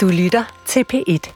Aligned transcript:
Du 0.00 0.08
lytter 0.08 0.62
til 0.66 0.84
P1. 0.92 1.32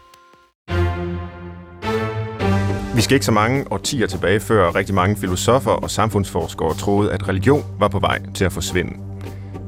Vi 2.97 3.03
skal 3.03 3.15
ikke 3.15 3.27
så 3.27 3.33
mange 3.33 3.73
årtier 3.73 4.07
tilbage, 4.07 4.41
før 4.41 4.75
rigtig 4.75 4.95
mange 4.95 5.17
filosofer 5.17 5.71
og 5.71 5.91
samfundsforskere 5.91 6.75
troede, 6.75 7.13
at 7.13 7.29
religion 7.29 7.65
var 7.79 7.89
på 7.89 7.99
vej 7.99 8.23
til 8.35 8.45
at 8.45 8.53
forsvinde. 8.53 8.93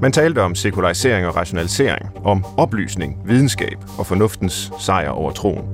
Man 0.03 0.13
talte 0.13 0.43
om 0.43 0.55
sekularisering 0.55 1.27
og 1.27 1.37
rationalisering, 1.37 2.09
om 2.25 2.45
oplysning, 2.59 3.23
videnskab 3.27 3.77
og 3.99 4.07
fornuftens 4.07 4.73
sejr 4.81 5.09
over 5.09 5.33
troen. 5.33 5.65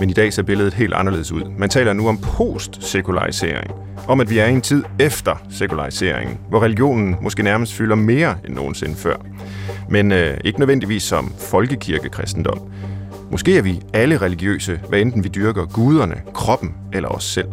Men 0.00 0.10
i 0.10 0.12
dag 0.12 0.32
ser 0.32 0.42
billedet 0.42 0.74
helt 0.74 0.94
anderledes 0.94 1.32
ud. 1.32 1.42
Man 1.58 1.68
taler 1.68 1.92
nu 1.92 2.08
om 2.08 2.18
post-sekularisering, 2.18 3.70
om 4.08 4.20
at 4.20 4.30
vi 4.30 4.38
er 4.38 4.46
i 4.46 4.52
en 4.52 4.60
tid 4.60 4.84
efter 4.98 5.46
sekulariseringen, 5.50 6.38
hvor 6.48 6.62
religionen 6.62 7.16
måske 7.22 7.42
nærmest 7.42 7.74
fylder 7.74 7.96
mere 7.96 8.34
end 8.44 8.54
nogensinde 8.54 8.96
før. 8.96 9.16
Men 9.90 10.12
øh, 10.12 10.36
ikke 10.44 10.58
nødvendigvis 10.58 11.02
som 11.02 11.32
folkekirkekristendom. 11.38 12.58
Måske 13.30 13.58
er 13.58 13.62
vi 13.62 13.80
alle 13.92 14.16
religiøse, 14.18 14.80
hvad 14.88 15.00
enten 15.00 15.24
vi 15.24 15.28
dyrker 15.28 15.64
guderne, 15.64 16.22
kroppen 16.34 16.74
eller 16.92 17.08
os 17.08 17.24
selv. 17.24 17.48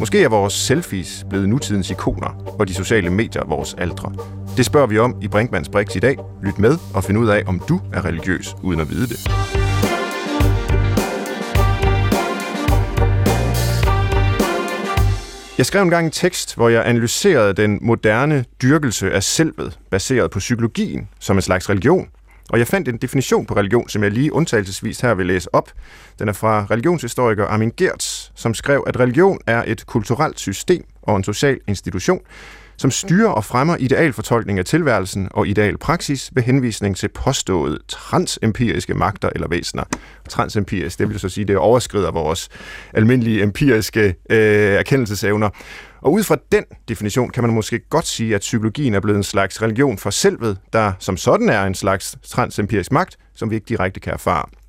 Måske 0.00 0.24
er 0.24 0.28
vores 0.28 0.52
selfies 0.52 1.26
blevet 1.30 1.48
nutidens 1.48 1.90
ikoner, 1.90 2.54
og 2.58 2.68
de 2.68 2.74
sociale 2.74 3.10
medier 3.10 3.44
vores 3.44 3.74
aldre. 3.78 4.12
Det 4.56 4.64
spørger 4.64 4.86
vi 4.86 4.98
om 4.98 5.16
i 5.22 5.28
Brinkmanns 5.28 5.68
Brix 5.68 5.96
i 5.96 5.98
dag. 5.98 6.16
Lyt 6.42 6.58
med 6.58 6.78
og 6.94 7.04
find 7.04 7.18
ud 7.18 7.28
af, 7.28 7.42
om 7.46 7.62
du 7.68 7.80
er 7.92 8.04
religiøs, 8.04 8.54
uden 8.62 8.80
at 8.80 8.90
vide 8.90 9.06
det. 9.06 9.61
Jeg 15.62 15.66
skrev 15.66 15.82
engang 15.82 16.06
en 16.06 16.12
tekst, 16.12 16.56
hvor 16.56 16.68
jeg 16.68 16.86
analyserede 16.86 17.54
den 17.54 17.78
moderne 17.82 18.44
dyrkelse 18.62 19.12
af 19.12 19.22
selvet, 19.22 19.78
baseret 19.90 20.30
på 20.30 20.38
psykologien, 20.38 21.08
som 21.18 21.36
en 21.36 21.42
slags 21.42 21.70
religion. 21.70 22.08
Og 22.50 22.58
jeg 22.58 22.66
fandt 22.66 22.88
en 22.88 22.96
definition 22.96 23.46
på 23.46 23.54
religion, 23.54 23.88
som 23.88 24.02
jeg 24.02 24.10
lige 24.10 24.32
undtagelsesvis 24.32 25.00
her 25.00 25.14
vil 25.14 25.26
læse 25.26 25.54
op. 25.54 25.70
Den 26.18 26.28
er 26.28 26.32
fra 26.32 26.66
religionshistoriker 26.70 27.46
Armin 27.46 27.72
Gertz, 27.76 28.30
som 28.34 28.54
skrev, 28.54 28.84
at 28.86 29.00
religion 29.00 29.38
er 29.46 29.64
et 29.66 29.86
kulturelt 29.86 30.40
system 30.40 30.84
og 31.02 31.16
en 31.16 31.24
social 31.24 31.58
institution, 31.66 32.20
som 32.76 32.90
styrer 32.90 33.28
og 33.30 33.44
fremmer 33.44 33.76
idealfortolkning 33.76 34.58
af 34.58 34.64
tilværelsen 34.64 35.28
og 35.30 35.48
ideal 35.48 35.78
praksis 35.78 36.30
ved 36.34 36.42
henvisning 36.42 36.96
til 36.96 37.08
påståede 37.08 37.78
transempiriske 37.88 38.94
magter 38.94 39.30
eller 39.34 39.48
væsener. 39.48 39.84
Transempirisk, 40.28 40.98
det 40.98 41.08
vil 41.08 41.20
så 41.20 41.28
sige, 41.28 41.44
det 41.44 41.56
overskrider 41.56 42.10
vores 42.10 42.48
almindelige 42.94 43.42
empiriske 43.42 44.14
øh, 44.30 44.38
erkendelsesevner. 44.74 45.50
Og 46.00 46.12
ud 46.12 46.22
fra 46.22 46.36
den 46.52 46.64
definition 46.88 47.30
kan 47.30 47.44
man 47.44 47.54
måske 47.54 47.78
godt 47.78 48.06
sige, 48.06 48.34
at 48.34 48.40
psykologien 48.40 48.94
er 48.94 49.00
blevet 49.00 49.16
en 49.16 49.22
slags 49.22 49.62
religion 49.62 49.98
for 49.98 50.10
selvet, 50.10 50.58
der 50.72 50.92
som 50.98 51.16
sådan 51.16 51.48
er 51.48 51.64
en 51.64 51.74
slags 51.74 52.16
transempirisk 52.22 52.92
magt, 52.92 53.16
som 53.34 53.50
vi 53.50 53.54
ikke 53.54 53.68
direkte 53.68 54.00
kan 54.00 54.12
erfare. 54.12 54.61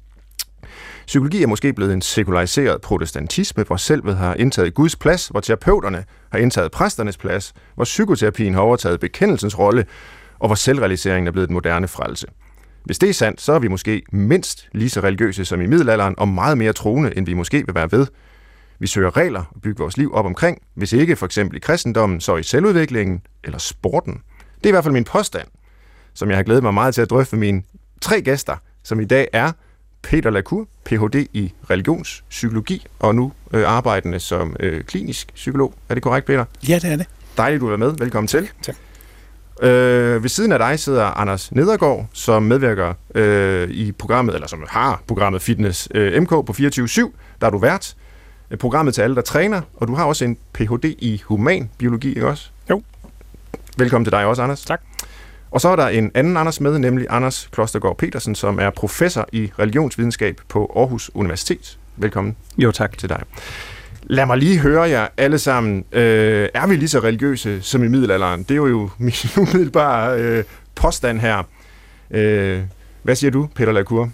Psykologi 1.06 1.44
er 1.44 1.48
måske 1.48 1.74
blevet 1.74 1.94
en 1.94 2.02
sekulariseret 2.02 2.82
protestantisme, 2.82 3.64
hvor 3.64 3.78
selvet 3.78 4.18
har 4.18 4.34
indtaget 4.34 4.74
Guds 4.74 4.96
plads, 4.96 5.28
hvor 5.28 5.40
terapeuterne 5.40 6.04
har 6.32 6.40
indtaget 6.40 6.72
præsternes 6.72 7.18
plads, 7.18 7.54
hvor 7.76 7.84
psykoterapien 7.84 8.54
har 8.54 8.62
overtaget 8.62 9.00
bekendelsens 9.00 9.60
rolle, 9.60 9.86
og 10.40 10.48
hvor 10.48 10.56
selvrealiseringen 10.56 11.28
er 11.28 11.32
blevet 11.32 11.48
et 11.48 11.52
moderne 11.52 11.88
frelse. 11.88 12.28
Hvis 12.86 13.00
det 13.00 13.10
er 13.10 13.14
sandt, 13.14 13.42
så 13.42 13.54
er 13.54 13.60
vi 13.60 13.68
måske 13.68 14.02
mindst 14.12 14.70
lige 14.72 14.90
så 14.90 15.00
religiøse 15.00 15.46
som 15.46 15.62
i 15.62 15.66
middelalderen, 15.66 16.16
og 16.18 16.28
meget 16.28 16.58
mere 16.58 16.74
troende, 16.74 17.18
end 17.18 17.26
vi 17.26 17.34
måske 17.34 17.66
vil 17.66 17.76
være 17.76 17.92
ved. 17.92 18.08
Vi 18.80 18.88
søger 18.88 19.18
regler 19.18 19.44
og 19.56 19.62
bygger 19.62 19.84
vores 19.84 19.98
liv 19.98 20.14
op 20.14 20.26
omkring, 20.26 20.62
hvis 20.76 20.94
ikke 20.94 21.16
for 21.16 21.26
eksempel 21.26 21.58
i 21.58 21.60
kristendommen, 21.60 22.22
så 22.22 22.38
i 22.38 22.44
selvudviklingen 22.44 23.22
eller 23.44 23.58
sporten. 23.58 24.14
Det 24.58 24.66
er 24.66 24.70
i 24.70 24.72
hvert 24.72 24.84
fald 24.84 24.94
min 24.94 25.04
påstand, 25.04 25.48
som 26.14 26.30
jeg 26.30 26.38
har 26.38 26.44
glædet 26.44 26.64
mig 26.64 26.74
meget 26.74 26.94
til 26.94 27.02
at 27.02 27.10
drøfte 27.10 27.36
med 27.36 27.40
mine 27.48 27.64
tre 28.02 28.22
gæster, 28.22 28.58
som 28.84 29.00
i 29.00 29.06
dag 29.06 29.28
er 29.34 29.52
Peter 30.04 30.30
Lacour, 30.30 30.68
Ph.D. 30.86 31.16
i 31.34 31.54
religionspsykologi, 31.70 32.86
og 33.00 33.16
nu 33.16 33.32
øh, 33.54 33.64
arbejdende 33.68 34.20
som 34.20 34.56
øh, 34.60 34.84
klinisk 34.84 35.34
psykolog. 35.34 35.74
Er 35.90 35.94
det 35.94 36.04
korrekt, 36.04 36.28
Peter? 36.28 36.46
Ja, 36.68 36.80
det 36.82 36.92
er 36.92 36.96
det. 36.96 37.06
Dejligt, 37.38 37.62
du 37.62 37.68
er 37.70 37.78
med. 37.78 37.94
Velkommen 37.98 38.28
til. 38.28 38.50
Tak. 38.64 38.76
Øh, 39.62 40.24
ved 40.24 40.30
siden 40.30 40.52
af 40.52 40.60
dig 40.60 40.80
sidder 40.80 41.06
Anders 41.06 41.52
Nedergaard, 41.52 42.08
som 42.14 42.44
medvirker 42.44 42.94
øh, 43.16 43.70
i 43.70 43.92
programmet, 43.92 44.36
eller 44.36 44.48
som 44.48 44.64
har 44.70 45.02
programmet 45.08 45.42
Fitness 45.42 45.88
øh, 45.96 46.22
MK 46.22 46.30
på 46.30 46.54
24-7. 46.58 47.12
Der 47.42 47.48
er 47.48 47.52
du 47.52 47.58
vært. 47.58 47.96
Øh, 48.52 48.58
programmet 48.58 48.94
til 48.94 49.02
alle, 49.02 49.16
der 49.16 49.22
træner, 49.22 49.62
og 49.78 49.88
du 49.88 49.96
har 49.96 50.06
også 50.06 50.26
en 50.26 50.38
Ph.D. 50.54 50.86
i 50.86 51.22
human 51.26 51.70
biologi, 51.78 52.10
ikke 52.10 52.28
også? 52.28 52.50
Jo. 52.70 52.84
Velkommen 53.78 54.06
til 54.06 54.12
dig 54.12 54.26
også, 54.26 54.42
Anders. 54.42 54.62
Tak. 54.62 54.82
Og 55.54 55.62
så 55.62 55.70
er 55.70 55.76
der 55.76 55.88
en 55.88 56.12
anden 56.14 56.38
Anders 56.38 56.62
med, 56.62 56.80
nemlig 56.80 57.08
Anders 57.10 57.50
Klostergaard 57.52 57.98
Petersen, 57.98 58.36
som 58.36 58.60
er 58.60 58.70
professor 58.70 59.28
i 59.32 59.52
religionsvidenskab 59.60 60.42
på 60.50 60.72
Aarhus 60.76 61.12
Universitet. 61.14 61.80
Velkommen 61.98 62.36
Jo, 62.58 62.72
tak. 62.72 62.98
til 62.98 63.10
dig. 63.10 63.22
Lad 64.04 64.26
mig 64.26 64.38
lige 64.38 64.60
høre 64.60 64.82
jer 64.82 65.08
alle 65.18 65.40
sammen. 65.40 65.86
Øh, 65.92 66.50
er 66.54 66.68
vi 66.68 66.76
lige 66.76 66.90
så 66.90 67.00
religiøse 67.00 67.62
som 67.62 67.84
i 67.84 67.88
middelalderen? 67.88 68.44
Det 68.44 68.52
er 68.52 68.56
jo 68.56 68.90
min 68.98 69.14
umiddelbare 69.42 70.20
øh, 70.20 70.44
påstand 70.76 71.20
her. 71.20 71.44
Øh, 72.12 72.62
hvad 73.04 73.16
siger 73.16 73.32
du, 73.32 73.48
Peter 73.56 73.72
Lacour? 73.72 74.10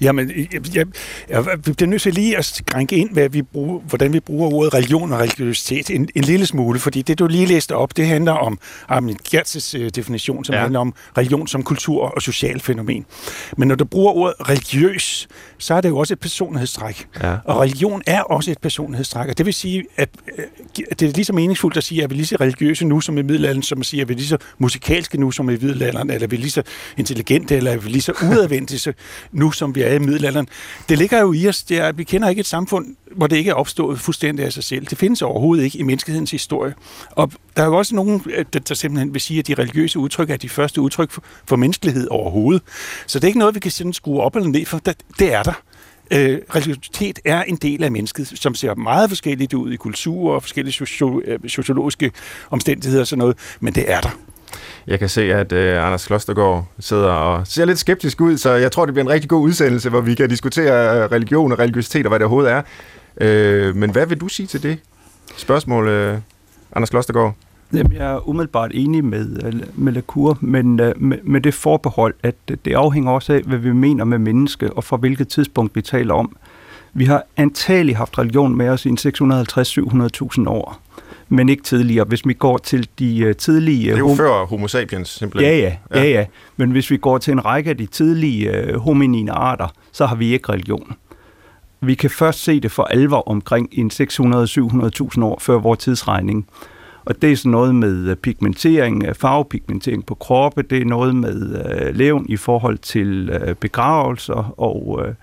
Jamen, 0.00 0.30
jeg, 0.52 0.76
jeg, 0.76 0.86
jeg, 1.28 1.44
bliver 1.62 1.86
nødt 1.86 2.02
til 2.02 2.14
lige 2.14 2.36
at 2.38 2.44
skrænke 2.44 2.96
ind, 2.96 3.10
hvad 3.12 3.28
vi 3.28 3.42
bruger, 3.42 3.80
hvordan 3.80 4.12
vi 4.12 4.20
bruger 4.20 4.50
ordet 4.52 4.74
religion 4.74 5.12
og 5.12 5.18
religiøsitet 5.20 5.90
en, 5.90 6.08
en 6.14 6.24
lille 6.24 6.46
smule, 6.46 6.78
fordi 6.78 7.02
det, 7.02 7.18
du 7.18 7.26
lige 7.26 7.46
læste 7.46 7.76
op, 7.76 7.96
det 7.96 8.06
handler 8.06 8.32
om 8.32 8.58
Armin 8.88 9.16
Gertz's 9.28 9.78
øh, 9.78 9.90
definition, 9.90 10.44
som 10.44 10.54
Ja. 10.54 10.60
handler 10.60 10.80
om 10.80 10.94
religion 11.18 11.48
som 11.48 11.62
kultur 11.62 12.02
og 12.02 12.22
social 12.22 12.60
fænomen. 12.60 13.06
Men 13.56 13.68
når 13.68 13.74
du 13.74 13.84
bruger 13.84 14.12
ordet 14.12 14.34
religiøs, 14.48 15.28
så 15.58 15.74
er 15.74 15.80
det 15.80 15.88
jo 15.88 15.96
også 15.98 16.14
et 16.14 16.20
personlighedstræk. 16.20 17.06
Ja. 17.22 17.36
Og 17.44 17.60
religion 17.60 18.02
er 18.06 18.20
også 18.22 18.50
et 18.50 18.58
personlighedstræk, 18.58 19.28
og 19.28 19.38
det 19.38 19.46
vil 19.46 19.54
sige, 19.54 19.84
at, 19.96 20.08
øh, 20.38 20.44
det 20.90 21.02
er 21.02 21.12
lige 21.12 21.24
så 21.24 21.32
meningsfuldt 21.32 21.76
at 21.76 21.84
sige, 21.84 22.02
at 22.04 22.10
vi 22.10 22.14
er 22.14 22.16
lige 22.16 22.26
så 22.26 22.36
religiøse 22.40 22.84
nu 22.86 23.00
som 23.00 23.18
i 23.18 23.22
middelalderen, 23.22 23.62
som 23.62 23.80
at 23.80 23.86
sige, 23.86 24.00
at 24.02 24.08
vi 24.08 24.12
er 24.14 24.18
lige 24.18 24.28
så 24.28 24.36
musikalske 24.58 25.20
nu 25.20 25.30
som 25.30 25.48
i 25.50 25.52
middelalderen, 25.52 26.10
eller 26.10 26.26
vi 26.26 26.36
er 26.36 26.40
lige 26.40 26.50
så 26.50 26.62
intelligente, 26.96 27.56
eller 27.56 27.70
er 27.72 27.76
vi 27.76 27.88
lige 27.88 28.02
så 28.02 28.12
udadvendte 28.34 28.78
så 28.78 28.92
nu 29.32 29.50
som 29.50 29.74
vi 29.74 29.82
er 29.82 29.94
i 29.94 29.98
middelalderen. 29.98 30.48
Det 30.88 30.98
ligger 30.98 31.20
jo 31.20 31.32
i 31.32 31.48
os, 31.48 31.62
det 31.62 31.78
er, 31.78 31.88
at 31.88 31.98
vi 31.98 32.04
kender 32.04 32.28
ikke 32.28 32.40
et 32.40 32.46
samfund, 32.46 32.96
hvor 33.16 33.26
det 33.26 33.36
ikke 33.36 33.50
er 33.50 33.54
opstået 33.54 34.00
fuldstændig 34.00 34.44
af 34.44 34.52
sig 34.52 34.64
selv. 34.64 34.86
Det 34.86 34.98
findes 34.98 35.22
overhovedet 35.22 35.64
ikke 35.64 35.78
i 35.78 35.82
menneskehedens 35.82 36.30
historie. 36.30 36.74
Og 37.10 37.32
der 37.56 37.62
er 37.62 37.66
jo 37.66 37.76
også 37.76 37.94
nogen, 37.94 38.22
øh, 38.26 38.44
der, 38.52 38.58
der 38.58 38.74
simpelthen 38.74 39.14
vil 39.14 39.20
sige, 39.20 39.38
at 39.38 39.46
de 39.46 39.54
religiøse 39.54 39.98
udtryk 39.98 40.30
er 40.30 40.36
de 40.36 40.48
første 40.48 40.80
udtryk 40.80 41.10
for, 41.10 41.22
for 41.46 41.56
menneskelighed 41.56 42.08
overhovedet. 42.10 42.62
Så 43.06 43.18
det 43.18 43.24
er 43.24 43.28
ikke 43.28 43.38
noget, 43.38 43.54
vi 43.54 43.60
kan 43.60 43.70
sådan 43.70 43.92
skrue 43.92 44.20
op 44.20 44.36
eller 44.36 44.48
ned 44.48 44.66
for. 44.66 44.78
Det, 44.78 44.96
det 45.18 45.34
er 45.34 45.42
der. 45.42 45.62
Øh, 46.10 46.38
religiøsitet 46.54 47.18
er 47.24 47.42
en 47.42 47.56
del 47.56 47.84
af 47.84 47.92
mennesket, 47.92 48.32
som 48.34 48.54
ser 48.54 48.74
meget 48.74 49.08
forskelligt 49.08 49.54
ud 49.54 49.72
i 49.72 49.76
kultur 49.76 50.34
og 50.34 50.42
forskellige 50.42 50.74
socio- 50.74 51.20
øh, 51.24 51.38
sociologiske 51.46 52.12
omstændigheder 52.50 53.00
og 53.00 53.06
sådan 53.06 53.18
noget, 53.18 53.36
men 53.60 53.74
det 53.74 53.92
er 53.92 54.00
der. 54.00 54.18
Jeg 54.86 54.98
kan 54.98 55.08
se, 55.08 55.34
at 55.34 55.52
øh, 55.52 55.86
Anders 55.86 56.06
Klostergaard 56.06 56.66
sidder 56.78 57.10
og 57.10 57.46
ser 57.46 57.64
lidt 57.64 57.78
skeptisk 57.78 58.20
ud, 58.20 58.36
så 58.36 58.50
jeg 58.50 58.72
tror, 58.72 58.84
det 58.84 58.94
bliver 58.94 59.04
en 59.04 59.10
rigtig 59.10 59.30
god 59.30 59.42
udsendelse, 59.42 59.90
hvor 59.90 60.00
vi 60.00 60.14
kan 60.14 60.28
diskutere 60.28 61.02
øh, 61.02 61.10
religion 61.12 61.52
og 61.52 61.58
religiøsitet 61.58 62.06
og 62.06 62.10
hvad 62.10 62.18
det 62.18 62.24
overhovedet 62.24 62.52
er. 62.52 62.62
Øh, 63.20 63.76
men 63.76 63.90
hvad 63.90 64.06
vil 64.06 64.20
du 64.20 64.28
sige 64.28 64.46
til 64.46 64.62
det 64.62 64.78
spørgsmål, 65.36 65.88
øh, 65.88 66.18
Anders 66.72 66.90
Klostergaard? 66.90 67.34
Jamen, 67.72 67.92
jeg 67.92 68.12
er 68.12 68.28
umiddelbart 68.28 68.70
enig 68.74 69.04
med, 69.04 69.44
øh, 69.44 69.54
med 69.74 69.92
Lacour, 69.92 70.38
men 70.40 70.80
øh, 70.80 70.92
med, 70.96 71.18
med 71.22 71.40
det 71.40 71.54
forbehold, 71.54 72.14
at 72.22 72.34
det 72.48 72.74
afhænger 72.74 73.10
også 73.10 73.32
af, 73.32 73.40
hvad 73.40 73.58
vi 73.58 73.72
mener 73.72 74.04
med 74.04 74.18
menneske, 74.18 74.72
og 74.72 74.84
fra 74.84 74.96
hvilket 74.96 75.28
tidspunkt 75.28 75.76
vi 75.76 75.82
taler 75.82 76.14
om. 76.14 76.36
Vi 76.92 77.04
har 77.04 77.22
antagelig 77.36 77.96
haft 77.96 78.18
religion 78.18 78.56
med 78.56 78.68
os 78.68 78.86
i 78.86 78.88
en 78.88 78.98
650-700.000 78.98 80.48
år, 80.48 80.80
men 81.28 81.48
ikke 81.48 81.62
tidligere. 81.62 82.04
Hvis 82.04 82.26
vi 82.26 82.32
går 82.32 82.58
til 82.58 82.88
de 82.98 83.18
øh, 83.18 83.36
tidlige... 83.36 83.84
Det 83.88 83.94
er 83.94 83.98
jo 83.98 84.08
hom- 84.08 84.16
før 84.16 84.44
homo 84.46 84.68
sapiens, 84.68 85.08
simpelthen. 85.08 85.52
Ja, 85.52 85.58
ja, 85.58 85.76
ja, 86.02 86.10
ja. 86.10 86.26
Men 86.56 86.70
hvis 86.70 86.90
vi 86.90 86.96
går 86.96 87.18
til 87.18 87.32
en 87.32 87.44
række 87.44 87.70
af 87.70 87.76
de 87.76 87.86
tidlige 87.86 88.50
øh, 88.56 88.76
hominine 88.76 89.32
arter, 89.32 89.68
så 89.92 90.06
har 90.06 90.16
vi 90.16 90.32
ikke 90.32 90.52
religion. 90.52 90.92
Vi 91.80 91.94
kan 91.94 92.10
først 92.10 92.42
se 92.44 92.60
det 92.60 92.70
for 92.72 92.82
alvor 92.84 93.28
omkring 93.28 93.68
en 93.72 93.90
600-700.000 93.94 95.22
år 95.24 95.38
før 95.40 95.58
vores 95.58 95.78
tidsregning. 95.78 96.46
Og 97.04 97.22
det 97.22 97.32
er 97.32 97.36
sådan 97.36 97.50
noget 97.50 97.74
med 97.74 98.10
øh, 98.10 98.16
pigmentering, 98.16 99.04
øh, 99.04 99.14
farvepigmentering 99.14 100.06
på 100.06 100.14
kroppe, 100.14 100.62
det 100.62 100.80
er 100.80 100.84
noget 100.84 101.16
med 101.16 101.64
øh, 101.64 101.94
levn 101.94 102.26
i 102.28 102.36
forhold 102.36 102.78
til 102.78 103.30
øh, 103.30 103.54
begravelser, 103.54 104.54
og 104.60 105.00
øh, 105.04 105.14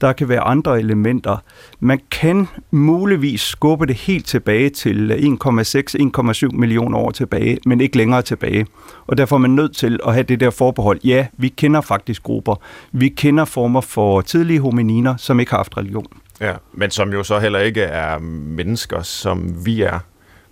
der 0.00 0.12
kan 0.12 0.28
være 0.28 0.40
andre 0.40 0.78
elementer. 0.78 1.36
Man 1.80 2.00
kan 2.10 2.48
muligvis 2.70 3.40
skubbe 3.40 3.86
det 3.86 3.96
helt 3.96 4.26
tilbage 4.26 4.70
til 4.70 5.10
øh, 5.10 5.16
1,6-1,7 5.18 6.48
millioner 6.52 6.98
år 6.98 7.10
tilbage, 7.10 7.58
men 7.66 7.80
ikke 7.80 7.96
længere 7.96 8.22
tilbage. 8.22 8.66
Og 9.06 9.18
derfor 9.18 9.36
er 9.36 9.40
man 9.40 9.50
nødt 9.50 9.76
til 9.76 10.00
at 10.06 10.12
have 10.12 10.22
det 10.22 10.40
der 10.40 10.50
forbehold. 10.50 11.00
Ja, 11.04 11.26
vi 11.36 11.48
kender 11.48 11.80
faktisk 11.80 12.22
grupper. 12.22 12.54
Vi 12.92 13.08
kender 13.08 13.44
former 13.44 13.80
for 13.80 14.20
tidlige 14.20 14.60
homininer, 14.60 15.16
som 15.16 15.40
ikke 15.40 15.50
har 15.50 15.58
haft 15.58 15.76
religion. 15.76 16.06
Ja, 16.40 16.54
men 16.72 16.90
som 16.90 17.12
jo 17.12 17.22
så 17.22 17.38
heller 17.38 17.58
ikke 17.58 17.82
er 17.82 18.18
mennesker, 18.18 19.02
som 19.02 19.66
vi 19.66 19.82
er 19.82 19.98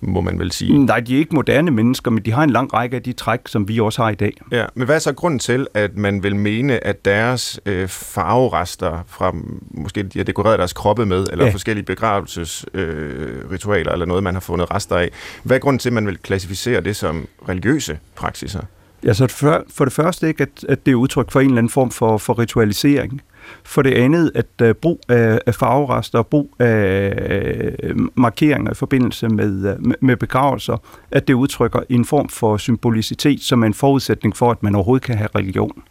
må 0.01 0.21
man 0.21 0.39
vel 0.39 0.53
sige. 0.53 0.79
Nej, 0.79 1.01
de 1.01 1.15
er 1.15 1.19
ikke 1.19 1.35
moderne 1.35 1.71
mennesker, 1.71 2.11
men 2.11 2.25
de 2.25 2.33
har 2.33 2.43
en 2.43 2.51
lang 2.51 2.75
række 2.75 2.97
af 2.97 3.03
de 3.03 3.13
træk, 3.13 3.41
som 3.47 3.69
vi 3.69 3.81
også 3.81 4.03
har 4.03 4.11
i 4.11 4.15
dag. 4.15 4.33
Ja, 4.53 4.67
men 4.75 4.85
hvad 4.85 4.95
er 4.95 5.01
så 5.01 5.13
grunden 5.13 5.39
til, 5.39 5.67
at 5.75 5.97
man 5.97 6.23
vil 6.23 6.37
mene, 6.37 6.87
at 6.87 7.05
deres 7.05 7.61
øh, 7.67 7.89
farverester 7.89 9.05
fra, 9.07 9.35
måske 9.71 10.03
de 10.03 10.19
har 10.19 10.25
dekoreret 10.25 10.59
deres 10.59 10.73
kroppe 10.73 11.07
med, 11.07 11.27
eller 11.33 11.45
ja. 11.45 11.51
forskellige 11.51 11.85
begravelsesritualer, 11.85 13.89
øh, 13.89 13.93
eller 13.93 14.07
noget, 14.07 14.23
man 14.23 14.35
har 14.35 14.41
fundet 14.41 14.71
rester 14.71 14.97
af. 14.97 15.11
Hvad 15.43 15.57
er 15.57 15.61
grunden 15.61 15.79
til, 15.79 15.89
at 15.89 15.93
man 15.93 16.07
vil 16.07 16.19
klassificere 16.19 16.81
det 16.81 16.97
som 16.97 17.29
religiøse 17.49 17.99
praksiser? 18.15 18.61
Ja, 19.05 19.15
så 19.15 19.27
for, 19.27 19.65
for 19.75 19.85
det 19.85 19.93
første 19.93 20.29
ikke, 20.29 20.43
at, 20.43 20.65
at 20.69 20.87
det 20.87 20.93
er 20.93 20.97
udtryk 20.97 21.31
for 21.31 21.41
en 21.41 21.47
eller 21.47 21.59
anden 21.59 21.71
form 21.71 21.91
for, 21.91 22.19
for 22.19 22.39
ritualisering. 22.39 23.23
For 23.65 23.83
det 23.83 23.95
andet, 23.95 24.33
at 24.35 24.47
uh, 24.63 24.71
brug 24.71 25.01
af, 25.09 25.41
af 25.47 25.55
farverester 25.55 26.19
og 26.19 26.27
brug 26.27 26.55
af 26.59 27.75
øh, 27.83 27.97
markeringer 28.15 28.71
i 28.71 28.75
forbindelse 28.75 29.27
øh, 29.27 29.33
med, 29.33 29.95
med 30.01 30.17
begravelser, 30.17 30.77
at 31.11 31.29
det 31.29 31.35
udtrykker 31.35 31.81
en 31.89 32.05
form 32.05 32.29
for 32.29 32.57
symbolicitet, 32.57 33.41
som 33.41 33.63
er 33.63 33.67
en 33.67 33.75
forudsætning 33.75 34.37
for, 34.37 34.51
at 34.51 34.63
man 34.63 34.75
overhovedet 34.75 35.07
kan 35.07 35.17
have 35.17 35.29
religion. 35.35 35.83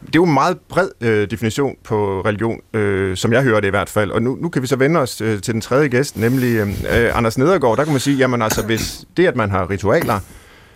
Det 0.00 0.06
er 0.06 0.10
jo 0.14 0.24
en 0.24 0.34
meget 0.34 0.58
bred 0.68 0.88
øh, 1.00 1.30
definition 1.30 1.76
på 1.84 2.22
religion, 2.26 2.60
øh, 2.74 3.16
som 3.16 3.32
jeg 3.32 3.42
hører 3.42 3.60
det 3.60 3.66
i 3.66 3.70
hvert 3.70 3.88
fald. 3.88 4.10
Og 4.10 4.22
nu, 4.22 4.38
nu 4.40 4.48
kan 4.48 4.62
vi 4.62 4.66
så 4.66 4.76
vende 4.76 5.00
os 5.00 5.20
øh, 5.20 5.40
til 5.40 5.54
den 5.54 5.60
tredje 5.60 5.88
gæst, 5.88 6.16
nemlig 6.16 6.56
øh, 6.56 7.16
Anders 7.16 7.38
Nedergaard. 7.38 7.76
Der 7.76 7.84
kan 7.84 7.92
man 7.92 8.00
sige, 8.00 8.16
jamen 8.16 8.42
altså, 8.42 8.66
hvis 8.66 9.04
det, 9.16 9.26
at 9.26 9.36
man 9.36 9.50
har 9.50 9.70
ritualer, 9.70 10.20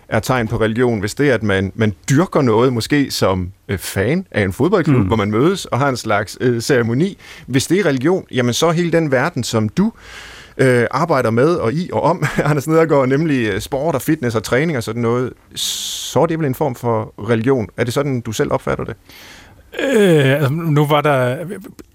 er 0.09 0.19
tegn 0.19 0.47
på 0.47 0.57
religion, 0.57 0.99
hvis 0.99 1.15
det 1.15 1.29
er, 1.29 1.33
at 1.33 1.43
man, 1.43 1.71
man 1.75 1.93
dyrker 2.09 2.41
noget, 2.41 2.73
måske 2.73 3.11
som 3.11 3.51
øh, 3.67 3.77
fan 3.77 4.27
af 4.31 4.43
en 4.43 4.53
fodboldklub, 4.53 5.01
mm. 5.01 5.07
hvor 5.07 5.15
man 5.15 5.31
mødes 5.31 5.65
og 5.65 5.79
har 5.79 5.89
en 5.89 5.97
slags 5.97 6.37
øh, 6.41 6.61
ceremoni. 6.61 7.17
Hvis 7.47 7.67
det 7.67 7.79
er 7.79 7.85
religion, 7.85 8.25
jamen 8.31 8.53
så 8.53 8.71
hele 8.71 8.91
den 8.91 9.11
verden, 9.11 9.43
som 9.43 9.69
du 9.69 9.91
øh, 10.57 10.87
arbejder 10.91 11.29
med 11.29 11.55
og 11.55 11.73
i 11.73 11.89
og 11.93 12.01
om, 12.01 12.23
Anders 12.37 12.67
Nedergaard, 12.67 13.07
nemlig 13.07 13.47
øh, 13.47 13.59
sport 13.59 13.95
og 13.95 14.01
fitness 14.01 14.35
og 14.35 14.43
træning 14.43 14.77
og 14.77 14.83
sådan 14.83 15.01
noget, 15.01 15.33
så 15.55 16.19
er 16.19 16.25
det 16.25 16.39
vel 16.39 16.45
en 16.47 16.55
form 16.55 16.75
for 16.75 17.13
religion. 17.29 17.67
Er 17.77 17.83
det 17.83 17.93
sådan, 17.93 18.21
du 18.21 18.31
selv 18.31 18.51
opfatter 18.51 18.83
det? 18.83 18.95
Øh, 19.79 20.31
altså, 20.31 20.49
nu 20.49 20.85
var 20.85 21.01
der, 21.01 21.37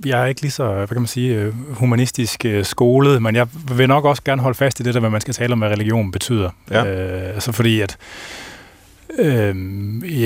jeg 0.05 0.23
er 0.23 0.27
ikke 0.27 0.41
lige 0.41 0.51
så, 0.51 0.73
hvad 0.73 0.87
kan 0.89 0.97
man 0.97 1.07
sige, 1.07 1.35
øh, 1.35 1.55
humanistisk 1.71 2.45
øh, 2.45 2.65
skolet, 2.65 3.23
men 3.23 3.37
jeg 3.37 3.47
vil 3.77 3.89
nok 3.89 4.05
også 4.05 4.23
gerne 4.25 4.43
holde 4.43 4.57
fast 4.57 4.81
i 4.81 4.83
det 4.83 4.95
der, 4.95 5.01
hvad 5.01 5.11
man 5.11 5.21
skal 5.21 5.35
tale 5.35 5.53
om, 5.53 5.59
hvad 5.59 5.69
religion 5.69 6.13
betyder. 6.13 6.51
Ja. 6.71 6.85
Øh, 6.85 7.35
altså 7.35 7.53
fordi, 7.53 7.81
at 7.81 7.97
øh, 9.19 9.55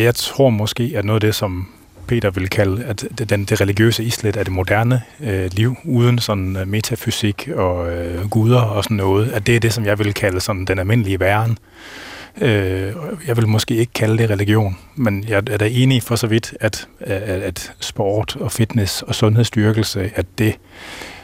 jeg 0.05 0.15
tror 0.15 0.51
måske, 0.51 0.93
at 0.97 1.05
noget 1.05 1.17
af 1.25 1.29
det, 1.29 1.35
som 1.35 1.69
Peter 2.07 2.31
vil 2.31 2.49
kalde, 2.49 2.85
at 2.85 3.05
den, 3.31 3.45
det 3.45 3.61
religiøse 3.61 4.05
islet 4.05 4.37
af 4.37 4.45
det 4.45 4.55
moderne 4.55 5.03
øh, 5.21 5.51
liv, 5.53 5.77
uden 5.85 6.19
sådan 6.19 6.57
uh, 6.57 6.69
metafysik 6.69 7.49
og 7.55 7.93
øh, 7.93 8.29
guder 8.29 8.61
og 8.61 8.85
sådan 8.85 8.97
noget, 8.97 9.33
at 9.33 9.47
det 9.47 9.57
er 9.57 9.61
det, 9.61 9.73
som 9.73 9.85
jeg 9.85 9.99
vil 9.99 10.15
kalde 10.15 10.41
sådan 10.41 10.65
den 10.65 10.79
almindelige 10.79 11.21
væren. 11.21 11.51
Øh, 11.51 12.14
Øh, 12.41 12.93
jeg 13.27 13.37
vil 13.37 13.49
måske 13.49 13.75
ikke 13.75 13.93
kalde 13.93 14.19
det 14.19 14.31
religion, 14.31 14.79
men 14.95 15.25
jeg 15.29 15.43
er 15.51 15.57
da 15.57 15.69
enig 15.71 16.03
for 16.03 16.17
så 16.17 16.27
vidt, 16.27 16.55
at, 16.61 16.89
at, 17.01 17.43
at 17.43 17.73
sport 17.81 18.37
og 18.37 18.53
fitness 18.53 19.03
og 19.03 19.15
sundhedsstyrkelse, 19.15 20.11
at 20.15 20.27
det 20.39 20.59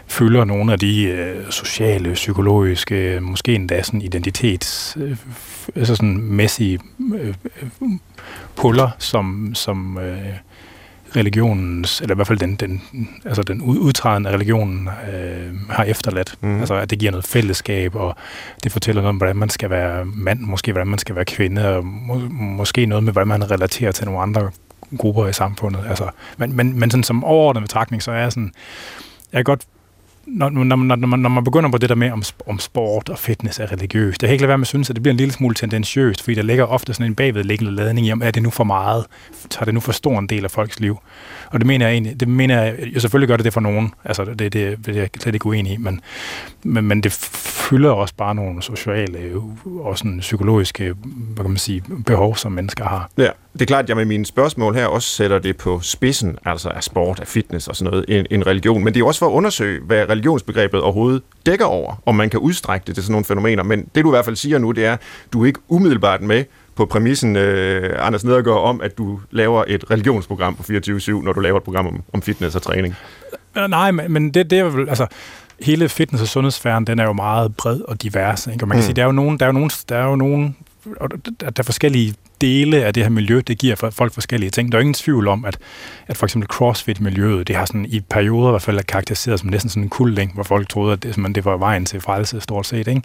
fylder 0.06 0.44
nogle 0.44 0.72
af 0.72 0.78
de 0.78 1.04
øh, 1.04 1.50
sociale, 1.50 2.12
psykologiske, 2.12 3.18
måske 3.22 3.54
endda 3.54 3.82
sådan 3.82 4.02
identitets, 4.02 4.96
øh, 5.00 5.16
altså 5.76 5.96
sådan 5.96 6.18
mæssige 6.18 6.78
øh, 7.14 7.34
øh 7.62 7.90
puller, 8.56 8.90
som, 8.98 9.50
som 9.54 9.98
øh, 9.98 10.16
religionens, 11.16 12.00
eller 12.00 12.14
i 12.14 12.16
hvert 12.16 12.26
fald 12.26 12.38
den, 12.38 12.54
den, 12.54 12.82
altså 13.24 13.42
den 13.42 13.60
udtræden 13.60 14.26
af 14.26 14.32
religionen 14.32 14.88
øh, 15.12 15.70
har 15.70 15.84
efterladt. 15.84 16.34
Mm. 16.40 16.58
Altså 16.58 16.74
at 16.74 16.90
det 16.90 16.98
giver 16.98 17.10
noget 17.10 17.26
fællesskab, 17.26 17.94
og 17.94 18.16
det 18.64 18.72
fortæller 18.72 19.02
noget 19.02 19.08
om, 19.08 19.16
hvordan 19.16 19.36
man 19.36 19.48
skal 19.48 19.70
være 19.70 20.04
mand, 20.04 20.40
måske 20.40 20.72
hvordan 20.72 20.88
man 20.88 20.98
skal 20.98 21.14
være 21.14 21.24
kvinde, 21.24 21.76
og 21.76 21.84
må, 21.84 22.14
måske 22.30 22.86
noget 22.86 23.04
med, 23.04 23.12
hvordan 23.12 23.28
man 23.28 23.50
relaterer 23.50 23.92
til 23.92 24.04
nogle 24.04 24.20
andre 24.20 24.50
grupper 24.98 25.26
i 25.26 25.32
samfundet. 25.32 25.84
Altså, 25.88 26.10
men, 26.36 26.56
men, 26.56 26.80
men 26.80 26.90
sådan 26.90 27.04
som 27.04 27.24
overordnet 27.24 27.62
betragtning, 27.62 28.02
så 28.02 28.12
er 28.12 28.16
jeg 28.16 28.32
sådan, 28.32 28.52
jeg 29.32 29.38
kan 29.38 29.44
godt 29.44 29.62
når, 30.26 30.48
når, 30.48 30.64
når, 30.64 30.96
når, 30.96 31.06
man, 31.06 31.18
når 31.18 31.28
man 31.28 31.44
begynder 31.44 31.70
på 31.70 31.78
det 31.78 31.88
der 31.88 31.94
med, 31.94 32.10
om, 32.10 32.22
om 32.46 32.58
sport 32.58 33.08
og 33.08 33.18
fitness 33.18 33.58
er 33.58 33.72
religiøst, 33.72 34.22
jeg 34.22 34.28
kan 34.28 34.32
ikke 34.32 34.42
lade 34.42 34.48
være 34.48 34.58
med 34.58 34.64
at 34.64 34.68
synes, 34.68 34.90
at 34.90 34.96
det 34.96 35.02
bliver 35.02 35.12
en 35.12 35.16
lille 35.16 35.32
smule 35.32 35.54
tendensiøst, 35.54 36.22
fordi 36.22 36.34
der 36.34 36.42
ligger 36.42 36.64
ofte 36.64 36.94
sådan 36.94 37.06
en 37.06 37.14
bagvedliggende 37.14 37.74
ladning 37.74 38.06
i, 38.06 38.12
om 38.12 38.22
er 38.22 38.30
det 38.30 38.42
nu 38.42 38.50
for 38.50 38.64
meget? 38.64 39.06
Tager 39.50 39.64
det 39.64 39.74
nu 39.74 39.80
for 39.80 39.92
stor 39.92 40.18
en 40.18 40.26
del 40.26 40.44
af 40.44 40.50
folks 40.50 40.80
liv? 40.80 40.98
Og 41.50 41.60
det 41.60 41.66
mener 41.66 41.86
jeg 41.86 41.92
egentlig, 41.92 42.20
det 42.20 42.28
mener 42.28 42.62
jeg, 42.62 42.74
jeg 42.92 43.00
selvfølgelig 43.00 43.28
gør 43.28 43.36
det 43.36 43.44
det 43.44 43.52
for 43.52 43.60
nogen, 43.60 43.94
altså 44.04 44.24
det, 44.24 44.38
det, 44.38 44.86
det 44.86 44.88
er 44.88 45.00
jeg 45.00 45.08
slet 45.20 45.34
ikke 45.34 45.46
uenig 45.46 45.72
i, 45.72 45.76
men, 45.76 46.00
men, 46.62 46.84
men 46.84 47.02
det 47.02 47.12
fylder 47.70 47.90
også 47.90 48.14
bare 48.16 48.34
nogle 48.34 48.62
sociale 48.62 49.18
og 49.80 49.98
sådan 49.98 50.18
psykologiske 50.18 50.94
hvad 51.04 51.44
kan 51.44 51.50
man 51.50 51.58
sige, 51.58 51.82
behov, 52.06 52.36
som 52.36 52.52
mennesker 52.52 52.84
har. 52.84 53.10
Ja, 53.18 53.28
det 53.52 53.62
er 53.62 53.66
klart, 53.66 53.82
at 53.82 53.88
jeg 53.88 53.96
med 53.96 54.04
mine 54.04 54.26
spørgsmål 54.26 54.74
her 54.74 54.86
også 54.86 55.08
sætter 55.08 55.38
det 55.38 55.56
på 55.56 55.80
spidsen, 55.80 56.38
altså 56.44 56.68
af 56.68 56.84
sport, 56.84 57.20
af 57.20 57.26
fitness 57.26 57.68
og 57.68 57.76
sådan 57.76 57.90
noget, 57.90 58.04
en, 58.08 58.26
en 58.30 58.46
religion. 58.46 58.84
Men 58.84 58.94
det 58.94 59.00
er 59.00 59.04
også 59.04 59.18
for 59.18 59.26
at 59.26 59.32
undersøge, 59.32 59.80
hvad 59.80 60.08
religionsbegrebet 60.08 60.80
overhovedet 60.80 61.22
dækker 61.46 61.64
over, 61.64 62.02
om 62.06 62.14
man 62.14 62.30
kan 62.30 62.40
udstrække 62.40 62.86
det 62.86 62.94
til 62.94 63.04
sådan 63.04 63.12
nogle 63.12 63.24
fænomener. 63.24 63.62
Men 63.62 63.86
det 63.94 64.04
du 64.04 64.10
i 64.10 64.14
hvert 64.14 64.24
fald 64.24 64.36
siger 64.36 64.58
nu, 64.58 64.70
det 64.70 64.84
er, 64.84 64.96
du 65.32 65.42
er 65.42 65.46
ikke 65.46 65.60
umiddelbart 65.68 66.22
med 66.22 66.44
på 66.74 66.86
præmissen, 66.86 67.36
øh, 67.36 68.06
Anders 68.06 68.24
Nedergaard, 68.24 68.64
om, 68.64 68.80
at 68.80 68.98
du 68.98 69.20
laver 69.30 69.64
et 69.68 69.90
religionsprogram 69.90 70.56
på 70.56 70.62
24-7, 70.62 71.10
når 71.10 71.32
du 71.32 71.40
laver 71.40 71.56
et 71.56 71.62
program 71.64 71.86
om, 71.86 72.02
om 72.12 72.22
fitness 72.22 72.56
og 72.56 72.62
træning. 72.62 72.96
Nej, 73.68 73.90
men 73.90 74.34
det, 74.34 74.50
det 74.50 74.58
er 74.58 74.64
vel, 74.64 74.88
altså, 74.88 75.06
hele 75.62 75.88
fitness- 75.88 76.22
og 76.22 76.28
sundhedsfæren, 76.28 76.86
den 76.86 76.98
er 76.98 77.04
jo 77.04 77.12
meget 77.12 77.56
bred 77.56 77.80
og 77.80 78.02
divers. 78.02 78.46
Ikke? 78.46 78.64
Og 78.64 78.68
man 78.68 78.76
kan 78.76 78.82
mm. 78.82 78.84
sige, 78.84 78.94
der 78.94 79.02
er 79.02 79.06
jo 79.06 79.12
nogen, 79.12 79.38
der 79.38 79.46
er 79.46 79.48
jo 79.48 79.52
nogen, 79.52 79.70
der 79.88 79.96
er 79.96 80.04
jo 80.04 80.16
nogen, 80.16 80.56
der 81.40 81.50
er 81.58 81.62
forskellige 81.62 82.14
dele 82.40 82.84
af 82.84 82.94
det 82.94 83.02
her 83.02 83.10
miljø, 83.10 83.42
det 83.46 83.58
giver 83.58 83.90
folk 83.90 84.12
forskellige 84.12 84.50
ting. 84.50 84.72
Der 84.72 84.78
er 84.78 84.80
ingen 84.80 84.94
tvivl 84.94 85.28
om, 85.28 85.44
at, 85.44 85.58
at 86.06 86.16
for 86.16 86.26
eksempel 86.26 86.48
CrossFit-miljøet, 86.48 87.48
det 87.48 87.56
har 87.56 87.64
sådan 87.64 87.86
i 87.86 88.00
perioder 88.00 88.48
i 88.48 88.50
hvert 88.50 88.62
fald 88.62 88.82
karakteriseret 88.82 89.40
som 89.40 89.48
næsten 89.48 89.70
sådan 89.70 89.82
en 89.82 89.88
kulding, 89.88 90.34
hvor 90.34 90.42
folk 90.42 90.68
troede, 90.68 90.92
at 90.92 91.02
det, 91.02 91.34
det 91.34 91.44
var 91.44 91.56
vejen 91.56 91.84
til 91.84 92.00
frelse 92.00 92.40
stort 92.40 92.66
set. 92.66 92.88
Ikke? 92.88 93.02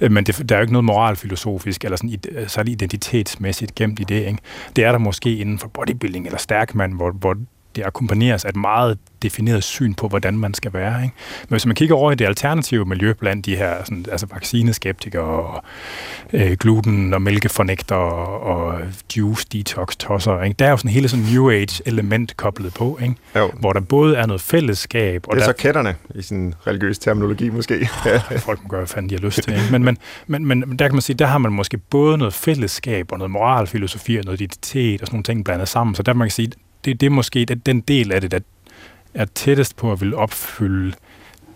Øh, 0.00 0.12
men 0.12 0.24
det, 0.24 0.48
der 0.48 0.54
er 0.54 0.58
jo 0.58 0.62
ikke 0.62 0.72
noget 0.72 0.84
moralfilosofisk 0.84 1.84
eller 1.84 1.96
sådan, 1.96 2.18
særlig 2.46 2.72
identitetsmæssigt 2.72 3.74
gemt 3.74 4.00
i 4.00 4.04
det. 4.04 4.26
Ikke? 4.26 4.38
Det 4.76 4.84
er 4.84 4.92
der 4.92 4.98
måske 4.98 5.36
inden 5.36 5.58
for 5.58 5.68
bodybuilding 5.68 6.26
eller 6.26 6.38
stærkmand, 6.38 6.94
hvor, 6.94 7.10
hvor 7.10 7.36
det 7.78 7.86
akkompagneres 7.86 8.44
af 8.44 8.48
et 8.48 8.56
meget 8.56 8.98
defineret 9.22 9.64
syn 9.64 9.94
på, 9.94 10.08
hvordan 10.08 10.38
man 10.38 10.54
skal 10.54 10.72
være. 10.72 11.02
Ikke? 11.02 11.14
Men 11.42 11.48
hvis 11.48 11.66
man 11.66 11.74
kigger 11.74 11.94
over 11.94 12.12
i 12.12 12.14
det 12.14 12.24
alternative 12.24 12.84
miljø 12.84 13.12
blandt 13.12 13.46
de 13.46 13.56
her 13.56 13.84
sådan, 13.84 14.06
altså 14.12 14.26
vaccineskeptikere 14.26 15.22
og 15.22 15.64
øh, 16.32 16.52
gluten- 16.52 17.14
og 17.14 17.22
mælkefornægter 17.22 17.94
og, 17.94 18.40
og 18.42 18.80
juice-detox-tosser, 19.16 20.42
ikke? 20.42 20.56
der 20.58 20.66
er 20.66 20.70
jo 20.70 20.76
sådan 20.76 20.90
hele 20.90 21.08
sådan 21.08 21.24
New 21.32 21.50
Age-element 21.50 22.36
koblet 22.36 22.74
på, 22.74 22.98
ikke? 23.02 23.14
hvor 23.60 23.72
der 23.72 23.80
både 23.80 24.16
er 24.16 24.26
noget 24.26 24.40
fællesskab... 24.40 25.24
Og 25.28 25.36
det 25.36 25.42
er 25.42 25.46
der, 25.46 25.52
så 25.52 25.62
kætterne 25.62 25.94
i 26.14 26.22
sådan 26.22 26.54
religiøs 26.66 26.98
terminologi 26.98 27.50
måske. 27.50 27.88
folk 28.38 28.62
må 28.62 28.68
gøre, 28.68 28.80
hvad 28.80 28.88
fanden 28.88 29.10
de 29.10 29.14
har 29.14 29.22
lyst 29.22 29.42
til. 29.42 29.52
Ikke? 29.52 29.66
Men, 29.70 29.84
men, 29.84 29.98
men, 30.26 30.46
men 30.46 30.78
der 30.78 30.88
kan 30.88 30.94
man 30.94 31.02
sige, 31.02 31.16
der 31.16 31.26
har 31.26 31.38
man 31.38 31.52
måske 31.52 31.78
både 31.78 32.18
noget 32.18 32.34
fællesskab 32.34 33.12
og 33.12 33.18
noget 33.18 33.30
moralfilosofi 33.30 34.16
og 34.16 34.24
noget 34.24 34.40
identitet 34.40 35.00
og 35.00 35.06
sådan 35.06 35.14
nogle 35.16 35.24
ting 35.24 35.44
blandet 35.44 35.68
sammen. 35.68 35.94
Så 35.94 36.02
der 36.02 36.12
man 36.12 36.26
kan 36.26 36.32
sige, 36.32 36.52
det, 36.84 37.00
det 37.00 37.06
er 37.06 37.10
måske 37.10 37.44
den 37.44 37.80
del 37.80 38.12
af 38.12 38.20
det, 38.20 38.30
der 38.30 38.38
er 39.14 39.24
tættest 39.34 39.76
på 39.76 39.92
at 39.92 40.00
vil 40.00 40.14
opfylde 40.14 40.92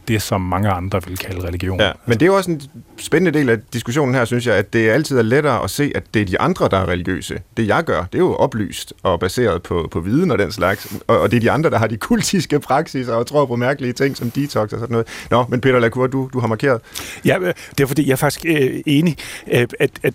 det, 0.09 0.23
som 0.23 0.41
mange 0.41 0.69
andre 0.71 1.01
vil 1.07 1.19
kalde 1.19 1.47
religion. 1.47 1.81
Ja, 1.81 1.93
men 2.07 2.21
det 2.21 2.23
er 2.23 2.27
jo 2.27 2.37
også 2.37 2.51
en 2.51 2.63
spændende 2.97 3.39
del 3.39 3.51
af 3.51 3.59
diskussionen 3.73 4.15
her, 4.15 4.25
synes 4.25 4.47
jeg, 4.47 4.57
at 4.57 4.73
det 4.73 4.91
altid 4.91 5.19
er 5.19 5.23
lettere 5.23 5.65
at 5.65 5.71
se, 5.71 5.93
at 5.95 6.03
det 6.15 6.23
er 6.23 6.27
de 6.27 6.41
andre, 6.41 6.69
der 6.69 6.77
er 6.77 6.89
religiøse. 6.89 7.39
Det 7.57 7.69
jeg 7.69 7.85
gør, 7.85 8.05
det 8.05 8.15
er 8.15 8.19
jo 8.19 8.35
oplyst 8.35 8.93
og 9.03 9.21
baseret 9.21 9.63
på, 9.63 9.89
på 9.91 10.01
viden 10.01 10.31
og 10.31 10.39
den 10.39 10.53
slags, 10.53 10.97
og, 11.07 11.21
og 11.21 11.31
det 11.31 11.37
er 11.37 11.41
de 11.41 11.51
andre, 11.51 11.71
der 11.71 11.79
har 11.79 11.87
de 11.87 11.97
kultiske 11.97 12.61
praksiser 12.61 13.15
og 13.15 13.27
tror 13.27 13.47
på 13.47 13.57
mærkelige 13.57 13.93
ting 13.93 14.17
som 14.17 14.31
detox 14.31 14.73
og 14.73 14.79
sådan 14.79 14.93
noget. 14.93 15.07
Nå, 15.31 15.45
men 15.49 15.61
Peter 15.61 15.79
Lacour, 15.79 16.07
du, 16.07 16.31
du 16.33 16.41
har 16.41 16.47
markeret. 16.47 16.81
Ja, 17.25 17.39
det 17.79 17.81
er 17.81 17.87
fordi, 17.87 18.07
jeg 18.07 18.13
er 18.13 18.17
faktisk 18.17 18.47
øh, 18.47 18.81
enig, 18.87 19.17
øh, 19.53 19.67
at, 19.81 19.91
at 20.03 20.15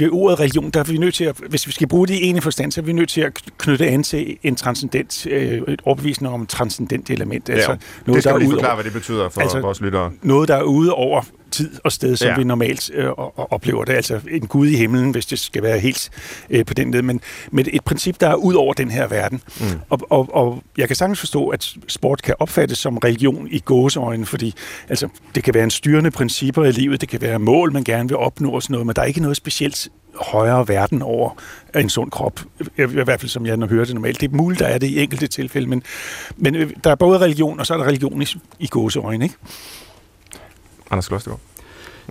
ved 0.00 0.08
ordet 0.12 0.40
religion, 0.40 0.70
der 0.70 0.80
er 0.80 0.84
vi 0.84 0.98
nødt 0.98 1.14
til 1.14 1.24
at, 1.24 1.40
hvis 1.48 1.66
vi 1.66 1.72
skal 1.72 1.88
bruge 1.88 2.06
det 2.06 2.14
i 2.14 2.26
en 2.26 2.42
forstand, 2.42 2.72
så 2.72 2.80
er 2.80 2.84
vi 2.84 2.92
nødt 2.92 3.08
til 3.08 3.20
at 3.20 3.40
knytte 3.58 3.86
an 3.86 4.02
til 4.02 4.36
en 4.42 4.56
transcendent, 4.56 5.26
øh, 5.26 5.62
et 5.68 5.82
overbevisning 5.84 6.34
om 6.34 6.42
et 6.42 6.48
transcendent 6.48 7.10
element. 7.10 7.50
Altså, 7.50 7.70
ja, 7.70 7.76
noget, 8.06 8.16
det 8.16 8.22
skal 8.22 8.32
der 8.32 8.38
lige 8.38 8.50
forklare, 8.50 8.74
hvad 8.74 8.84
det 8.84 8.92
betyder 8.92 9.28
for 9.28 9.40
altså, 9.40 9.60
vores 9.60 9.80
lyttere. 9.80 10.12
Noget, 10.22 10.48
der 10.48 10.56
er 10.56 10.62
ude 10.62 10.92
over 10.92 11.22
tid 11.58 11.80
og 11.84 11.92
sted, 11.92 12.16
som 12.16 12.28
ja. 12.28 12.36
vi 12.36 12.44
normalt 12.44 12.90
øh, 12.94 13.10
oplever 13.36 13.84
det. 13.84 13.92
Altså 13.92 14.20
en 14.30 14.46
Gud 14.46 14.66
i 14.66 14.76
himlen, 14.76 15.10
hvis 15.10 15.26
det 15.26 15.38
skal 15.38 15.62
være 15.62 15.78
helt 15.78 16.10
øh, 16.50 16.64
på 16.64 16.74
den 16.74 16.90
led. 16.90 17.02
Men, 17.02 17.20
men 17.50 17.66
et 17.72 17.84
princip, 17.84 18.20
der 18.20 18.28
er 18.28 18.34
ud 18.34 18.54
over 18.54 18.74
den 18.74 18.90
her 18.90 19.06
verden. 19.06 19.42
Mm. 19.60 19.66
Og, 19.90 20.00
og, 20.10 20.28
og 20.34 20.62
jeg 20.76 20.86
kan 20.88 20.96
sagtens 20.96 21.18
forstå, 21.18 21.48
at 21.48 21.74
sport 21.88 22.22
kan 22.22 22.34
opfattes 22.38 22.78
som 22.78 22.98
religion 22.98 23.48
i 23.50 23.58
gåseøjne, 23.58 24.26
fordi 24.26 24.54
altså, 24.88 25.08
det 25.34 25.44
kan 25.44 25.54
være 25.54 25.64
en 25.64 25.70
styrende 25.70 26.10
principper 26.10 26.64
i 26.64 26.72
livet, 26.72 27.00
det 27.00 27.08
kan 27.08 27.20
være 27.20 27.38
mål, 27.38 27.72
man 27.72 27.84
gerne 27.84 28.08
vil 28.08 28.16
opnå 28.16 28.50
og 28.50 28.62
sådan 28.62 28.72
noget, 28.72 28.86
men 28.86 28.96
der 28.96 29.02
er 29.02 29.06
ikke 29.06 29.20
noget 29.20 29.36
specielt 29.36 29.88
højere 30.20 30.68
verden 30.68 31.02
over 31.02 31.30
en 31.74 31.90
sund 31.90 32.10
krop. 32.10 32.40
I 32.78 32.82
hvert 32.82 33.20
fald 33.20 33.28
som 33.28 33.46
jeg 33.46 33.58
hører 33.58 33.84
det 33.84 33.94
normalt. 33.94 34.20
Det 34.20 34.32
er 34.32 34.36
muligt, 34.36 34.60
der 34.60 34.66
er 34.66 34.78
det 34.78 34.86
i 34.86 35.02
enkelte 35.02 35.26
tilfælde, 35.26 35.68
men, 35.68 35.82
men 36.36 36.54
øh, 36.54 36.70
der 36.84 36.90
er 36.90 36.94
både 36.94 37.18
religion, 37.18 37.60
og 37.60 37.66
så 37.66 37.74
er 37.74 37.78
der 37.78 37.84
religion 37.84 38.22
i, 38.22 38.26
i 38.58 38.66
gåseøjne, 38.66 39.24
ikke? 39.24 39.36
Anders 40.90 41.08
Klostergaard. 41.08 41.40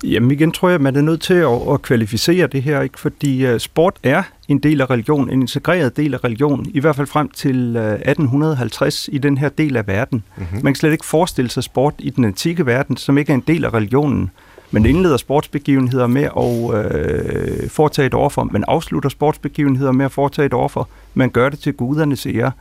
Jamen 0.04 0.32
igen 0.32 0.51
tror 0.51 0.70
jeg, 0.70 0.75
at 0.75 0.82
man 0.82 0.96
er 0.96 1.01
nødt 1.01 1.22
til 1.22 1.34
at, 1.34 1.74
at 1.74 1.82
kvalificere 1.82 2.48
det 2.48 2.63
her, 2.63 2.82
ikke? 2.82 3.00
fordi 3.00 3.54
uh, 3.54 3.58
sport 3.58 3.96
er 4.04 4.24
en 4.48 4.60
del 4.60 4.82
af 4.82 4.89
religion, 4.89 5.30
en 5.30 5.42
integreret 5.42 5.98
del 5.98 6.13
af 6.13 6.24
religion, 6.24 6.66
i 6.74 6.80
hvert 6.80 6.96
fald 6.96 7.08
frem 7.08 7.30
til 7.30 7.77
uh, 7.77 7.84
1850 7.84 9.10
i 9.12 9.18
den 9.18 9.38
her 9.38 9.50
del 9.50 9.77
af 9.77 9.88
verden. 9.88 10.24
Mm-hmm. 10.38 10.60
Man 10.63 10.74
kan 10.74 10.75
slet 10.75 10.92
ikke 10.92 11.06
forestille 11.06 11.51
sig 11.51 11.63
sport 11.63 11.94
i 12.00 12.10
den 12.10 12.25
antikke 12.25 12.66
verden, 12.66 12.98
som 12.98 13.18
ikke 13.18 13.30
er 13.32 13.36
en 13.36 13.44
del 13.48 13.66
af 13.66 13.74
religionen. 13.74 14.32
Man 14.72 14.86
indleder 14.86 15.18
sportsbegivenheder 15.18 16.08
med 16.08 16.24
at 16.24 16.86
øh, 16.86 17.70
foretage 17.70 18.06
et 18.06 18.13
offer, 18.13 18.44
man 18.44 18.63
afslutter 18.68 19.10
sportsbegivenheder 19.10 19.92
med 19.92 20.06
at 20.06 20.12
foretage 20.12 20.46
et 20.46 20.54
offer, 20.54 20.84
man 21.13 21.30
gør 21.30 21.50
det 21.50 21.60
til 21.60 21.74
gudernes 21.74 22.25
ære. 22.25 22.51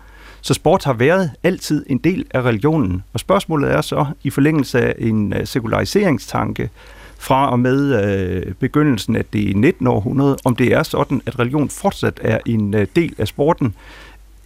Så 0.41 0.55
sport 0.55 0.85
har 0.85 0.93
været 0.93 1.31
altid 1.43 1.87
en 1.89 1.99
del 1.99 2.25
af 2.31 2.43
religionen. 2.43 3.03
Og 3.13 3.21
spørgsmålet 3.21 3.73
er 3.73 3.81
så, 3.81 4.07
i 4.23 4.31
forlængelse 4.31 4.81
af 4.81 4.95
en 4.99 5.33
uh, 5.33 5.39
sekulariseringstanke 5.45 6.71
fra 7.19 7.51
og 7.51 7.61
med 7.61 8.05
øh, 8.05 8.55
begyndelsen 8.55 9.17
af 9.17 9.25
det 9.25 9.57
19. 9.57 9.87
århundrede, 9.87 10.37
om 10.45 10.57
det 10.57 10.73
er 10.73 10.83
sådan, 10.83 11.23
at 11.27 11.39
religion 11.39 11.69
fortsat 11.69 12.21
er 12.23 12.39
en 12.47 12.75
øh, 12.75 12.87
del 12.97 13.15
af 13.19 13.29
sporten, 13.29 13.75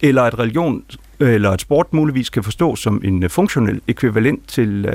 eller 0.01 0.21
at 0.21 0.39
religion 0.39 0.83
eller 1.19 1.49
at 1.49 1.61
sport 1.61 1.93
muligvis 1.93 2.29
kan 2.29 2.43
forstås 2.43 2.79
som 2.79 3.01
en 3.03 3.23
øh, 3.23 3.29
funktionel 3.29 3.81
ekvivalent 3.87 4.47
til, 4.47 4.89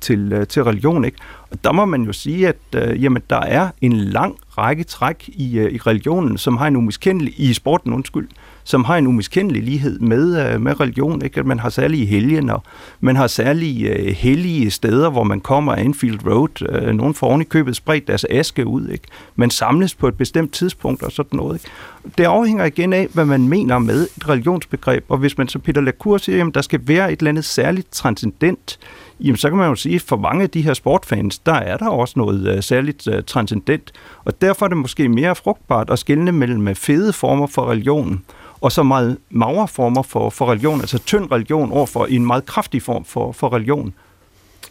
til, 0.00 0.46
til 0.48 0.64
religion. 0.64 1.04
Ikke? 1.04 1.18
Og 1.50 1.64
der 1.64 1.72
må 1.72 1.84
man 1.84 2.02
jo 2.02 2.12
sige, 2.12 2.48
at 2.48 2.56
jamen, 2.74 3.22
der 3.30 3.40
er 3.40 3.68
en 3.80 3.92
lang 3.92 4.36
række 4.58 4.84
træk 4.84 5.28
i, 5.28 5.60
i 5.60 5.78
religionen, 5.78 6.38
som 6.38 6.56
har 6.56 6.66
en 6.66 6.76
umiskendelig, 6.76 7.34
i 7.36 7.52
sporten 7.52 7.92
undskyld, 7.92 8.28
som 8.68 8.84
har 8.84 8.96
en 8.96 9.06
umiskendelig 9.06 9.62
lighed 9.62 9.98
med, 9.98 10.52
øh, 10.52 10.60
med 10.60 10.80
religion. 10.80 11.24
Ikke? 11.24 11.40
At 11.40 11.46
man 11.46 11.58
har 11.58 11.68
særlige 11.68 12.06
helgen, 12.06 12.50
og 12.50 12.62
man 13.00 13.16
har 13.16 13.26
særlige 13.26 13.88
øh, 13.88 14.06
hellige 14.06 14.70
steder, 14.70 15.10
hvor 15.10 15.24
man 15.24 15.40
kommer 15.40 15.74
af 15.74 15.82
Enfield 15.82 16.26
Road. 16.26 16.68
Øh, 16.68 16.94
nogen 16.94 17.14
får 17.14 17.26
oven 17.26 17.40
i 17.40 17.44
købet 17.44 17.76
spredt 17.76 18.08
deres 18.08 18.26
aske 18.30 18.66
ud. 18.66 18.88
Ikke? 18.88 19.04
Man 19.36 19.50
samles 19.50 19.94
på 19.94 20.08
et 20.08 20.14
bestemt 20.14 20.52
tidspunkt 20.52 21.02
og 21.02 21.12
sådan 21.12 21.36
noget. 21.36 21.54
Ikke? 21.54 21.70
Det 22.18 22.24
afhænger 22.24 22.64
igen 22.64 22.92
af, 22.92 23.08
hvad 23.12 23.24
man 23.24 23.48
mener 23.48 23.78
med 23.78 24.08
et 24.16 24.28
religionsbegreb. 24.28 25.04
Og 25.08 25.18
hvis 25.18 25.38
man 25.38 25.48
så 25.48 25.58
Peter 25.58 25.80
Lacour 25.80 26.18
siger, 26.18 26.46
at 26.46 26.54
der 26.54 26.62
skal 26.62 26.80
være 26.82 27.12
et 27.12 27.18
eller 27.18 27.30
andet 27.30 27.44
særligt 27.44 27.92
transcendent 27.92 28.78
jamen 29.20 29.36
så 29.36 29.48
kan 29.48 29.58
man 29.58 29.68
jo 29.68 29.74
sige, 29.74 29.94
at 29.94 30.02
for 30.02 30.16
mange 30.16 30.42
af 30.42 30.50
de 30.50 30.62
her 30.62 30.74
sportfans, 30.74 31.38
der 31.38 31.54
er 31.54 31.76
der 31.76 31.88
også 31.88 32.14
noget 32.16 32.56
uh, 32.56 32.62
særligt 32.62 33.06
uh, 33.06 33.14
transcendent. 33.26 33.92
Og 34.24 34.40
derfor 34.40 34.66
er 34.66 34.68
det 34.68 34.76
måske 34.76 35.08
mere 35.08 35.34
frugtbart 35.34 35.90
at 35.90 35.98
skelne 35.98 36.32
mellem 36.32 36.68
øh, 36.68 36.74
fede 36.74 37.12
former 37.12 37.46
for 37.46 37.70
religion 37.70 38.22
og 38.60 38.72
så 38.72 38.82
meget 38.82 39.18
magre 39.30 39.68
former 39.68 40.02
for, 40.02 40.30
for 40.30 40.50
religion, 40.50 40.80
altså 40.80 40.98
tynd 40.98 41.32
religion 41.32 41.72
overfor 41.72 42.06
en 42.06 42.26
meget 42.26 42.46
kraftig 42.46 42.82
form 42.82 43.04
for, 43.04 43.32
for 43.32 43.52
religion. 43.52 43.94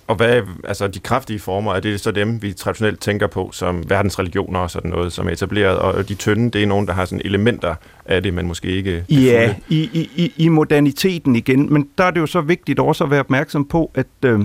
Og 0.08 0.16
hvad, 0.16 0.42
altså 0.64 0.88
de 0.88 1.00
kraftige 1.00 1.40
former, 1.40 1.74
er 1.74 1.80
det 1.80 2.00
så 2.00 2.12
dem, 2.12 2.42
vi 2.42 2.54
traditionelt 2.54 3.00
tænker 3.00 3.28
på 3.28 3.50
som 3.54 3.90
verdensreligioner 3.90 4.60
og 4.60 4.72
sådan 4.72 4.92
noget, 4.92 5.14
som 5.14 5.28
er 5.28 5.32
etableret, 5.32 5.78
og 5.78 6.10
de 6.10 6.16
tynde, 6.16 6.52
det 6.52 6.64
er 6.64 6.68
nogen, 6.68 6.88
der 6.88 6.94
har 6.94 7.06
sådan 7.06 7.22
elementer 7.26 7.76
af 8.06 8.24
det, 8.24 8.34
men 8.34 8.48
måske 8.48 8.68
ikke... 8.68 9.06
Ja, 9.10 9.56
i, 9.70 10.10
i, 10.16 10.34
i 10.38 10.48
moderniteten 10.48 11.36
igen, 11.36 11.74
men 11.74 11.90
der 11.98 12.04
er 12.04 12.12
det 12.12 12.20
jo 12.20 12.26
så 12.26 12.42
vigtigt 12.42 12.80
også 12.80 13.04
at 13.04 13.12
være 13.12 13.20
opmærksom 13.20 13.66
på, 13.66 13.92
at 13.96 14.08
øh, 14.26 14.40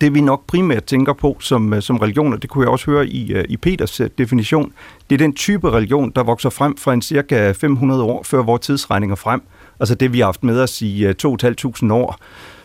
det 0.00 0.14
vi 0.14 0.20
nok 0.20 0.46
primært 0.46 0.84
tænker 0.84 1.12
på 1.12 1.36
som, 1.40 1.74
øh, 1.74 1.82
som 1.82 1.96
religion, 1.96 2.32
og 2.32 2.42
det 2.42 2.50
kunne 2.50 2.62
jeg 2.64 2.70
også 2.70 2.90
høre 2.90 3.06
i, 3.06 3.32
øh, 3.32 3.44
i 3.48 3.56
Peters 3.56 4.00
øh, 4.00 4.10
definition, 4.18 4.72
det 5.10 5.14
er 5.14 5.18
den 5.18 5.34
type 5.34 5.70
religion, 5.70 6.12
der 6.16 6.22
vokser 6.22 6.50
frem 6.50 6.76
fra 6.76 6.92
en 6.92 7.02
cirka 7.02 7.52
500 7.52 8.02
år 8.02 8.22
før 8.22 8.42
vores 8.42 8.60
tidsregninger 8.60 9.16
frem. 9.16 9.42
Altså 9.80 9.94
det, 9.94 10.12
vi 10.12 10.18
har 10.18 10.26
haft 10.26 10.44
med 10.44 10.60
os 10.60 10.82
i 10.82 11.06
2.500 11.06 11.92
år. 11.92 12.18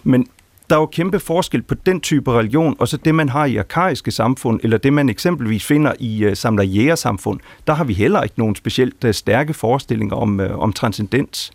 Men 0.03 0.27
der 0.71 0.77
er 0.77 0.81
jo 0.81 0.85
kæmpe 0.85 1.19
forskel 1.19 1.61
på 1.61 1.75
den 1.75 2.01
type 2.01 2.31
religion, 2.31 2.75
og 2.79 2.87
så 2.87 2.97
det, 2.97 3.15
man 3.15 3.29
har 3.29 3.45
i 3.45 3.57
arkaiske 3.57 4.11
samfund, 4.11 4.59
eller 4.63 4.77
det, 4.77 4.93
man 4.93 5.09
eksempelvis 5.09 5.65
finder 5.65 5.93
i 5.99 6.23
øh, 6.23 6.31
uh, 6.31 6.37
samlerjægersamfund. 6.37 7.39
Der 7.67 7.73
har 7.73 7.83
vi 7.83 7.93
heller 7.93 8.21
ikke 8.23 8.35
nogen 8.37 8.55
specielt 8.55 9.03
uh, 9.03 9.11
stærke 9.11 9.53
forestillinger 9.53 10.15
om, 10.15 10.39
uh, 10.39 10.59
om 10.59 10.73
transcendens. 10.73 11.51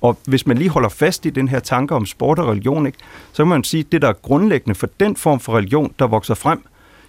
Og 0.00 0.18
hvis 0.26 0.46
man 0.46 0.58
lige 0.58 0.70
holder 0.70 0.88
fast 0.88 1.26
i 1.26 1.30
den 1.30 1.48
her 1.48 1.58
tanke 1.58 1.94
om 1.94 2.06
sport 2.06 2.38
og 2.38 2.48
religion, 2.48 2.86
ikke, 2.86 2.98
så 3.32 3.42
kan 3.42 3.48
man 3.48 3.64
sige, 3.64 3.80
at 3.80 3.92
det, 3.92 4.02
der 4.02 4.08
er 4.08 4.12
grundlæggende 4.12 4.74
for 4.74 4.88
den 5.00 5.16
form 5.16 5.40
for 5.40 5.56
religion, 5.56 5.94
der 5.98 6.06
vokser 6.06 6.34
frem, 6.34 6.62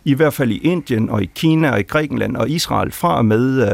i 0.05 0.13
hvert 0.13 0.33
fald 0.33 0.51
i 0.51 0.57
Indien 0.57 1.09
og 1.09 1.23
i 1.23 1.29
Kina 1.35 1.71
og 1.71 1.79
i 1.79 1.83
Grækenland 1.83 2.37
og 2.37 2.49
Israel 2.49 2.91
fra 2.91 3.17
og 3.17 3.25
med 3.25 3.71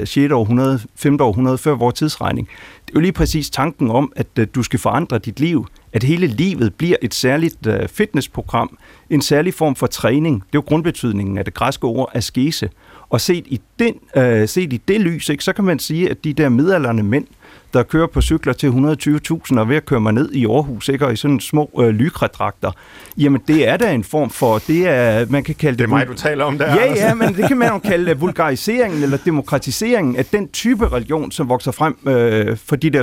øh, 0.00 0.06
6. 0.06 0.32
århundrede, 0.32 0.80
5. 0.96 1.20
århundrede 1.20 1.58
før 1.58 1.74
vores 1.74 1.94
tidsregning. 1.94 2.48
Det 2.86 2.94
er 2.94 2.94
jo 2.94 3.00
lige 3.00 3.12
præcis 3.12 3.50
tanken 3.50 3.90
om, 3.90 4.12
at 4.16 4.26
øh, 4.38 4.46
du 4.54 4.62
skal 4.62 4.78
forandre 4.78 5.18
dit 5.18 5.40
liv, 5.40 5.66
at 5.92 6.02
hele 6.02 6.26
livet 6.26 6.74
bliver 6.74 6.96
et 7.02 7.14
særligt 7.14 7.66
øh, 7.66 7.88
fitnessprogram, 7.88 8.78
en 9.10 9.22
særlig 9.22 9.54
form 9.54 9.76
for 9.76 9.86
træning. 9.86 10.34
Det 10.34 10.42
er 10.42 10.48
jo 10.54 10.64
grundbetydningen 10.66 11.38
af 11.38 11.44
det 11.44 11.54
græske 11.54 11.84
ord 11.84 12.10
askese. 12.14 12.70
Og 13.08 13.20
set 13.20 13.46
i, 13.46 13.60
den, 13.78 13.94
øh, 14.16 14.48
set 14.48 14.72
i 14.72 14.76
det 14.88 15.00
lys, 15.00 15.28
ikke, 15.28 15.44
så 15.44 15.52
kan 15.52 15.64
man 15.64 15.78
sige, 15.78 16.10
at 16.10 16.24
de 16.24 16.32
der 16.32 16.48
midalderne 16.48 17.02
mænd, 17.02 17.26
der 17.72 17.82
kører 17.82 18.06
på 18.06 18.20
cykler 18.20 18.52
til 18.52 18.68
120.000 18.68 19.58
og 19.58 19.68
ved 19.68 19.76
at 19.76 19.86
køre 19.86 20.00
mig 20.00 20.12
ned 20.12 20.32
i 20.32 20.46
Aarhus, 20.46 20.88
ikke? 20.88 21.06
og 21.06 21.12
i 21.12 21.16
sådan 21.16 21.40
små 21.40 21.70
øh, 21.80 21.88
lykredragter. 21.88 22.70
Jamen, 23.18 23.40
det 23.48 23.68
er 23.68 23.76
da 23.76 23.92
en 23.92 24.04
form 24.04 24.30
for, 24.30 24.58
det 24.58 24.88
er, 24.88 25.26
man 25.28 25.44
kan 25.44 25.54
kalde 25.54 25.72
det... 25.72 25.78
Det 25.78 25.84
er 25.84 25.88
mig, 25.88 26.08
du 26.08 26.14
taler 26.14 26.44
om 26.44 26.58
der. 26.58 26.74
Ja, 26.74 26.92
ja, 26.94 27.14
men 27.14 27.34
det 27.34 27.48
kan 27.48 27.58
man 27.58 27.68
jo 27.68 27.78
kalde 27.90 28.18
vulgariseringen 28.18 29.02
eller 29.02 29.18
demokratiseringen 29.24 30.16
af 30.16 30.24
den 30.24 30.48
type 30.48 30.88
religion, 30.88 31.30
som 31.30 31.48
vokser 31.48 31.72
frem 31.72 31.96
øh, 32.06 32.56
for 32.56 32.76
de 32.76 32.90
der 32.90 33.02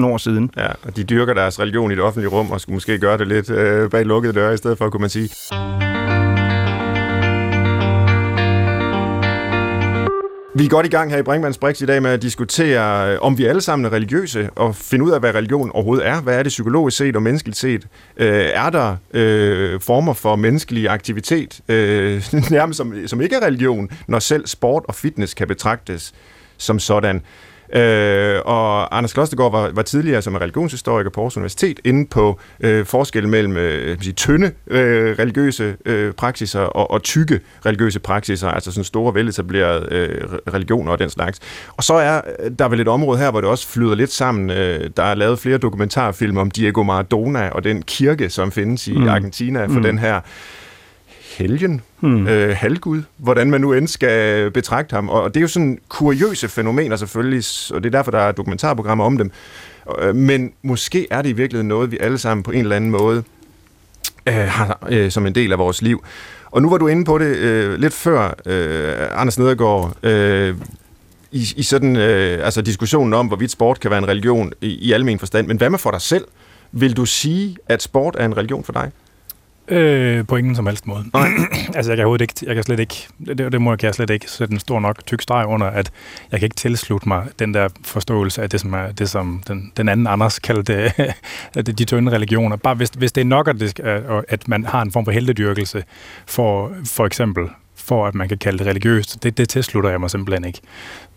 2.500 0.00 0.06
år 0.06 0.16
siden. 0.16 0.50
Ja, 0.56 0.68
og 0.82 0.96
de 0.96 1.04
dyrker 1.04 1.34
deres 1.34 1.60
religion 1.60 1.92
i 1.92 1.94
det 1.94 2.02
offentlige 2.02 2.30
rum, 2.30 2.50
og 2.50 2.60
skulle 2.60 2.74
måske 2.74 2.98
gøre 2.98 3.18
det 3.18 3.28
lidt 3.28 3.50
øh, 3.50 3.90
bag 3.90 4.04
lukkede 4.04 4.32
døre, 4.32 4.54
i 4.54 4.56
stedet 4.56 4.78
for, 4.78 4.90
kunne 4.90 5.00
man 5.00 5.10
sige. 5.10 5.87
Vi 10.58 10.64
er 10.64 10.68
godt 10.68 10.86
i 10.86 10.88
gang 10.88 11.10
her 11.10 11.18
i 11.18 11.22
Brinkmanns 11.22 11.58
Brix 11.58 11.80
i 11.80 11.86
dag 11.86 12.02
med 12.02 12.10
at 12.10 12.22
diskutere, 12.22 13.12
øh, 13.12 13.18
om 13.20 13.38
vi 13.38 13.44
alle 13.44 13.60
sammen 13.60 13.86
er 13.86 13.92
religiøse, 13.92 14.50
og 14.56 14.76
finde 14.76 15.04
ud 15.04 15.10
af, 15.10 15.20
hvad 15.20 15.34
religion 15.34 15.70
overhovedet 15.70 16.06
er. 16.06 16.20
Hvad 16.20 16.38
er 16.38 16.42
det 16.42 16.50
psykologisk 16.50 16.96
set 16.96 17.16
og 17.16 17.22
menneskeligt 17.22 17.58
set? 17.58 17.86
Øh, 18.16 18.50
er 18.52 18.70
der 18.70 18.96
øh, 19.14 19.80
former 19.80 20.12
for 20.12 20.36
menneskelig 20.36 20.88
aktivitet, 20.88 21.60
øh, 21.68 22.24
nærmest 22.50 22.76
som, 22.76 22.94
som 23.06 23.20
ikke 23.20 23.36
er 23.36 23.46
religion, 23.46 23.90
når 24.06 24.18
selv 24.18 24.46
sport 24.46 24.84
og 24.88 24.94
fitness 24.94 25.34
kan 25.34 25.48
betragtes 25.48 26.14
som 26.56 26.78
sådan? 26.78 27.22
Øh, 27.74 28.40
og 28.44 28.96
Anders 28.96 29.12
Klostergaard 29.12 29.52
var, 29.52 29.70
var 29.74 29.82
tidligere 29.82 30.22
som 30.22 30.34
religionshistoriker 30.34 31.10
på 31.10 31.20
Aarhus 31.20 31.36
Universitet 31.36 31.80
inde 31.84 32.06
på 32.06 32.40
øh, 32.60 32.86
forskellen 32.86 33.30
mellem 33.30 33.56
øh, 33.56 33.98
sige, 34.00 34.12
tynde 34.12 34.52
øh, 34.66 35.18
religiøse 35.18 35.76
øh, 35.84 36.12
praksiser 36.12 36.60
og, 36.60 36.90
og 36.90 37.02
tykke 37.02 37.40
religiøse 37.66 38.00
praksiser, 38.00 38.48
altså 38.48 38.72
sådan 38.72 38.84
store 38.84 39.14
veletablerede 39.14 39.88
øh, 39.90 40.24
religioner 40.54 40.92
og 40.92 40.98
den 40.98 41.10
slags. 41.10 41.40
Og 41.76 41.84
så 41.84 41.94
er 41.94 42.20
der 42.58 42.68
vel 42.68 42.80
et 42.80 42.88
område 42.88 43.18
her, 43.18 43.30
hvor 43.30 43.40
det 43.40 43.50
også 43.50 43.68
flyder 43.68 43.94
lidt 43.94 44.12
sammen. 44.12 44.50
Øh, 44.50 44.90
der 44.96 45.02
er 45.02 45.14
lavet 45.14 45.38
flere 45.38 45.58
dokumentarfilm 45.58 46.36
om 46.36 46.50
Diego 46.50 46.82
Maradona 46.82 47.48
og 47.48 47.64
den 47.64 47.82
kirke, 47.82 48.30
som 48.30 48.52
findes 48.52 48.88
i 48.88 48.98
mm. 48.98 49.08
Argentina 49.08 49.64
for 49.64 49.72
mm. 49.72 49.82
den 49.82 49.98
her 49.98 50.20
helgen, 51.38 51.80
hmm. 52.00 52.28
øh, 52.28 52.56
halvgud, 52.56 53.02
hvordan 53.16 53.50
man 53.50 53.60
nu 53.60 53.72
end 53.72 53.88
skal 53.88 54.50
betragte 54.50 54.94
ham. 54.94 55.08
Og 55.08 55.34
det 55.34 55.40
er 55.40 55.42
jo 55.42 55.48
sådan 55.48 55.78
kuriøse 55.88 56.48
fænomener 56.48 56.96
selvfølgelig, 56.96 57.44
og 57.74 57.82
det 57.82 57.94
er 57.94 57.98
derfor, 57.98 58.10
der 58.10 58.18
er 58.18 58.32
dokumentarprogrammer 58.32 59.04
om 59.04 59.18
dem. 59.18 59.30
Øh, 60.00 60.14
men 60.16 60.52
måske 60.62 61.06
er 61.10 61.22
det 61.22 61.28
i 61.28 61.32
virkeligheden 61.32 61.68
noget, 61.68 61.90
vi 61.90 61.98
alle 62.00 62.18
sammen 62.18 62.42
på 62.42 62.50
en 62.50 62.60
eller 62.60 62.76
anden 62.76 62.90
måde 62.90 63.22
øh, 64.26 64.34
har 64.34 64.86
øh, 64.88 65.10
som 65.10 65.26
en 65.26 65.34
del 65.34 65.52
af 65.52 65.58
vores 65.58 65.82
liv. 65.82 66.04
Og 66.50 66.62
nu 66.62 66.70
var 66.70 66.78
du 66.78 66.86
inde 66.86 67.04
på 67.04 67.18
det 67.18 67.36
øh, 67.36 67.78
lidt 67.78 67.94
før, 67.94 68.34
øh, 68.46 69.20
Anders 69.20 69.38
Nedergaard, 69.38 69.96
øh, 70.02 70.54
i, 71.32 71.46
i 71.56 71.62
sådan 71.62 71.96
øh, 71.96 72.44
altså 72.44 72.62
diskussionen 72.62 73.14
om, 73.14 73.26
hvorvidt 73.26 73.50
sport 73.50 73.80
kan 73.80 73.90
være 73.90 73.98
en 73.98 74.08
religion 74.08 74.52
i, 74.60 74.66
i 74.66 74.92
almen 74.92 75.18
forstand. 75.18 75.46
Men 75.46 75.56
hvad 75.56 75.70
med 75.70 75.78
for 75.78 75.90
dig 75.90 76.00
selv? 76.00 76.24
Vil 76.72 76.96
du 76.96 77.04
sige, 77.04 77.56
at 77.66 77.82
sport 77.82 78.16
er 78.18 78.24
en 78.24 78.36
religion 78.36 78.64
for 78.64 78.72
dig? 78.72 78.90
Øh, 79.70 80.26
på 80.26 80.36
ingen 80.36 80.56
som 80.56 80.66
helst 80.66 80.86
måde. 80.86 81.04
altså, 81.76 81.92
jeg 81.92 81.96
kan 81.96 81.98
overhovedet 81.98 82.22
ikke, 82.22 82.34
jeg 82.46 82.54
kan 82.54 82.64
slet 82.64 82.80
ikke, 82.80 83.08
det, 83.26 83.52
det 83.52 83.60
må 83.60 83.72
jeg, 83.72 83.78
kan 83.78 83.86
jeg 83.86 83.94
slet 83.94 84.10
ikke 84.10 84.30
sætte 84.30 84.52
en 84.52 84.60
stor 84.60 84.80
nok 84.80 85.06
tyk 85.06 85.22
streg 85.22 85.46
under, 85.46 85.66
at 85.66 85.90
jeg 86.32 86.40
kan 86.40 86.46
ikke 86.46 86.56
tilslutte 86.56 87.08
mig 87.08 87.26
den 87.38 87.54
der 87.54 87.68
forståelse 87.84 88.42
af 88.42 88.50
det, 88.50 88.60
som, 88.60 88.74
er, 88.74 88.92
det, 88.92 89.10
som 89.10 89.42
den, 89.48 89.72
den 89.76 89.88
anden 89.88 90.06
Anders 90.06 90.38
kaldte 90.38 90.92
de 91.78 91.84
tynde 91.84 92.12
religioner. 92.12 92.56
Bare 92.56 92.74
hvis, 92.74 92.88
hvis 92.88 93.12
det 93.12 93.20
er 93.20 93.24
nok, 93.24 93.48
at, 93.48 93.60
det, 93.60 93.80
at 94.28 94.48
man 94.48 94.64
har 94.64 94.82
en 94.82 94.92
form 94.92 95.04
for 95.04 95.12
heldedyrkelse, 95.12 95.84
for, 96.26 96.72
for 96.84 97.06
eksempel, 97.06 97.48
for 97.74 98.06
at 98.06 98.14
man 98.14 98.28
kan 98.28 98.38
kalde 98.38 98.58
det 98.58 98.66
religiøst, 98.66 99.22
det, 99.22 99.38
det 99.38 99.48
tilslutter 99.48 99.90
jeg 99.90 100.00
mig 100.00 100.10
simpelthen 100.10 100.44
ikke. 100.44 100.60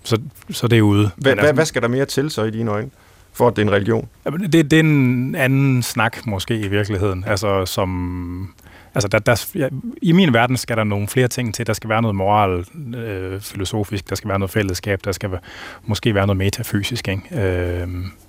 Så, 0.03 0.21
så 0.49 0.67
det 0.67 0.77
er 0.77 0.81
ude. 0.81 1.11
Hvad, 1.15 1.31
altså, 1.31 1.53
hvad 1.53 1.65
skal 1.65 1.81
der 1.81 1.87
mere 1.87 2.05
til 2.05 2.29
så 2.29 2.43
i 2.43 2.51
dine 2.51 2.71
øjne? 2.71 2.89
For 3.33 3.47
at 3.47 3.55
det 3.55 3.61
er 3.61 3.65
en 3.65 3.71
religion? 3.71 4.07
Det, 4.25 4.71
det 4.71 4.73
er 4.73 4.79
en 4.79 5.35
anden 5.35 5.83
snak 5.83 6.27
måske 6.27 6.59
i 6.59 6.67
virkeligheden. 6.67 7.23
Altså 7.27 7.65
som... 7.65 8.53
Altså, 8.95 9.07
der, 9.07 9.19
der, 9.19 9.45
ja, 9.55 9.67
I 10.01 10.11
min 10.11 10.33
verden 10.33 10.57
skal 10.57 10.77
der 10.77 10.83
nogle 10.83 11.07
flere 11.07 11.27
ting 11.27 11.53
til. 11.53 11.67
Der 11.67 11.73
skal 11.73 11.89
være 11.89 12.01
noget 12.01 12.15
moral, 12.15 12.65
øh, 12.95 13.41
filosofisk, 13.41 14.09
der 14.09 14.15
skal 14.15 14.29
være 14.29 14.39
noget 14.39 14.51
fællesskab, 14.51 14.99
der 15.03 15.11
skal 15.11 15.31
være, 15.31 15.39
måske 15.85 16.15
være 16.15 16.27
noget 16.27 16.37
metafysisk. 16.37 17.07
Ikke? 17.07 17.21
Øh, 17.31 17.87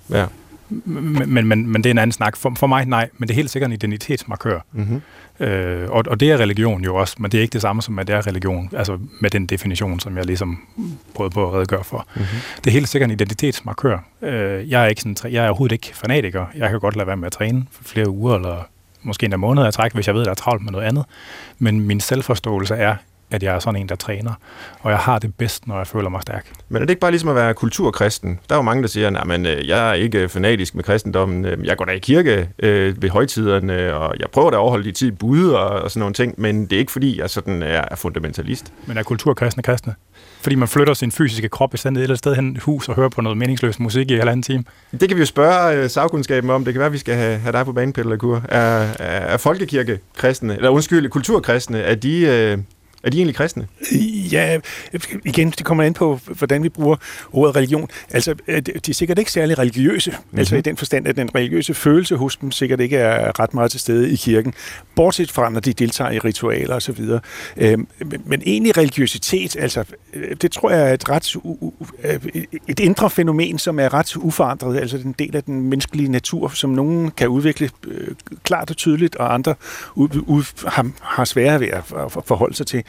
ja. 0.09 0.25
men, 0.69 1.33
men, 1.33 1.47
men, 1.47 1.67
men 1.67 1.83
det 1.83 1.89
er 1.89 1.91
en 1.91 1.97
anden 1.97 2.11
snak. 2.11 2.37
For, 2.37 2.53
for 2.57 2.67
mig, 2.67 2.85
nej, 2.85 3.09
men 3.17 3.27
det 3.27 3.33
er 3.33 3.35
helt 3.35 3.49
sikkert 3.49 3.67
en 3.67 3.73
identitetsmarkør. 3.73 4.59
Mm-hmm. 4.71 5.01
Øh, 5.39 5.89
og, 5.89 6.03
og 6.07 6.19
det 6.19 6.31
er 6.31 6.37
religion 6.37 6.83
jo 6.83 6.95
også, 6.95 7.15
men 7.19 7.31
det 7.31 7.37
er 7.37 7.41
ikke 7.41 7.53
det 7.53 7.61
samme 7.61 7.81
som, 7.81 7.99
at 7.99 8.07
det 8.07 8.15
er 8.15 8.27
religion, 8.27 8.69
altså 8.77 8.99
med 9.21 9.29
den 9.29 9.45
definition, 9.45 9.99
som 9.99 10.17
jeg 10.17 10.25
ligesom 10.25 10.59
prøvede 11.15 11.33
på 11.33 11.47
at 11.47 11.53
redegøre 11.53 11.83
for. 11.83 12.07
Mm-hmm. 12.15 12.39
Det 12.55 12.67
er 12.67 12.71
helt 12.71 12.89
sikkert 12.89 13.09
en 13.09 13.13
identitetsmarkør. 13.13 13.97
Øh, 14.21 14.69
jeg, 14.69 14.83
er 14.83 14.87
ikke 14.87 15.01
sådan, 15.01 15.31
jeg 15.31 15.43
er 15.43 15.47
overhovedet 15.47 15.73
ikke 15.73 15.91
fanatiker. 15.93 16.45
Jeg 16.55 16.69
kan 16.69 16.79
godt 16.79 16.95
lade 16.95 17.07
være 17.07 17.17
med 17.17 17.25
at 17.25 17.31
træne 17.31 17.65
for 17.71 17.83
flere 17.83 18.09
uger, 18.09 18.35
eller 18.35 18.67
måske 19.01 19.25
en 19.25 19.39
måned 19.39 19.65
at 19.65 19.73
trække, 19.73 19.95
hvis 19.95 20.07
jeg 20.07 20.15
ved, 20.15 20.21
at 20.21 20.25
der 20.25 20.31
er 20.31 20.35
travlt 20.35 20.63
med 20.63 20.71
noget 20.71 20.85
andet. 20.85 21.05
Men 21.59 21.81
min 21.81 21.99
selvforståelse 21.99 22.75
er, 22.75 22.95
at 23.33 23.43
jeg 23.43 23.55
er 23.55 23.59
sådan 23.59 23.81
en, 23.81 23.89
der 23.89 23.95
træner, 23.95 24.33
og 24.79 24.91
jeg 24.91 24.99
har 24.99 25.19
det 25.19 25.35
bedst, 25.35 25.67
når 25.67 25.77
jeg 25.77 25.87
føler 25.87 26.09
mig 26.09 26.21
stærk. 26.21 26.51
Men 26.69 26.81
er 26.81 26.85
det 26.85 26.89
ikke 26.89 26.99
bare 26.99 27.11
ligesom 27.11 27.29
at 27.29 27.35
være 27.35 27.53
kulturkristen? 27.53 28.39
Der 28.49 28.55
er 28.55 28.59
jo 28.59 28.63
mange, 28.63 28.81
der 28.81 28.87
siger, 28.87 29.19
at 29.19 29.67
jeg 29.67 29.89
er 29.89 29.93
ikke 29.93 30.29
fanatisk 30.29 30.75
med 30.75 30.83
kristendommen. 30.83 31.65
Jeg 31.65 31.77
går 31.77 31.85
da 31.85 31.91
i 31.91 31.99
kirke 31.99 32.49
øh, 32.59 33.01
ved 33.01 33.09
højtiderne, 33.09 33.95
og 33.95 34.15
jeg 34.19 34.27
prøver 34.31 34.49
da 34.49 34.55
at 34.55 34.59
overholde 34.59 34.85
de 34.85 34.91
tid 34.91 35.11
bud 35.11 35.49
og, 35.49 35.69
og 35.69 35.91
sådan 35.91 35.99
nogle 35.99 36.13
ting, 36.13 36.35
men 36.37 36.61
det 36.65 36.73
er 36.73 36.79
ikke 36.79 36.91
fordi, 36.91 37.19
jeg 37.19 37.29
sådan 37.29 37.63
er, 37.63 37.95
fundamentalist. 37.95 38.73
Men 38.85 38.97
er 38.97 39.03
kulturkristne 39.03 39.63
kristne? 39.63 39.95
Fordi 40.41 40.55
man 40.55 40.67
flytter 40.67 40.93
sin 40.93 41.11
fysiske 41.11 41.49
krop 41.49 41.73
i 41.73 41.77
stedet 41.77 41.97
et 41.97 42.03
eller 42.03 42.15
sted 42.15 42.35
hen 42.35 42.57
hus 42.61 42.89
og 42.89 42.95
hører 42.95 43.09
på 43.09 43.21
noget 43.21 43.37
meningsløs 43.37 43.79
musik 43.79 44.11
i 44.11 44.13
en 44.13 44.19
halvanden 44.19 44.43
time? 44.43 44.63
Det 44.91 45.09
kan 45.09 45.17
vi 45.17 45.21
jo 45.21 45.25
spørge 45.25 45.77
øh, 45.77 45.89
sagkundskaben 45.89 46.49
om. 46.49 46.65
Det 46.65 46.73
kan 46.73 46.79
være, 46.79 46.87
at 46.87 46.93
vi 46.93 46.97
skal 46.97 47.15
have, 47.15 47.39
have 47.39 47.51
dig 47.51 47.65
på 47.65 47.73
banen, 47.73 47.93
Peter 47.93 48.09
Lacour. 48.09 48.41
Er, 48.49 48.59
er, 48.59 48.89
er 48.99 49.37
folkekirke 49.37 49.99
kristne, 50.17 50.55
eller 50.55 50.69
undskyld, 50.69 51.09
kulturkristne, 51.09 51.79
er 51.79 51.95
de, 51.95 52.19
øh, 52.19 52.57
er 53.03 53.09
de 53.09 53.17
egentlig 53.17 53.35
kristne? 53.35 53.67
Ja, 54.31 54.59
igen, 55.25 55.51
det 55.51 55.65
kommer 55.65 55.83
an 55.83 55.93
på, 55.93 56.19
hvordan 56.25 56.63
vi 56.63 56.69
bruger 56.69 56.95
ordet 57.31 57.55
religion. 57.55 57.89
Altså, 58.09 58.33
de 58.33 58.89
er 58.89 58.93
sikkert 58.93 59.19
ikke 59.19 59.31
særlig 59.31 59.59
religiøse. 59.59 60.11
Mm-hmm. 60.11 60.39
Altså 60.39 60.55
i 60.55 60.61
den 60.61 60.77
forstand, 60.77 61.07
at 61.07 61.15
den 61.15 61.35
religiøse 61.35 61.73
følelse 61.73 62.15
hos 62.15 62.35
dem 62.35 62.51
sikkert 62.51 62.79
ikke 62.79 62.97
er 62.97 63.39
ret 63.39 63.53
meget 63.53 63.71
til 63.71 63.79
stede 63.79 64.11
i 64.11 64.15
kirken. 64.15 64.53
Bortset 64.95 65.31
fra, 65.31 65.49
når 65.49 65.59
de 65.59 65.73
deltager 65.73 66.11
i 66.11 66.19
ritualer 66.19 66.75
osv. 66.75 66.99
Øhm, 67.57 67.87
men 68.25 68.41
egentlig 68.45 68.77
religiøsitet, 68.77 69.55
altså, 69.59 69.83
øh, 70.13 70.35
det 70.41 70.51
tror 70.51 70.69
jeg 70.69 70.89
er 70.89 70.93
et 70.93 71.09
ret 71.09 71.23
et 72.67 72.79
indre 72.79 73.09
fænomen, 73.09 73.59
som 73.59 73.79
er 73.79 73.93
ret 73.93 74.15
uforandret. 74.15 74.77
Altså 74.77 74.97
en 74.97 75.15
del 75.19 75.35
af 75.35 75.43
den 75.43 75.61
menneskelige 75.61 76.09
natur, 76.09 76.47
som 76.47 76.69
nogen 76.69 77.11
kan 77.11 77.27
udvikle 77.27 77.69
øh, 77.87 78.07
klart 78.43 78.69
og 78.69 78.77
tydeligt, 78.77 79.15
og 79.15 79.33
andre 79.33 79.55
har, 80.67 80.91
har 81.01 81.25
sværere 81.25 81.59
ved 81.59 81.67
at 81.67 81.83
forholde 82.25 82.55
sig 82.55 82.67
til. 82.67 82.83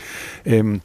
Øhm, 0.47 0.81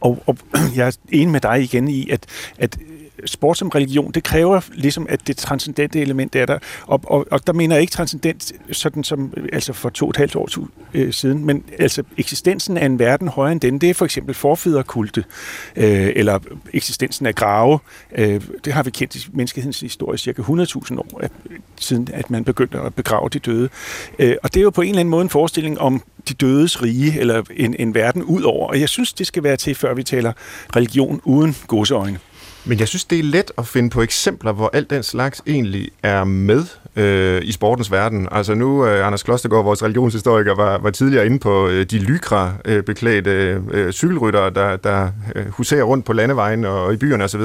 og, 0.00 0.22
og 0.26 0.36
jeg 0.76 0.86
er 0.86 0.96
enig 1.12 1.28
med 1.28 1.40
dig 1.40 1.62
igen 1.62 1.88
i, 1.88 2.10
at, 2.10 2.26
at 2.58 2.78
sport 3.26 3.58
som 3.58 3.68
religion, 3.68 4.12
det 4.12 4.24
kræver 4.24 4.60
ligesom, 4.74 5.06
at 5.08 5.26
det 5.26 5.36
transcendente 5.36 6.00
element 6.00 6.36
er 6.36 6.46
der. 6.46 6.58
Og, 6.82 7.00
og, 7.04 7.26
og 7.30 7.46
der 7.46 7.52
mener 7.52 7.74
jeg 7.74 7.80
ikke 7.80 7.90
transcendent 7.90 8.52
sådan 8.72 9.04
som 9.04 9.34
altså 9.52 9.72
for 9.72 9.88
to 9.88 10.06
og 10.06 10.10
et 10.10 10.16
halvt 10.16 10.36
år 10.36 10.48
øh, 10.94 11.12
siden, 11.12 11.44
men 11.44 11.64
altså 11.78 12.02
eksistensen 12.16 12.76
af 12.76 12.86
en 12.86 12.98
verden 12.98 13.28
højere 13.28 13.52
end 13.52 13.60
den, 13.60 13.78
det 13.78 13.90
er 13.90 13.94
for 13.94 14.04
eksempel 14.04 14.34
forfædrekulte, 14.34 15.24
øh, 15.76 16.12
eller 16.16 16.38
eksistensen 16.72 17.26
af 17.26 17.34
grave. 17.34 17.78
Øh, 18.18 18.40
det 18.64 18.72
har 18.72 18.82
vi 18.82 18.90
kendt 18.90 19.16
i 19.16 19.28
menneskehedens 19.32 19.80
historie 19.80 20.18
cirka 20.18 20.42
100.000 20.42 20.98
år, 20.98 21.20
at, 21.22 21.32
siden 21.80 22.08
at 22.12 22.30
man 22.30 22.44
begyndte 22.44 22.80
at 22.80 22.94
begrave 22.94 23.28
de 23.28 23.38
døde. 23.38 23.68
Øh, 24.18 24.36
og 24.42 24.54
det 24.54 24.60
er 24.60 24.64
jo 24.64 24.70
på 24.70 24.80
en 24.80 24.88
eller 24.88 25.00
anden 25.00 25.10
måde 25.10 25.22
en 25.22 25.30
forestilling 25.30 25.80
om 25.80 26.02
de 26.28 26.34
dødes 26.34 26.82
rige, 26.82 27.20
eller 27.20 27.42
en, 27.56 27.76
en 27.78 27.94
verden 27.94 28.22
ud 28.22 28.42
over. 28.42 28.68
Og 28.68 28.80
jeg 28.80 28.88
synes, 28.88 29.12
det 29.12 29.26
skal 29.26 29.42
være 29.42 29.56
til, 29.56 29.74
før 29.74 29.94
vi 29.94 30.02
taler 30.02 30.32
religion 30.76 31.20
uden 31.24 31.56
godseøjne. 31.66 32.18
Men 32.64 32.78
jeg 32.78 32.88
synes, 32.88 33.04
det 33.04 33.18
er 33.18 33.22
let 33.22 33.52
at 33.58 33.66
finde 33.66 33.90
på 33.90 34.02
eksempler, 34.02 34.52
hvor 34.52 34.70
alt 34.72 34.90
den 34.90 35.02
slags 35.02 35.42
egentlig 35.46 35.88
er 36.02 36.24
med 36.24 36.64
øh, 36.96 37.42
i 37.44 37.52
sportens 37.52 37.90
verden. 37.90 38.28
Altså 38.30 38.54
nu, 38.54 38.86
øh, 38.86 39.06
Anders 39.06 39.22
Klostergaard, 39.22 39.64
vores 39.64 39.82
religionshistoriker, 39.82 40.54
var, 40.54 40.78
var 40.78 40.90
tidligere 40.90 41.26
inde 41.26 41.38
på 41.38 41.68
øh, 41.68 41.86
de 41.86 41.98
lykra-beklædte 41.98 43.62
øh, 43.70 43.92
cykelryttere, 43.92 44.50
der, 44.50 44.76
der 44.76 45.08
øh, 45.36 45.48
huserer 45.48 45.82
rundt 45.82 46.06
på 46.06 46.12
landevejen 46.12 46.64
og 46.64 46.92
i 46.92 46.96
byerne 46.96 47.24
osv. 47.24 47.40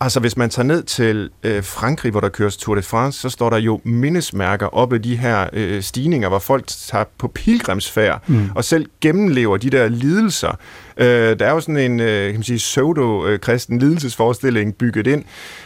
Altså, 0.00 0.20
hvis 0.20 0.36
man 0.36 0.50
tager 0.50 0.66
ned 0.66 0.82
til 0.82 1.30
øh, 1.42 1.62
Frankrig, 1.62 2.10
hvor 2.10 2.20
der 2.20 2.28
køres 2.28 2.56
Tour 2.56 2.74
de 2.74 2.82
France, 2.82 3.20
så 3.20 3.28
står 3.28 3.50
der 3.50 3.58
jo 3.58 3.80
mindesmærker 3.84 4.66
oppe 4.66 4.98
de 4.98 5.16
her 5.16 5.48
øh, 5.52 5.82
stigninger, 5.82 6.28
hvor 6.28 6.38
folk 6.38 6.66
tager 6.66 7.04
på 7.18 7.28
pilgrimsfærd 7.28 8.22
mm. 8.26 8.50
og 8.54 8.64
selv 8.64 8.86
gennemlever 9.00 9.56
de 9.56 9.70
der 9.70 9.88
lidelser. 9.88 10.58
Øh, 10.96 11.38
der 11.38 11.46
er 11.46 11.50
jo 11.50 11.60
sådan 11.60 11.76
en 11.76 12.00
øh, 12.00 12.26
kan 12.26 12.34
man 12.34 12.42
sige, 12.42 12.56
pseudo-kristen 12.56 13.78
lidelsesforestilling 13.78 14.74
bygget 14.74 15.06
ind. 15.06 15.24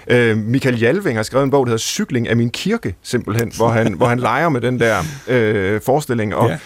Øh, 0.08 0.36
Michael 0.36 0.80
Jalving 0.80 1.18
har 1.18 1.22
skrevet 1.22 1.44
en 1.44 1.50
bog, 1.50 1.66
der 1.66 1.70
hedder 1.70 1.78
Cykling 1.78 2.28
af 2.28 2.36
min 2.36 2.50
kirke, 2.50 2.94
simpelthen, 3.02 3.52
hvor 3.56 3.68
han, 3.68 3.92
hvor 3.92 4.06
han 4.06 4.18
leger 4.18 4.48
med 4.48 4.60
den 4.60 4.80
der 4.80 4.96
øh, 5.28 5.80
forestilling. 5.80 6.34
Og, 6.34 6.48
ja 6.48 6.58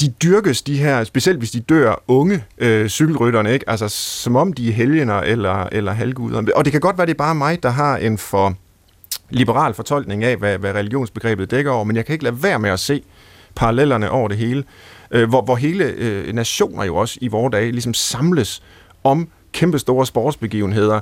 de 0.00 0.08
dyrkes, 0.22 0.62
de 0.62 0.78
her, 0.78 1.04
specielt 1.04 1.38
hvis 1.38 1.50
de 1.50 1.60
dør 1.60 2.02
unge 2.08 2.44
øh, 2.58 2.88
cykelrytterne, 2.88 3.52
ikke? 3.52 3.70
Altså, 3.70 3.88
som 3.88 4.36
om 4.36 4.52
de 4.52 4.68
er 4.68 4.72
helgener 4.72 5.20
eller, 5.20 5.68
eller 5.72 5.92
halvguder. 5.92 6.42
Og 6.56 6.64
det 6.64 6.72
kan 6.72 6.80
godt 6.80 6.98
være, 6.98 7.06
det 7.06 7.12
er 7.12 7.18
bare 7.18 7.34
mig, 7.34 7.62
der 7.62 7.70
har 7.70 7.96
en 7.96 8.18
for 8.18 8.54
liberal 9.30 9.74
fortolkning 9.74 10.24
af, 10.24 10.36
hvad, 10.36 10.58
hvad 10.58 10.72
religionsbegrebet 10.72 11.50
dækker 11.50 11.70
over, 11.70 11.84
men 11.84 11.96
jeg 11.96 12.06
kan 12.06 12.12
ikke 12.12 12.24
lade 12.24 12.42
være 12.42 12.58
med 12.58 12.70
at 12.70 12.80
se 12.80 13.02
parallellerne 13.54 14.10
over 14.10 14.28
det 14.28 14.36
hele, 14.36 14.64
øh, 15.12 15.28
hvor, 15.28 15.42
hvor 15.42 15.56
hele 15.56 15.84
øh, 15.84 16.32
nationer 16.34 16.84
jo 16.84 16.96
også 16.96 17.18
i 17.20 17.28
vore 17.28 17.50
dage 17.50 17.72
ligesom 17.72 17.94
samles 17.94 18.62
om 19.04 19.28
kæmpe 19.52 19.78
store 19.78 20.06
sportsbegivenheder, 20.06 21.00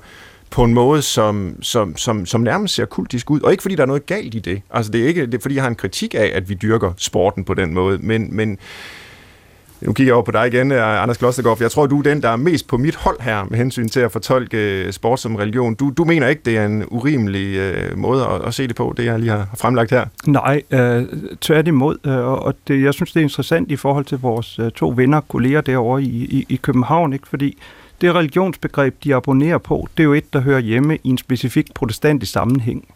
på 0.51 0.65
en 0.65 0.75
måde, 0.75 1.03
som, 1.03 1.57
som, 1.63 1.97
som, 1.97 2.27
som 2.27 2.41
nærmest 2.41 2.75
ser 2.75 2.85
kultisk 2.85 3.31
ud. 3.31 3.41
Og 3.41 3.51
ikke 3.51 3.63
fordi 3.63 3.75
der 3.75 3.83
er 3.83 3.87
noget 3.87 4.07
galt 4.07 4.35
i 4.35 4.39
det. 4.39 4.63
Altså 4.71 4.93
det 4.93 5.03
er 5.03 5.09
ikke 5.09 5.27
det 5.27 5.35
er, 5.35 5.39
fordi 5.39 5.55
jeg 5.55 5.63
har 5.63 5.69
en 5.69 5.75
kritik 5.75 6.15
af, 6.15 6.33
at 6.35 6.49
vi 6.49 6.55
dyrker 6.55 6.93
sporten 6.97 7.45
på 7.45 7.55
den 7.55 7.75
måde. 7.75 7.99
Men, 7.99 8.37
men 8.37 8.59
nu 9.81 9.93
kigger 9.93 10.11
jeg 10.11 10.15
over 10.15 10.25
på 10.25 10.31
dig 10.31 10.47
igen, 10.47 10.73
øh, 10.73 11.03
Anders 11.03 11.17
Klostergaard, 11.17 11.57
for 11.57 11.65
jeg 11.65 11.71
tror, 11.71 11.87
du 11.87 11.99
er 11.99 12.03
den, 12.03 12.23
der 12.23 12.29
er 12.29 12.37
mest 12.37 12.69
på 12.69 12.77
mit 12.77 12.95
hold 12.95 13.21
her 13.21 13.45
med 13.51 13.59
hensyn 13.59 13.89
til 13.89 14.01
at 14.01 14.13
fortolke 14.13 14.57
øh, 14.57 14.93
sport 14.93 15.21
som 15.21 15.37
religion. 15.37 15.75
Du, 15.75 15.91
du 15.91 16.05
mener 16.05 16.29
ikke, 16.29 16.43
det 16.45 16.57
er 16.57 16.67
en 16.67 16.85
urimelig 16.89 17.57
øh, 17.57 17.99
måde 17.99 18.27
at, 18.27 18.47
at 18.47 18.55
se 18.55 18.69
det 18.69 18.77
på, 18.77 18.95
det 18.97 19.05
jeg 19.05 19.19
lige 19.19 19.31
har 19.31 19.49
fremlagt 19.59 19.91
her? 19.91 20.05
Nej, 20.27 20.63
øh, 20.71 21.05
tværtimod. 21.41 21.97
Øh, 22.07 22.19
og 22.19 22.55
det, 22.69 22.83
jeg 22.83 22.95
synes, 22.95 23.13
det 23.13 23.21
er 23.21 23.25
interessant 23.25 23.71
i 23.71 23.77
forhold 23.77 24.05
til 24.05 24.19
vores 24.19 24.59
øh, 24.59 24.71
to 24.71 24.93
venner, 24.97 25.21
kolleger 25.21 25.61
derovre 25.61 26.03
i, 26.03 26.07
i, 26.07 26.47
i 26.49 26.57
København, 26.57 27.13
ikke? 27.13 27.29
fordi 27.29 27.59
det 28.01 28.15
religionsbegreb, 28.15 28.95
de 29.05 29.15
abonnerer 29.15 29.59
på, 29.59 29.89
det 29.97 30.03
er 30.03 30.05
jo 30.05 30.15
et, 30.15 30.33
der 30.33 30.41
hører 30.41 30.61
hjemme 30.61 30.97
i 31.05 31.09
en 31.09 31.19
specifik 31.19 31.75
protestantisk 31.75 32.33
sammenhæng. 32.33 32.89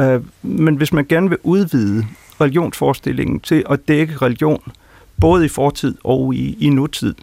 Øh, 0.00 0.20
men 0.42 0.76
hvis 0.76 0.92
man 0.92 1.06
gerne 1.08 1.28
vil 1.28 1.38
udvide 1.42 2.04
religionsforestillingen 2.40 3.40
til 3.40 3.64
at 3.70 3.88
dække 3.88 4.16
religion, 4.16 4.72
både 5.22 5.44
i 5.44 5.48
fortid 5.48 5.94
og 6.04 6.34
i, 6.34 6.56
i 6.60 6.70
nutid, 6.70 7.14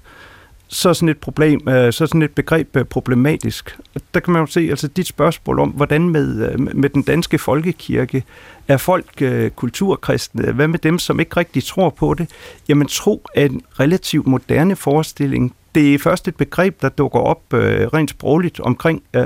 så 0.68 0.90
er 0.90 0.94
sådan 0.94 1.10
et 1.10 1.18
problem, 1.18 1.68
øh, 1.70 1.94
så 1.94 2.04
er 2.04 2.06
sådan 2.06 2.22
et 2.22 2.32
begreb 2.32 2.76
øh, 2.76 2.86
problematisk. 2.86 3.78
Der 4.14 4.20
kan 4.20 4.34
man 4.34 4.42
jo 4.42 4.46
se, 4.46 4.60
altså 4.60 4.88
dit 4.88 5.08
spørgsmål 5.08 5.60
om, 5.60 5.70
hvordan 5.70 6.10
med, 6.10 6.52
øh, 6.52 6.76
med 6.76 6.90
den 6.90 7.02
danske 7.02 7.38
folkekirke, 7.38 8.24
er 8.68 8.78
folk 8.78 9.22
øh, 9.22 9.52
kulturkristne? 9.52 10.52
Hvad 10.52 10.68
med 10.68 10.80
dem, 10.80 11.00
som 11.00 11.20
ikke 11.20 11.38
rigtig 11.38 11.64
tror 11.64 11.90
på 11.90 12.14
det? 12.14 12.30
Jamen, 12.70 12.88
tro 12.88 13.26
er 13.36 13.46
en 13.46 13.62
relativt 13.80 14.28
moderne 14.28 14.76
forestilling, 14.76 15.56
det 15.76 15.94
er 15.94 16.00
først 16.00 16.28
et 16.28 16.36
begreb, 16.36 16.82
der 16.82 16.90
dukker 16.90 17.20
op 17.20 17.54
øh, 17.54 17.88
rent 17.88 18.10
sprogligt 18.10 18.60
omkring 18.60 19.04
øh, 19.16 19.24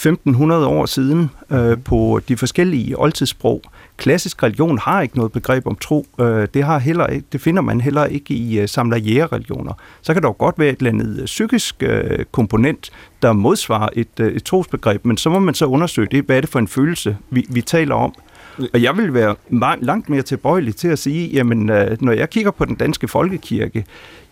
1500 0.00 0.66
år 0.66 0.86
siden 0.86 1.30
øh, 1.50 1.78
på 1.84 2.20
de 2.28 2.36
forskellige 2.36 2.98
oldtidssprog. 2.98 3.62
Klassisk 3.96 4.42
religion 4.42 4.78
har 4.78 5.02
ikke 5.02 5.16
noget 5.16 5.32
begreb 5.32 5.66
om 5.66 5.76
tro. 5.76 6.06
Øh, 6.20 6.48
det, 6.54 6.64
har 6.64 6.78
heller 6.78 7.06
ikke, 7.06 7.26
det 7.32 7.40
finder 7.40 7.62
man 7.62 7.80
heller 7.80 8.04
ikke 8.04 8.34
i 8.34 8.58
øh, 8.58 8.68
samlerjære-religioner. 8.68 9.72
Så 10.02 10.12
kan 10.12 10.22
der 10.22 10.28
jo 10.28 10.34
godt 10.38 10.58
være 10.58 10.68
et 10.68 10.78
eller 10.78 10.90
andet 10.90 11.20
øh, 11.20 11.24
psykisk 11.24 11.82
øh, 11.82 12.24
komponent, 12.32 12.90
der 13.22 13.32
modsvarer 13.32 13.88
et, 13.92 14.20
øh, 14.20 14.32
et 14.32 14.44
trosbegreb, 14.44 15.04
men 15.04 15.16
så 15.16 15.30
må 15.30 15.38
man 15.38 15.54
så 15.54 15.66
undersøge 15.66 16.08
det. 16.10 16.24
Hvad 16.24 16.36
er 16.36 16.40
det 16.40 16.50
for 16.50 16.58
en 16.58 16.68
følelse, 16.68 17.16
vi, 17.30 17.46
vi 17.50 17.60
taler 17.60 17.94
om? 17.94 18.14
Og 18.72 18.82
jeg 18.82 18.96
vil 18.96 19.14
være 19.14 19.34
meget, 19.48 19.82
langt 19.82 20.08
mere 20.08 20.22
tilbøjelig 20.22 20.76
til 20.76 20.88
at 20.88 20.98
sige, 20.98 21.28
jamen, 21.28 21.70
øh, 21.70 21.96
når 22.00 22.12
jeg 22.12 22.30
kigger 22.30 22.50
på 22.50 22.64
den 22.64 22.74
danske 22.74 23.08
folkekirke, 23.08 23.84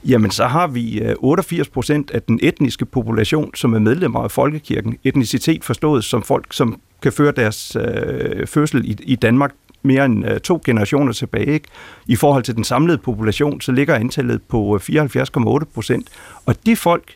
jamen 0.08 0.30
så 0.30 0.46
har 0.46 0.66
vi 0.66 1.00
øh, 1.00 1.14
88 1.18 1.68
procent 1.68 2.10
af 2.10 2.22
den 2.22 2.38
etniske 2.42 2.84
population, 2.84 3.54
som 3.54 3.74
er 3.74 3.78
medlemmer 3.78 4.20
af 4.20 4.30
folkekirken. 4.30 4.98
Etnicitet 5.04 5.64
forstået 5.64 6.04
som 6.04 6.22
folk, 6.22 6.46
som 6.50 6.80
kan 7.02 7.12
føre 7.12 7.32
deres 7.32 7.76
øh, 7.76 8.46
fødsel 8.46 8.90
i, 8.90 8.96
i 9.02 9.16
Danmark 9.16 9.52
mere 9.82 10.04
end 10.04 10.30
øh, 10.30 10.40
to 10.40 10.60
generationer 10.64 11.12
tilbage. 11.12 11.52
Ikke? 11.52 11.68
I 12.06 12.16
forhold 12.16 12.42
til 12.42 12.56
den 12.56 12.64
samlede 12.64 12.98
population, 12.98 13.60
så 13.60 13.72
ligger 13.72 13.94
antallet 13.94 14.42
på 14.42 14.80
øh, 14.90 15.02
74,8 15.02 15.64
procent. 15.74 16.08
Og 16.46 16.54
de 16.66 16.76
folk, 16.76 17.14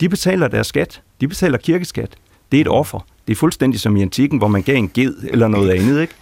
de 0.00 0.08
betaler 0.08 0.48
deres 0.48 0.66
skat. 0.66 1.02
De 1.20 1.28
betaler 1.28 1.58
kirkeskat. 1.58 2.16
Det 2.52 2.56
er 2.56 2.60
et 2.60 2.68
offer. 2.68 3.06
Det 3.26 3.32
er 3.32 3.36
fuldstændig 3.36 3.80
som 3.80 3.96
i 3.96 4.02
antikken, 4.02 4.38
hvor 4.38 4.48
man 4.48 4.62
gav 4.62 4.76
en 4.76 4.90
ged 4.94 5.14
eller 5.22 5.48
noget 5.48 5.70
andet, 5.70 6.00
ikke? 6.00 6.14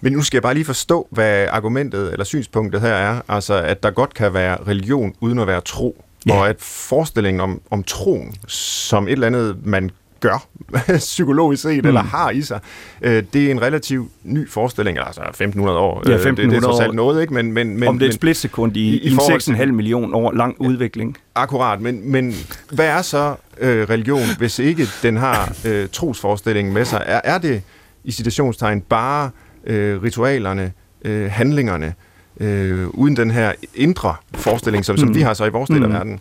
Men 0.00 0.12
nu 0.12 0.22
skal 0.22 0.36
jeg 0.36 0.42
bare 0.42 0.54
lige 0.54 0.64
forstå, 0.64 1.08
hvad 1.10 1.46
argumentet 1.50 2.12
eller 2.12 2.24
synspunktet 2.24 2.80
her 2.80 2.94
er. 2.94 3.20
Altså, 3.28 3.54
at 3.54 3.82
der 3.82 3.90
godt 3.90 4.14
kan 4.14 4.34
være 4.34 4.58
religion 4.66 5.14
uden 5.20 5.38
at 5.38 5.46
være 5.46 5.60
tro. 5.60 6.04
Ja. 6.26 6.38
Og 6.38 6.48
at 6.48 6.56
forestillingen 6.60 7.40
om, 7.40 7.60
om 7.70 7.84
troen 7.84 8.34
som 8.48 9.08
et 9.08 9.12
eller 9.12 9.26
andet, 9.26 9.66
man 9.66 9.90
gør, 10.22 10.46
psykologisk 10.98 11.62
set, 11.62 11.82
mm. 11.84 11.88
eller 11.88 12.02
har 12.02 12.30
i 12.30 12.42
sig. 12.42 12.60
Øh, 13.02 13.22
det 13.32 13.46
er 13.46 13.50
en 13.50 13.62
relativt 13.62 14.08
ny 14.24 14.48
forestilling, 14.50 14.98
altså 14.98 15.20
1500 15.22 15.78
år. 15.78 16.02
Ja, 16.08 16.14
1500 16.14 16.46
det, 16.46 16.50
det 16.52 16.56
er 16.56 16.70
trods 16.72 16.80
alt 16.84 16.94
noget, 16.94 17.20
ikke? 17.22 17.34
Men, 17.34 17.52
men, 17.52 17.78
men, 17.78 17.88
Om 17.88 17.98
det 17.98 18.06
er 18.06 18.08
et 18.08 18.14
splitsekund 18.14 18.76
i, 18.76 18.80
i- 18.80 18.84
i, 18.84 18.96
i 18.98 19.08
i 19.08 19.10
en 19.12 19.16
forhold 19.18 19.40
til- 19.40 19.52
6,5 19.54 19.66
million 19.72 20.14
år 20.14 20.32
lang 20.32 20.56
udvikling. 20.58 21.16
Akkurat, 21.34 21.80
men, 21.80 22.10
men 22.12 22.34
hvad 22.72 22.86
er 22.86 23.02
så 23.02 23.34
øh, 23.60 23.90
religion, 23.90 24.22
hvis 24.38 24.58
ikke 24.58 24.86
den 25.02 25.16
har 25.16 25.52
øh, 25.66 25.88
trosforestillingen 25.92 26.74
med 26.74 26.84
sig? 26.84 27.02
Er, 27.06 27.20
er 27.24 27.38
det 27.38 27.62
i 28.04 28.12
citationstegn 28.12 28.80
bare 28.80 29.30
øh, 29.66 30.02
ritualerne, 30.02 30.72
øh, 31.04 31.30
handlingerne, 31.30 31.94
øh, 32.40 32.88
uden 32.88 33.16
den 33.16 33.30
her 33.30 33.52
indre 33.74 34.14
forestilling, 34.34 34.84
som, 34.84 34.96
som 34.96 35.08
Mm. 35.08 35.14
vi 35.14 35.20
har 35.20 35.34
så 35.34 35.44
i 35.44 35.50
vores 35.50 35.68
del 35.70 35.82
af 35.82 35.88
Mm. 35.88 35.94
verden? 35.94 36.20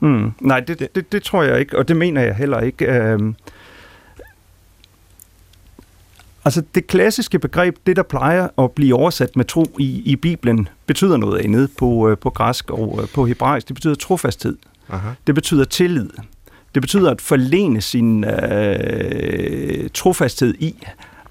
Mm. 0.00 0.32
Nej, 0.40 0.60
det, 0.60 0.88
det, 0.94 1.12
det 1.12 1.22
tror 1.22 1.42
jeg 1.42 1.60
ikke, 1.60 1.78
og 1.78 1.88
det 1.88 1.96
mener 1.96 2.22
jeg 2.22 2.34
heller 2.34 2.60
ikke. 2.60 2.86
Øhm, 2.86 3.34
altså 6.44 6.62
det 6.74 6.86
klassiske 6.86 7.38
begreb, 7.38 7.76
det 7.86 7.96
der 7.96 8.02
plejer 8.02 8.48
at 8.58 8.72
blive 8.72 8.94
oversat 8.94 9.36
med 9.36 9.44
tro 9.44 9.66
i, 9.78 10.02
i 10.04 10.16
Bibelen, 10.16 10.68
betyder 10.86 11.16
noget 11.16 11.44
andet 11.44 11.70
på, 11.78 12.08
øh, 12.08 12.18
på 12.18 12.30
græsk 12.30 12.70
og 12.70 12.98
øh, 13.02 13.08
på 13.08 13.26
hebraisk. 13.26 13.68
Det 13.68 13.74
betyder 13.74 13.94
trofasthed. 13.94 14.56
Aha. 14.88 15.08
Det 15.26 15.34
betyder 15.34 15.64
tillid. 15.64 16.10
Det 16.74 16.82
betyder 16.82 17.10
at 17.10 17.20
forlene 17.20 17.80
sin 17.80 18.24
øh, 18.24 19.90
trofasthed 19.94 20.54
i. 20.54 20.86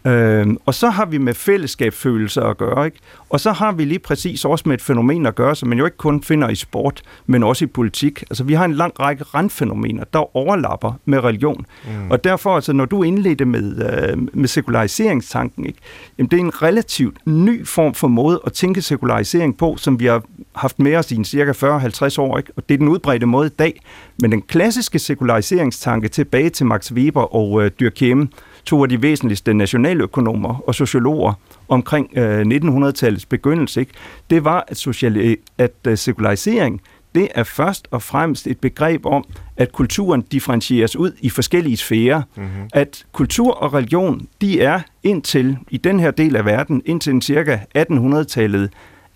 Øh, 0.05 0.47
og 0.65 0.73
så 0.73 0.89
har 0.89 1.05
vi 1.05 1.17
med 1.17 1.33
fællesskabsfølelser 1.33 2.41
at 2.41 2.57
gøre, 2.57 2.85
ikke? 2.85 2.97
Og 3.29 3.39
så 3.39 3.51
har 3.51 3.71
vi 3.71 3.85
lige 3.85 3.99
præcis 3.99 4.45
også 4.45 4.63
med 4.67 4.75
et 4.75 4.81
fænomen 4.81 5.25
at 5.25 5.35
gøre, 5.35 5.55
som 5.55 5.69
man 5.69 5.77
jo 5.77 5.85
ikke 5.85 5.97
kun 5.97 6.23
finder 6.23 6.49
i 6.49 6.55
sport, 6.55 7.01
men 7.27 7.43
også 7.43 7.65
i 7.65 7.67
politik. 7.67 8.21
Altså 8.21 8.43
vi 8.43 8.53
har 8.53 8.65
en 8.65 8.73
lang 8.73 8.99
række 8.99 9.23
randfænomener, 9.23 10.03
der 10.13 10.38
overlapper 10.38 10.93
med 11.05 11.23
religion. 11.23 11.65
Mm. 11.85 12.12
Og 12.12 12.23
derfor, 12.23 12.55
altså, 12.55 12.73
når 12.73 12.85
du 12.85 13.03
indledte 13.03 13.45
med, 13.45 13.93
øh, 14.09 14.17
med 14.33 14.47
sekulariseringstanken, 14.47 15.65
ikke? 15.65 15.79
Jamen, 16.17 16.29
det 16.29 16.38
er 16.38 16.43
en 16.43 16.62
relativt 16.62 17.17
ny 17.25 17.67
form 17.67 17.93
for 17.93 18.07
måde 18.07 18.41
at 18.45 18.53
tænke 18.53 18.81
sekularisering 18.81 19.57
på, 19.57 19.75
som 19.77 19.99
vi 19.99 20.05
har 20.05 20.23
haft 20.55 20.79
med 20.79 20.95
os 20.95 21.12
i 21.12 21.15
en 21.15 21.25
cirka 21.25 21.51
40-50 21.51 22.21
år, 22.21 22.38
ikke? 22.38 22.51
og 22.55 22.69
det 22.69 22.73
er 22.73 22.77
den 22.77 22.88
udbredte 22.88 23.25
måde 23.25 23.47
i 23.47 23.55
dag. 23.59 23.81
Men 24.21 24.31
den 24.31 24.41
klassiske 24.41 24.99
sekulariseringstanke 24.99 26.07
tilbage 26.07 26.49
til 26.49 26.65
Max 26.65 26.91
Weber 26.91 27.35
og 27.35 27.63
øh, 27.63 27.71
Durkheim, 27.79 28.29
to 28.65 28.83
af 28.83 28.89
de 28.89 29.01
væsentligste 29.01 29.53
nationaløkonomer 29.53 30.63
og 30.67 30.75
sociologer 30.75 31.33
omkring 31.67 32.17
øh, 32.17 32.41
1900-tallets 32.41 33.25
begyndelse, 33.29 33.79
ikke? 33.79 33.93
det 34.29 34.43
var, 34.43 34.65
at, 34.67 34.77
sociali- 34.77 35.35
at 35.57 35.71
øh, 35.87 35.97
sekularisering, 35.97 36.81
det 37.15 37.27
er 37.35 37.43
først 37.43 37.87
og 37.91 38.01
fremmest 38.01 38.47
et 38.47 38.59
begreb 38.59 39.05
om, 39.05 39.25
at 39.57 39.71
kulturen 39.71 40.21
differentieres 40.21 40.95
ud 40.95 41.11
i 41.21 41.29
forskellige 41.29 41.77
sfærer. 41.77 42.21
Mm-hmm. 42.35 42.49
At 42.73 43.05
kultur 43.11 43.53
og 43.53 43.73
religion, 43.73 44.27
de 44.41 44.61
er 44.61 44.79
indtil, 45.03 45.57
i 45.69 45.77
den 45.77 45.99
her 45.99 46.11
del 46.11 46.35
af 46.35 46.45
verden, 46.45 46.81
indtil 46.85 47.21
cirka 47.21 47.57
1800-tallet, 47.77 48.69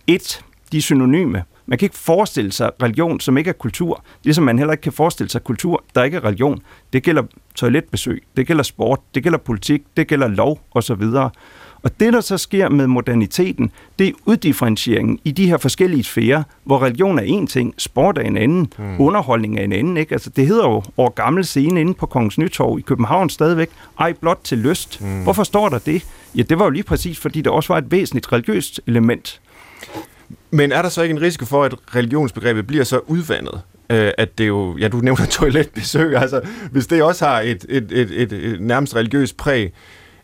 et, 0.07 0.45
de 0.71 0.81
synonyme. 0.81 1.43
Man 1.65 1.77
kan 1.77 1.85
ikke 1.85 1.97
forestille 1.97 2.51
sig 2.51 2.71
religion, 2.83 3.19
som 3.19 3.37
ikke 3.37 3.49
er 3.49 3.53
kultur, 3.53 4.03
ligesom 4.23 4.43
man 4.43 4.57
heller 4.57 4.71
ikke 4.71 4.81
kan 4.81 4.93
forestille 4.93 5.29
sig 5.29 5.43
kultur, 5.43 5.83
der 5.95 6.03
ikke 6.03 6.17
er 6.17 6.23
religion. 6.23 6.61
Det 6.93 7.03
gælder 7.03 7.23
toiletbesøg, 7.55 8.23
det 8.37 8.47
gælder 8.47 8.63
sport, 8.63 8.99
det 9.15 9.23
gælder 9.23 9.37
politik, 9.37 9.81
det 9.97 10.07
gælder 10.07 10.27
lov 10.27 10.59
osv. 10.71 11.03
Og 11.83 11.99
det, 11.99 12.13
der 12.13 12.21
så 12.21 12.37
sker 12.37 12.69
med 12.69 12.87
moderniteten, 12.87 13.71
det 13.99 14.07
er 14.07 14.11
uddifferentieringen 14.25 15.19
i 15.23 15.31
de 15.31 15.47
her 15.47 15.57
forskellige 15.57 16.03
sfærer, 16.03 16.43
hvor 16.63 16.83
religion 16.83 17.19
er 17.19 17.23
en 17.23 17.47
ting, 17.47 17.73
sport 17.77 18.17
er 18.17 18.21
en 18.21 18.37
anden, 18.37 18.73
mm. 18.77 19.01
underholdning 19.01 19.59
er 19.59 19.63
en 19.63 19.73
anden. 19.73 19.97
Ikke? 19.97 20.13
Altså, 20.13 20.29
det 20.29 20.47
hedder 20.47 20.67
jo 20.69 20.83
over 20.97 21.09
gammel 21.09 21.45
scene 21.45 21.81
inde 21.81 21.93
på 21.93 22.05
Kongens 22.05 22.37
Nytorv 22.37 22.79
i 22.79 22.81
København 22.81 23.29
stadigvæk, 23.29 23.69
ej 23.99 24.13
blot 24.13 24.39
til 24.43 24.57
lyst. 24.57 25.01
Mm. 25.01 25.23
Hvorfor 25.23 25.43
står 25.43 25.69
der 25.69 25.79
det? 25.79 26.05
Ja, 26.35 26.41
det 26.41 26.59
var 26.59 26.65
jo 26.65 26.71
lige 26.71 26.83
præcis, 26.83 27.19
fordi 27.19 27.41
der 27.41 27.49
også 27.49 27.73
var 27.73 27.77
et 27.77 27.91
væsentligt 27.91 28.33
religiøst 28.33 28.81
element. 28.87 29.41
Men 30.51 30.71
er 30.71 30.81
der 30.81 30.89
så 30.89 31.01
ikke 31.01 31.13
en 31.13 31.21
risiko 31.21 31.45
for, 31.45 31.63
at 31.63 31.75
religionsbegrebet 31.95 32.67
bliver 32.67 32.83
så 32.83 32.99
udvandet? 33.07 33.61
Øh, 33.89 34.11
at 34.17 34.37
det 34.37 34.47
jo, 34.47 34.77
ja, 34.77 34.87
du 34.87 34.97
nævner 34.97 35.25
toiletbesøg, 35.39 36.15
altså 36.15 36.41
hvis 36.71 36.87
det 36.87 37.03
også 37.03 37.25
har 37.25 37.41
et, 37.41 37.65
et, 37.69 37.91
et, 37.91 38.21
et, 38.21 38.33
et 38.33 38.61
nærmest 38.61 38.95
religiøst 38.95 39.37
præg, 39.37 39.73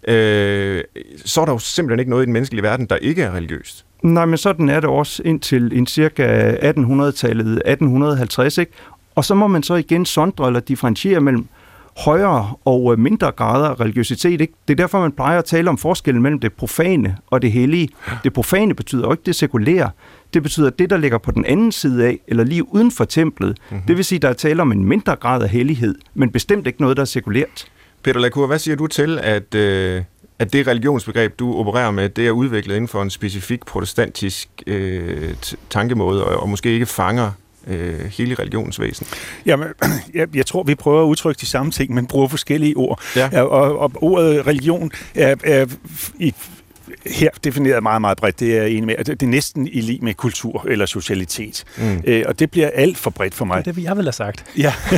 øh, 0.08 0.84
så 1.26 1.42
er 1.42 1.46
der 1.46 1.54
jo 1.54 1.60
simpelthen 1.60 2.00
ikke 2.00 2.10
noget 2.10 2.24
i 2.24 2.26
den 2.26 2.34
menneskelige 2.34 2.64
verden, 2.64 2.86
der 2.86 2.96
ikke 2.96 3.24
er 3.24 3.32
religiøst. 3.32 3.86
Nej, 4.04 4.26
men 4.26 4.38
sådan 4.38 4.70
er 4.70 4.80
det 4.80 4.90
også 4.90 5.24
indtil 5.26 5.78
en 5.78 5.88
cirka 5.88 6.52
1800-tallet, 6.52 7.62
1850, 7.66 8.58
ikke? 8.58 8.72
Og 9.16 9.26
så 9.26 9.36
må 9.36 9.48
man 9.48 9.64
så 9.64 9.76
igen 9.76 10.06
sondre 10.06 10.48
eller 10.48 10.60
differentiere 10.60 11.22
mellem 11.22 11.48
højere 11.98 12.54
og 12.66 12.94
øh, 12.94 13.00
mindre 13.00 13.32
grader 13.32 13.70
af 13.70 13.80
religiøsitet. 13.80 14.42
Ikke? 14.42 14.54
Det 14.68 14.74
er 14.74 14.78
derfor, 14.78 15.00
man 15.00 15.12
plejer 15.12 15.40
at 15.40 15.46
tale 15.46 15.70
om 15.70 15.78
forskellen 15.78 16.24
mellem 16.24 16.40
det 16.40 16.54
profane 16.54 17.18
og 17.28 17.42
det 17.42 17.52
hellige. 17.52 17.90
Det 18.24 18.34
profane 18.34 18.74
betyder 18.74 19.02
jo 19.08 19.12
ikke 19.12 19.24
det 19.26 19.36
sekulære. 19.36 19.90
Det 20.34 20.44
betyder 20.44 20.70
det, 20.70 20.90
der 20.90 20.98
ligger 20.98 21.18
på 21.18 21.32
den 21.32 21.46
anden 21.46 21.72
side 21.72 22.06
af, 22.06 22.20
eller 22.28 22.44
lige 22.44 22.74
uden 22.74 22.92
for 22.92 23.06
templet. 23.06 23.58
Mm-hmm. 23.70 23.86
Det 23.88 23.98
vil 23.98 24.06
sige, 24.06 24.20
der 24.20 24.30
er 24.30 24.34
tale 24.34 24.62
om 24.62 24.72
en 24.72 24.86
mindre 24.86 25.16
grad 25.16 25.44
af 25.44 25.50
hellighed, 25.50 25.96
men 26.14 26.32
bestemt 26.32 26.68
ikke 26.68 26.82
noget, 26.82 26.98
der 26.98 27.02
er 27.02 27.06
sekulært. 27.06 27.66
Peter 28.04 28.20
Lacour, 28.20 28.48
hvad 28.48 28.60
siger 28.60 28.76
du 28.76 28.88
til, 28.88 29.20
at, 29.20 29.56
øh, 29.56 30.04
at 30.40 30.54
det 30.54 30.68
religionsbegreb, 30.68 31.40
du 31.40 31.56
opererer 31.56 31.92
med, 31.92 32.10
det 32.10 32.28
er 32.28 32.32
udviklet 32.32 32.76
inden 32.76 32.88
for 32.88 33.02
en 33.02 33.10
specifik 33.10 33.66
protestantisk 33.66 34.50
øh, 34.68 35.34
tankemåde, 35.70 36.26
og, 36.26 36.38
og 36.38 36.50
måske 36.50 36.70
ikke 36.70 36.86
fanger 36.86 37.32
øh, 37.68 38.00
hele 38.06 38.36
religionens 38.36 38.80
væsen? 38.80 39.08
Jamen, 39.46 39.68
jeg, 40.14 40.28
jeg 40.36 40.46
tror, 40.46 40.64
vi 40.64 40.76
prøver 40.76 41.02
at 41.04 41.06
udtrykke 41.08 41.40
de 41.42 41.46
samme 41.46 41.72
ting, 41.72 41.94
men 41.94 42.08
bruger 42.08 42.28
forskellige 42.28 42.78
ord. 42.78 43.02
Ja. 43.16 43.42
Og, 43.42 43.80
og 43.80 43.92
ordet 43.96 44.48
religion 44.48 44.92
er, 45.16 45.36
er 45.44 45.66
i, 46.20 46.34
her 47.06 47.30
defineret 47.44 47.84
meget, 47.84 48.02
meget 48.02 48.18
bredt. 48.18 48.40
Det 48.40 48.58
er 48.58 48.62
jeg 48.62 48.70
enig 48.72 48.84
med. 48.86 48.96
Det 49.06 49.24
er 49.24 49.28
næsten 49.28 49.68
i 49.68 49.82
lige 49.82 50.00
med 50.02 50.14
kultur 50.14 50.66
eller 50.70 50.86
socialitet. 50.86 51.64
Mm. 51.78 52.02
Øh, 52.06 52.24
og 52.28 52.40
det 52.40 52.52
bliver 52.52 52.70
alt 52.76 52.98
for 52.98 53.10
bredt 53.10 53.36
for 53.36 53.46
Det 53.46 53.48
mig. 53.48 53.58
er 53.58 53.62
det, 53.62 53.76
vi 53.76 53.84
jeg 53.84 53.98
vil 53.98 54.06
have 54.06 54.14
sagt. 54.14 54.46
Ja. 54.58 54.74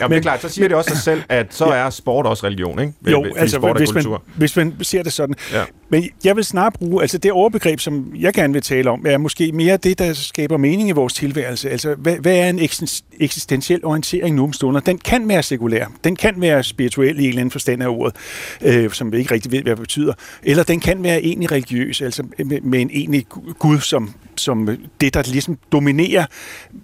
Ja, 0.00 0.08
men, 0.08 0.10
det 0.10 0.16
er 0.16 0.20
klart, 0.28 0.42
så 0.42 0.48
siger 0.48 0.68
det 0.68 0.76
også 0.76 0.90
sig 0.90 0.98
selv, 0.98 1.22
at 1.28 1.46
så 1.54 1.64
er 1.64 1.90
sport 1.90 2.26
også 2.26 2.46
religion, 2.46 2.78
ikke? 2.78 2.92
Jo, 3.06 3.26
altså 3.36 3.56
sport 3.56 3.70
er 3.76 3.78
hvis 3.78 3.94
man, 3.94 4.02
kultur. 4.02 4.22
hvis 4.36 4.56
man 4.56 4.74
ser 4.82 5.02
det 5.02 5.12
sådan. 5.12 5.34
Ja. 5.52 5.64
Men 5.90 6.04
jeg 6.24 6.36
vil 6.36 6.44
snart 6.44 6.72
bruge, 6.72 7.02
altså 7.02 7.18
det 7.18 7.32
overbegreb, 7.32 7.80
som 7.80 8.12
jeg 8.18 8.34
gerne 8.34 8.52
vil 8.52 8.62
tale 8.62 8.90
om, 8.90 9.06
er 9.06 9.18
måske 9.18 9.52
mere 9.52 9.76
det, 9.76 9.98
der 9.98 10.12
skaber 10.12 10.56
mening 10.56 10.88
i 10.88 10.92
vores 10.92 11.14
tilværelse. 11.14 11.70
Altså, 11.70 11.94
hvad, 11.94 12.16
hvad 12.16 12.36
er 12.36 12.48
en 12.48 12.58
eksisten- 12.58 13.04
eksistentiel 13.20 13.84
orientering 13.84 14.36
nu 14.36 14.42
om 14.42 14.52
stunder? 14.52 14.80
Den 14.80 14.98
kan 14.98 15.28
være 15.28 15.42
sekulær, 15.42 15.86
den 16.04 16.16
kan 16.16 16.40
være 16.40 16.62
spirituel 16.62 17.18
i 17.18 17.22
en 17.22 17.28
eller 17.28 17.40
anden 17.40 17.50
forstand 17.50 17.82
af 17.82 17.88
ordet, 17.88 18.16
øh, 18.62 18.90
som 18.90 19.12
vi 19.12 19.18
ikke 19.18 19.34
rigtig 19.34 19.52
ved, 19.52 19.62
hvad 19.62 19.72
det 19.72 19.80
betyder. 19.80 20.12
Eller 20.42 20.62
den 20.62 20.80
kan 20.80 21.02
være 21.02 21.22
egentlig 21.22 21.52
religiøs, 21.52 22.00
altså 22.02 22.22
med, 22.44 22.60
med 22.60 22.80
en 22.80 22.90
egentlig 22.92 23.26
Gud 23.58 23.80
som, 23.80 24.14
som 24.36 24.78
det, 25.00 25.14
der 25.14 25.22
ligesom 25.22 25.58
dominerer, 25.72 26.24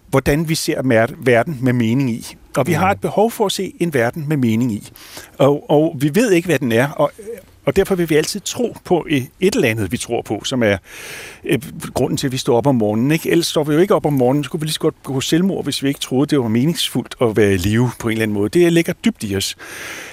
hvordan 0.09 0.49
vi 0.49 0.55
ser 0.55 1.07
verden 1.19 1.59
med 1.61 1.73
mening 1.73 2.11
i. 2.11 2.37
Og 2.57 2.67
vi 2.67 2.73
har 2.73 2.91
et 2.91 3.01
behov 3.01 3.31
for 3.31 3.47
at 3.47 3.53
se 3.53 3.73
en 3.81 3.95
verden 3.95 4.29
med 4.29 4.37
mening 4.37 4.73
i. 4.73 4.91
Og, 5.39 5.71
og 5.71 5.97
vi 5.99 6.15
ved 6.15 6.33
ikke, 6.33 6.47
hvad 6.47 6.59
den 6.59 6.73
er, 6.73 6.89
og, 6.89 7.13
og 7.65 7.77
derfor 7.77 7.95
vil 7.95 8.11
vi 8.11 8.17
altid 8.17 8.41
tro 8.41 8.77
på 8.85 9.07
et 9.11 9.27
et 9.41 9.55
eller 9.55 9.69
andet, 9.69 9.93
vi 9.93 9.97
tror 9.97 10.23
på, 10.23 10.45
som 10.45 10.63
er 10.63 10.77
øh, 11.45 11.59
grunden 11.95 12.17
til, 12.17 12.27
at 12.27 12.33
vi 12.33 12.37
står 12.37 12.57
op 12.57 12.67
om 12.67 12.75
morgenen. 12.75 13.11
Ikke? 13.11 13.31
Ellers 13.31 13.47
står 13.47 13.65
vi 13.65 13.75
jo 13.75 13.81
ikke 13.81 13.95
op 13.95 14.07
om 14.07 14.13
morgenen, 14.13 14.45
så 14.45 14.49
skulle 14.49 14.61
vi 14.61 14.67
lige 14.67 14.75
så 14.75 14.81
godt 14.81 15.03
gå 15.03 15.21
selvmord, 15.21 15.65
hvis 15.65 15.83
vi 15.83 15.89
ikke 15.89 16.01
troede, 16.01 16.27
det 16.27 16.39
var 16.39 16.49
meningsfuldt 16.49 17.15
at 17.21 17.37
være 17.37 17.55
i 17.55 17.57
live 17.57 17.91
på 17.99 18.09
en 18.09 18.13
eller 18.13 18.23
anden 18.23 18.35
måde. 18.35 18.49
Det 18.49 18.73
ligger 18.73 18.93
dybt 18.93 19.25
i 19.25 19.37
os. 19.37 19.57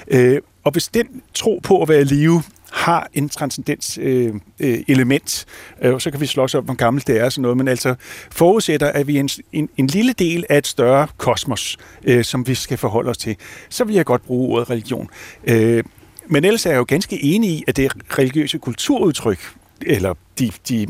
Øh, 0.08 0.40
og 0.64 0.72
hvis 0.72 0.88
den 0.88 1.06
tro 1.34 1.60
på 1.62 1.82
at 1.82 1.88
være 1.88 2.00
i 2.00 2.04
live 2.04 2.42
har 2.72 3.08
en 3.14 3.28
transcendens 3.28 3.98
øh, 4.02 4.34
øh, 4.60 4.78
element, 4.88 5.46
øh, 5.82 6.00
så 6.00 6.10
kan 6.10 6.20
vi 6.20 6.26
slås 6.26 6.54
op, 6.54 6.64
hvor 6.64 6.74
gammelt 6.74 7.06
det 7.06 7.20
er 7.20 7.24
og 7.24 7.32
sådan 7.32 7.42
noget, 7.42 7.56
men 7.56 7.68
altså 7.68 7.94
forudsætter, 8.30 8.86
at 8.86 9.06
vi 9.06 9.16
er 9.16 9.20
en, 9.20 9.28
en, 9.52 9.68
en 9.76 9.86
lille 9.86 10.12
del 10.12 10.44
af 10.48 10.58
et 10.58 10.66
større 10.66 11.06
kosmos, 11.16 11.78
øh, 12.04 12.24
som 12.24 12.46
vi 12.46 12.54
skal 12.54 12.78
forholde 12.78 13.10
os 13.10 13.18
til, 13.18 13.36
så 13.68 13.84
vil 13.84 13.94
jeg 13.94 14.04
godt 14.04 14.22
bruge 14.22 14.54
ordet 14.54 14.70
religion. 14.70 15.08
Øh, 15.44 15.84
men 16.32 16.44
ellers 16.44 16.66
er 16.66 16.70
jeg 16.70 16.78
jo 16.78 16.84
ganske 16.88 17.24
enig 17.24 17.50
i, 17.50 17.64
at 17.66 17.76
det 17.76 17.92
religiøse 18.18 18.58
kulturudtryk, 18.58 19.38
eller 19.86 20.14
de, 20.38 20.52
de 20.68 20.86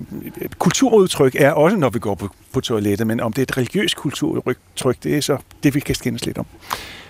kulturudtryk 0.59 1.35
er 1.39 1.51
også, 1.51 1.77
når 1.77 1.91
vi 1.91 1.99
går 1.99 2.15
på, 2.15 2.29
på 2.53 2.61
toilettet, 2.61 3.07
men 3.07 3.21
om 3.21 3.33
det 3.33 3.39
er 3.39 3.43
et 3.43 3.57
religiøst 3.57 3.97
kulturudtryk, 3.97 4.97
det 5.03 5.17
er 5.17 5.21
så 5.21 5.37
det, 5.63 5.75
vi 5.75 5.81
kan 5.81 5.95
skændes 5.95 6.27
lidt 6.27 6.39
om. 6.39 6.47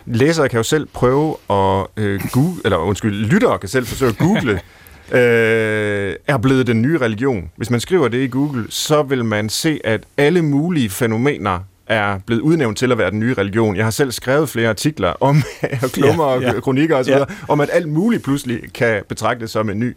Læsere 0.06 0.48
kan 0.48 0.56
jo 0.56 0.62
selv 0.62 0.86
prøve 0.86 1.36
at 1.50 1.86
øh, 1.96 2.20
google, 2.32 2.60
eller 2.64 2.76
undskyld, 2.76 3.14
lyttere 3.14 3.58
kan 3.58 3.68
selv 3.68 3.86
forsøge 3.86 4.10
at 4.10 4.18
google, 4.18 4.52
øh, 5.20 6.16
er 6.26 6.36
blevet 6.42 6.66
den 6.66 6.82
nye 6.82 6.98
religion. 6.98 7.50
Hvis 7.56 7.70
man 7.70 7.80
skriver 7.80 8.08
det 8.08 8.24
i 8.24 8.26
Google, 8.26 8.66
så 8.68 9.02
vil 9.02 9.24
man 9.24 9.48
se, 9.48 9.80
at 9.84 10.04
alle 10.16 10.42
mulige 10.42 10.90
fænomener 10.90 11.60
er 11.86 12.18
blevet 12.26 12.40
udnævnt 12.40 12.78
til 12.78 12.92
at 12.92 12.98
være 12.98 13.10
den 13.10 13.20
nye 13.20 13.34
religion. 13.34 13.76
Jeg 13.76 13.84
har 13.84 13.90
selv 13.90 14.12
skrevet 14.12 14.48
flere 14.48 14.68
artikler 14.68 15.12
om 15.20 15.42
klummer 15.94 16.24
Ja, 16.24 16.30
og 16.36 16.42
ja. 16.42 16.60
kronikker 16.60 16.96
osv., 16.96 17.10
ja. 17.10 17.24
om 17.48 17.60
at 17.60 17.68
alt 17.72 17.88
muligt 17.88 18.22
pludselig 18.24 18.72
kan 18.74 19.02
betragtes 19.08 19.50
som 19.50 19.70
en 19.70 19.78
ny. 19.78 19.96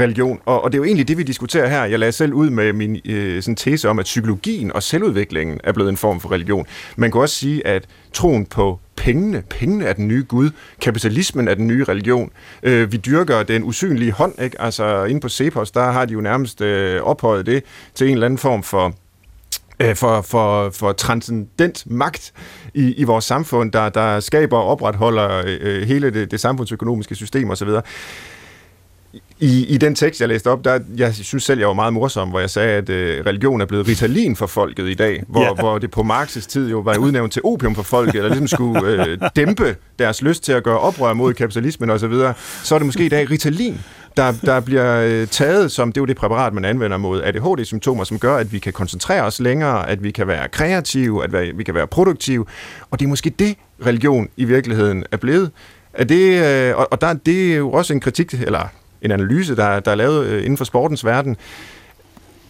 religion. 0.00 0.40
Og, 0.44 0.64
og 0.64 0.72
det 0.72 0.78
er 0.78 0.80
jo 0.80 0.84
egentlig 0.84 1.08
det, 1.08 1.18
vi 1.18 1.22
diskuterer 1.22 1.68
her. 1.68 1.84
Jeg 1.84 1.98
lagde 1.98 2.12
selv 2.12 2.32
ud 2.32 2.50
med 2.50 2.72
min 2.72 3.00
øh, 3.04 3.42
sådan 3.42 3.56
tese 3.56 3.88
om, 3.88 3.98
at 3.98 4.04
psykologien 4.04 4.72
og 4.72 4.82
selvudviklingen 4.82 5.60
er 5.64 5.72
blevet 5.72 5.88
en 5.90 5.96
form 5.96 6.20
for 6.20 6.32
religion. 6.32 6.66
Man 6.96 7.10
kan 7.12 7.20
også 7.20 7.34
sige, 7.34 7.66
at 7.66 7.84
troen 8.12 8.46
på 8.46 8.80
pengene, 8.96 9.42
pengene 9.50 9.84
er 9.84 9.92
den 9.92 10.08
nye 10.08 10.24
Gud, 10.28 10.50
kapitalismen 10.80 11.48
er 11.48 11.54
den 11.54 11.66
nye 11.66 11.84
religion. 11.84 12.30
Øh, 12.62 12.92
vi 12.92 12.96
dyrker 12.96 13.42
den 13.42 13.64
usynlige 13.64 14.12
hånd, 14.12 14.42
ikke? 14.42 14.60
Altså 14.60 15.04
inde 15.04 15.20
på 15.20 15.28
Cepos, 15.28 15.70
der 15.70 15.90
har 15.90 16.04
de 16.04 16.12
jo 16.12 16.20
nærmest 16.20 16.60
øh, 16.60 17.02
ophøjet 17.02 17.46
det 17.46 17.64
til 17.94 18.06
en 18.06 18.12
eller 18.12 18.26
anden 18.26 18.38
form 18.38 18.62
for 18.62 18.94
øh, 19.82 19.96
for, 19.96 20.20
for, 20.20 20.70
for 20.70 20.92
transcendent 20.92 21.90
magt 21.90 22.32
i, 22.74 22.92
i 22.92 23.04
vores 23.04 23.24
samfund, 23.24 23.72
der, 23.72 23.88
der 23.88 24.20
skaber 24.20 24.58
og 24.58 24.64
opretholder 24.64 25.42
øh, 25.46 25.82
hele 25.82 26.10
det, 26.10 26.30
det 26.30 26.40
samfundsøkonomiske 26.40 27.14
system 27.14 27.50
osv 27.50 27.68
i, 29.40 29.66
i 29.66 29.76
den 29.76 29.94
tekst, 29.94 30.20
jeg 30.20 30.28
læste 30.28 30.50
op, 30.50 30.64
der, 30.64 30.80
jeg 30.96 31.14
synes 31.14 31.44
selv, 31.44 31.58
jeg 31.58 31.68
var 31.68 31.74
meget 31.74 31.92
morsom, 31.92 32.28
hvor 32.28 32.40
jeg 32.40 32.50
sagde, 32.50 32.70
at 32.70 32.88
øh, 32.88 33.26
religion 33.26 33.60
er 33.60 33.66
blevet 33.66 33.88
ritalin 33.88 34.36
for 34.36 34.46
folket 34.46 34.88
i 34.88 34.94
dag, 34.94 35.22
hvor, 35.28 35.42
ja. 35.42 35.52
hvor 35.52 35.78
det 35.78 35.90
på 35.90 36.00
Marx's 36.00 36.48
tid 36.48 36.70
jo 36.70 36.78
var 36.78 36.96
udnævnt 36.96 37.32
til 37.32 37.42
opium 37.44 37.74
for 37.74 37.82
folket, 37.82 38.14
eller 38.14 38.28
ligesom 38.28 38.48
skulle 38.48 39.06
øh, 39.06 39.18
dæmpe 39.36 39.76
deres 39.98 40.22
lyst 40.22 40.44
til 40.44 40.52
at 40.52 40.62
gøre 40.62 40.78
oprør 40.78 41.12
mod 41.12 41.34
kapitalismen 41.34 41.90
osv., 41.90 41.98
så, 41.98 42.06
videre. 42.06 42.34
så 42.62 42.74
er 42.74 42.78
det 42.78 42.86
måske 42.86 43.06
i 43.06 43.08
dag 43.08 43.30
ritalin, 43.30 43.80
der, 44.16 44.32
der 44.44 44.60
bliver 44.60 45.00
øh, 45.00 45.26
taget 45.26 45.72
som, 45.72 45.92
det 45.92 46.00
er 46.00 46.02
jo 46.02 46.06
det 46.06 46.16
præparat, 46.16 46.54
man 46.54 46.64
anvender 46.64 46.96
mod 46.96 47.22
ADHD-symptomer, 47.22 48.04
som 48.04 48.18
gør, 48.18 48.36
at 48.36 48.52
vi 48.52 48.58
kan 48.58 48.72
koncentrere 48.72 49.22
os 49.22 49.40
længere, 49.40 49.88
at 49.88 50.02
vi 50.02 50.10
kan 50.10 50.26
være 50.26 50.48
kreative, 50.48 51.24
at 51.24 51.58
vi 51.58 51.64
kan 51.64 51.74
være 51.74 51.86
produktive, 51.86 52.46
og 52.90 52.98
det 53.00 53.04
er 53.04 53.08
måske 53.08 53.30
det, 53.30 53.56
religion 53.86 54.28
i 54.36 54.44
virkeligheden 54.44 55.04
er 55.12 55.16
blevet. 55.16 55.50
Er 55.92 56.04
det, 56.04 56.44
øh, 56.44 56.76
og, 56.76 56.88
og 56.90 57.00
der, 57.00 57.12
det 57.12 57.52
er 57.52 57.56
jo 57.56 57.72
også 57.72 57.92
en 57.92 58.00
kritik, 58.00 58.34
eller 58.34 58.68
en 59.02 59.10
analyse, 59.10 59.56
der, 59.56 59.80
der 59.80 59.90
er 59.90 59.94
lavet 59.94 60.26
øh, 60.26 60.44
inden 60.44 60.56
for 60.56 60.64
sportens 60.64 61.04
verden. 61.04 61.36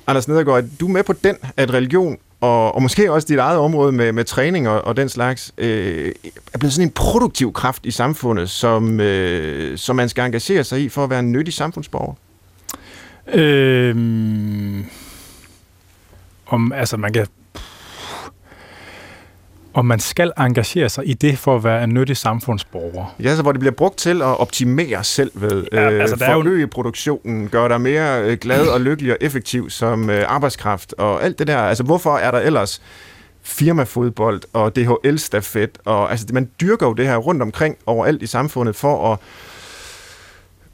Anders 0.07 0.29
Nedergaard, 0.29 0.64
du 0.81 0.88
med 0.88 1.03
på 1.03 1.12
den, 1.12 1.37
at 1.57 1.75
religion 1.75 2.18
og, 2.42 2.74
og 2.74 2.83
måske 2.83 3.12
også 3.12 3.28
dit 3.28 3.38
eget 3.38 3.59
område 3.59 3.92
med, 3.92 4.12
med 4.12 4.24
træning 4.24 4.68
og, 4.68 4.85
og 4.85 4.96
den 4.96 5.09
slags, 5.09 5.55
øh, 5.59 6.12
er 6.52 6.59
blevet 6.59 6.72
sådan 6.72 6.88
en 6.88 6.92
produktiv 6.92 7.52
kraft 7.52 7.87
i 7.87 7.90
samfundet, 7.90 8.50
som, 8.50 9.00
øh, 9.00 9.78
som 9.78 9.96
man 9.96 10.09
skal 10.09 10.24
engagere 10.24 10.64
sig 10.64 10.83
i 10.83 10.88
for 10.88 11.05
at 11.05 11.11
være 11.11 11.20
en 11.20 11.33
nyttig 11.33 11.55
samfundsborger? 11.55 12.14
Øhm, 13.33 14.85
om, 16.46 16.72
altså 16.72 16.96
man 16.96 17.12
kan 17.12 17.26
og 19.75 19.87
man 19.87 20.01
skal 20.01 20.33
engagere 20.39 20.89
sig 20.89 21.09
i 21.09 21.13
det 21.13 21.39
for 21.39 21.57
at 21.57 21.65
være 21.65 21.85
en 21.85 21.95
nyttig 21.95 22.17
samfundsborger. 22.17 23.15
Ja, 23.23 23.37
så 23.37 23.43
hvor 23.43 23.53
det 23.53 23.61
bliver 23.61 23.73
brugt 23.73 23.99
til 23.99 24.23
at 24.23 24.41
optimere 24.41 25.05
selv 25.05 25.31
ved, 25.35 25.67
ja, 25.73 25.91
øh, 25.91 26.01
altså, 26.01 26.17
forøge 26.17 26.61
jo... 26.61 26.69
produktionen, 26.71 27.49
gøre 27.49 27.69
dig 27.69 27.81
mere 27.81 28.23
øh, 28.23 28.39
glad 28.39 28.67
og 28.67 28.81
lykkelig 28.81 29.13
og 29.13 29.19
effektiv 29.21 29.71
som 29.71 30.11
øh, 30.11 30.25
arbejdskraft 30.29 30.95
og 30.99 31.25
alt 31.25 31.39
det 31.39 31.47
der. 31.47 31.59
Altså 31.59 31.85
hvorfor 31.85 32.17
er 32.17 32.31
der 32.31 32.39
ellers 32.39 32.83
firmafodbold 33.43 34.43
og 34.53 34.77
DHL-stafet? 34.77 35.79
Og, 35.85 36.11
altså 36.11 36.27
man 36.33 36.51
dyrker 36.61 36.87
jo 36.87 36.93
det 36.93 37.07
her 37.07 37.17
rundt 37.17 37.43
omkring 37.43 37.77
overalt 37.87 38.23
i 38.23 38.27
samfundet 38.27 38.77
for 38.77 39.13
at 39.13 39.19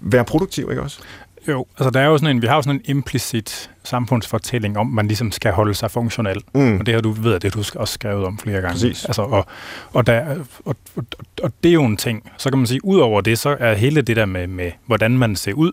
være 0.01 0.25
produktiv, 0.25 0.71
ikke 0.71 0.83
også? 0.83 1.01
Jo, 1.49 1.67
altså 1.79 1.91
der 1.91 2.01
er 2.01 2.05
jo 2.05 2.19
sådan 2.19 2.37
en, 2.37 2.43
vi 2.43 2.47
har 2.47 2.57
jo 2.57 2.63
sådan 2.63 2.77
en 2.77 2.97
implicit 2.97 3.71
samfundsfortælling 3.85 4.79
om, 4.79 4.87
man 4.87 5.07
ligesom 5.09 5.33
skal 5.33 5.53
holde 5.53 5.75
sig 5.75 5.91
funktionel. 5.91 6.43
Mm. 6.55 6.79
Og 6.79 6.87
det 6.87 6.95
har 6.95 7.01
du 7.01 7.11
ved, 7.11 7.41
det 7.41 7.55
du 7.55 7.59
også 7.59 7.95
skrevet 7.95 8.25
om 8.25 8.39
flere 8.39 8.61
gange. 8.61 8.73
Præcis. 8.73 9.05
Altså, 9.05 9.23
og, 9.23 9.47
og, 9.93 10.07
der, 10.07 10.37
og, 10.65 10.77
og, 10.97 11.05
og 11.43 11.53
det 11.63 11.69
er 11.69 11.73
jo 11.73 11.85
en 11.85 11.97
ting. 11.97 12.31
Så 12.39 12.51
kan 12.51 12.59
man 12.59 12.67
sige, 12.67 12.85
ud 12.85 12.99
over 12.99 13.21
det, 13.21 13.39
så 13.39 13.57
er 13.61 13.75
hele 13.75 14.03
det 14.03 14.17
der 14.17 14.27
med, 14.27 14.47
med 14.47 14.73
hvordan 14.87 15.19
man 15.19 15.37
ser 15.37 15.53
ud, 15.53 15.73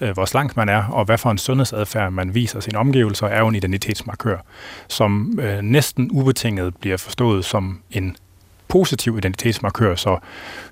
øh, 0.00 0.10
hvor 0.10 0.24
slank 0.24 0.56
man 0.56 0.68
er, 0.68 0.84
og 0.84 1.04
hvad 1.04 1.18
for 1.18 1.30
en 1.30 1.38
sundhedsadfærd 1.38 2.12
man 2.12 2.34
viser 2.34 2.60
sine 2.60 2.78
omgivelser, 2.78 3.26
er 3.26 3.38
jo 3.38 3.48
en 3.48 3.54
identitetsmarkør, 3.54 4.36
som 4.88 5.38
øh, 5.42 5.62
næsten 5.62 6.10
ubetinget 6.12 6.76
bliver 6.76 6.96
forstået 6.96 7.44
som 7.44 7.80
en 7.90 8.16
positiv 8.72 9.18
identitetsmarkør, 9.18 9.94
så 9.94 10.18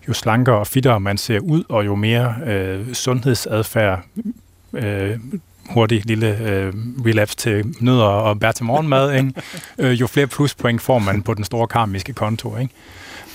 jo 0.09 0.13
slankere 0.13 0.59
og 0.59 0.67
fittere 0.67 1.01
man 1.01 1.19
ser 1.19 1.39
ud, 1.39 1.65
og 1.69 1.87
jo 1.87 1.95
mere 1.95 2.35
øh, 2.47 2.95
sundhedsadfærd, 2.95 4.03
øh, 4.73 5.19
hurtig 5.71 6.03
lille 6.07 6.39
øh, 6.39 6.73
relapse 7.07 7.37
til 7.37 7.75
nødder 7.81 8.05
og 8.05 8.41
bær 8.41 8.53
til 8.53 8.65
morgenmad, 8.65 9.15
ikke? 9.15 9.33
Øh, 9.79 10.01
jo 10.01 10.07
flere 10.07 10.27
pluspoint 10.27 10.83
får 10.83 10.99
man 10.99 11.23
på 11.23 11.35
den 11.35 11.45
store 11.45 11.67
karmiske 11.67 12.13
konto. 12.13 12.57
Ikke? 12.57 12.75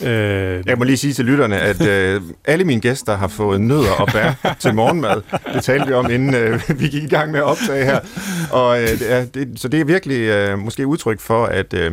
Øh, 0.02 0.64
jeg 0.66 0.78
må 0.78 0.84
lige 0.84 0.98
sige 0.98 1.14
til 1.14 1.26
lytterne, 1.26 1.60
at 1.60 1.88
øh, 1.88 2.22
alle 2.46 2.66
mine 2.66 2.82
gæster 2.82 3.18
har 3.18 3.28
fået 3.28 3.62
nødder 3.62 3.92
og 3.92 4.08
bær 4.14 4.56
til 4.60 4.76
morgenmad. 4.76 5.22
Det 5.54 5.64
talte 5.64 5.88
vi 5.88 5.94
om, 5.94 6.12
inden 6.12 6.36
øh, 6.36 6.62
vi 6.80 6.88
gik 6.88 7.04
i 7.04 7.08
gang 7.08 7.32
med 7.32 7.40
at 7.40 7.46
optage 7.46 7.86
her. 7.86 8.00
Og, 8.52 8.82
øh, 8.82 8.88
det 8.88 9.14
er, 9.14 9.26
det, 9.26 9.52
så 9.56 9.68
det 9.68 9.80
er 9.80 9.86
virkelig 9.86 10.20
øh, 10.20 10.60
måske 10.60 10.88
udtryk 10.88 11.20
for, 11.20 11.46
at 11.46 11.74
øh, 11.74 11.92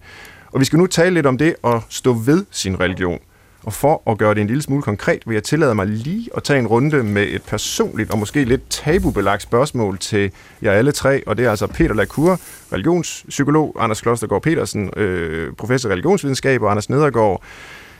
Og 0.54 0.60
vi 0.60 0.64
skal 0.64 0.78
nu 0.78 0.86
tale 0.86 1.14
lidt 1.14 1.26
om 1.26 1.38
det 1.38 1.54
at 1.64 1.80
stå 1.88 2.12
ved 2.12 2.44
sin 2.50 2.80
religion. 2.80 3.18
Og 3.62 3.72
for 3.72 4.10
at 4.10 4.18
gøre 4.18 4.34
det 4.34 4.40
en 4.40 4.46
lille 4.46 4.62
smule 4.62 4.82
konkret, 4.82 5.22
vil 5.26 5.34
jeg 5.34 5.42
tillade 5.42 5.74
mig 5.74 5.86
lige 5.86 6.30
at 6.36 6.42
tage 6.42 6.58
en 6.58 6.66
runde 6.66 7.02
med 7.02 7.22
et 7.22 7.42
personligt 7.42 8.10
og 8.10 8.18
måske 8.18 8.44
lidt 8.44 8.70
tabubelagt 8.70 9.42
spørgsmål 9.42 9.98
til 9.98 10.32
jer 10.62 10.72
alle 10.72 10.92
tre. 10.92 11.22
Og 11.26 11.36
det 11.36 11.46
er 11.46 11.50
altså 11.50 11.66
Peter 11.66 11.94
Lacour, 11.94 12.40
religionspsykolog, 12.72 13.76
Anders 13.80 14.00
Klostergaard 14.00 14.42
Petersen, 14.42 14.90
øh, 14.96 15.52
professor 15.52 15.88
i 15.88 15.92
religionsvidenskab, 15.92 16.62
og 16.62 16.70
Anders 16.70 16.90
Nedergaard, 16.90 17.42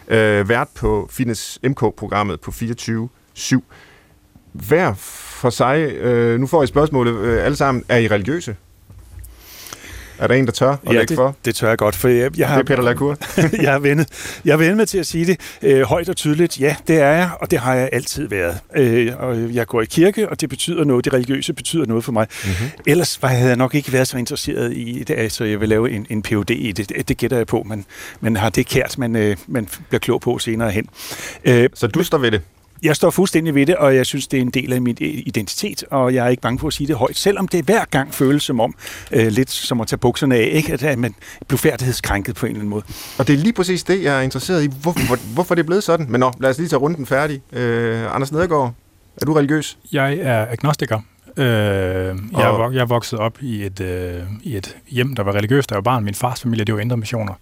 øh, 0.08 0.48
vært 0.48 0.68
på 0.74 1.08
Fitness 1.12 1.58
MK-programmet 1.62 2.40
på 2.40 2.50
24-7. 2.50 3.62
Hver 4.52 4.94
for 4.94 5.50
sig, 5.50 5.78
øh, 5.78 6.40
nu 6.40 6.46
får 6.46 6.62
I 6.62 6.66
spørgsmålet 6.66 7.14
øh, 7.14 7.44
alle 7.44 7.56
sammen, 7.56 7.84
er 7.88 7.98
I 7.98 8.08
religiøse? 8.08 8.56
Er 10.18 10.26
der 10.26 10.34
en, 10.34 10.46
der 10.46 10.52
tør 10.52 10.70
at 10.70 10.78
ja, 10.86 10.92
lægge 10.92 11.06
det, 11.06 11.16
for? 11.16 11.36
det 11.44 11.54
tør 11.54 11.68
jeg 11.68 11.78
godt, 11.78 11.96
for 11.96 12.08
jeg, 12.08 12.38
jeg 12.38 12.48
har... 12.48 12.62
Det 12.62 12.70
er 12.70 12.76
Peter 12.76 12.82
Lacour. 12.82 13.16
jeg 13.62 13.72
har 13.72 13.78
vendet, 13.78 14.08
jeg 14.44 14.52
har 14.52 14.58
vendet 14.58 14.76
med 14.76 14.86
til 14.86 14.98
at 14.98 15.06
sige 15.06 15.26
det 15.26 15.40
øh, 15.62 15.82
højt 15.82 16.08
og 16.08 16.16
tydeligt. 16.16 16.60
Ja, 16.60 16.76
det 16.88 16.96
er 16.96 17.10
jeg, 17.10 17.30
og 17.40 17.50
det 17.50 17.58
har 17.58 17.74
jeg 17.74 17.88
altid 17.92 18.28
været. 18.28 18.58
Øh, 18.76 19.12
og 19.18 19.54
jeg 19.54 19.66
går 19.66 19.82
i 19.82 19.84
kirke, 19.84 20.28
og 20.28 20.40
det 20.40 20.48
betyder 20.48 20.84
noget. 20.84 21.04
Det 21.04 21.12
religiøse 21.12 21.52
betyder 21.52 21.86
noget 21.86 22.04
for 22.04 22.12
mig. 22.12 22.26
Mm-hmm. 22.44 22.70
Ellers 22.86 23.18
havde 23.22 23.48
jeg 23.48 23.56
nok 23.56 23.74
ikke 23.74 23.92
været 23.92 24.08
så 24.08 24.18
interesseret 24.18 24.72
i 24.72 25.04
det, 25.08 25.32
så 25.32 25.44
jeg 25.44 25.60
vil 25.60 25.68
lave 25.68 25.90
en, 25.90 26.06
en 26.10 26.22
PhD 26.22 26.50
i 26.50 26.72
det. 26.72 26.88
Det, 26.88 27.08
det 27.08 27.16
gætter 27.16 27.36
jeg 27.36 27.46
på. 27.46 27.62
Man, 27.66 27.84
man 28.20 28.36
har 28.36 28.50
det 28.50 28.66
kært, 28.66 28.98
man, 28.98 29.16
øh, 29.16 29.36
man 29.46 29.68
bliver 29.88 30.00
klog 30.00 30.20
på 30.20 30.38
senere 30.38 30.70
hen. 30.70 30.88
Øh, 31.44 31.68
så 31.74 31.86
du 31.86 32.02
står 32.02 32.18
ved 32.18 32.30
det? 32.30 32.40
Jeg 32.84 32.96
står 32.96 33.10
fuldstændig 33.10 33.54
ved 33.54 33.66
det, 33.66 33.76
og 33.76 33.96
jeg 33.96 34.06
synes, 34.06 34.26
det 34.26 34.36
er 34.36 34.40
en 34.40 34.50
del 34.50 34.72
af 34.72 34.82
min 34.82 34.96
identitet, 35.00 35.84
og 35.90 36.14
jeg 36.14 36.24
er 36.24 36.28
ikke 36.28 36.40
bange 36.40 36.58
for 36.58 36.66
at 36.66 36.72
sige 36.72 36.86
det 36.86 36.96
højt, 36.96 37.16
selvom 37.16 37.48
det 37.48 37.64
hver 37.64 37.84
gang 37.84 38.14
føles 38.14 38.42
som 38.42 38.60
om, 38.60 38.74
øh, 39.12 39.26
lidt 39.26 39.50
som 39.50 39.80
at 39.80 39.86
tage 39.86 39.98
bukserne 39.98 40.34
af, 40.36 40.50
ikke? 40.52 40.72
at 40.72 40.98
man 40.98 41.14
bliver 41.48 41.58
færdighedskrænket 41.58 42.34
på 42.34 42.46
en 42.46 42.50
eller 42.50 42.60
anden 42.60 42.70
måde. 42.70 42.82
Og 43.18 43.26
det 43.26 43.32
er 43.32 43.36
lige 43.38 43.52
præcis 43.52 43.82
det, 43.82 44.02
jeg 44.02 44.18
er 44.18 44.20
interesseret 44.20 44.64
i. 44.64 44.68
Hvorfor, 44.82 45.06
hvor, 45.06 45.18
hvorfor 45.34 45.54
det 45.54 45.62
er 45.62 45.66
blevet 45.66 45.84
sådan? 45.84 46.06
Men 46.08 46.20
nå, 46.20 46.32
lad 46.40 46.50
os 46.50 46.58
lige 46.58 46.68
tage 46.68 46.80
runden 46.80 47.06
færdig. 47.06 47.42
Øh, 47.52 48.14
Anders 48.14 48.32
Nedergaard, 48.32 48.74
er 49.22 49.26
du 49.26 49.32
religiøs? 49.32 49.78
Jeg 49.92 50.18
er 50.18 50.46
agnostiker. 50.50 51.00
Øh, 51.36 51.46
jeg, 52.38 52.70
jeg 52.72 52.88
vokset 52.88 53.18
op 53.18 53.38
i 53.42 53.64
et, 53.64 53.80
øh, 53.80 54.22
i 54.42 54.56
et 54.56 54.76
hjem, 54.88 55.14
der 55.14 55.22
var 55.22 55.32
religiøst, 55.32 55.70
der 55.70 55.76
var 55.76 55.82
barn. 55.82 56.04
Min 56.04 56.14
fars 56.14 56.42
familie, 56.42 56.64
det 56.64 56.74
var 56.74 56.80
indre 56.80 56.96
missioner. 56.96 57.34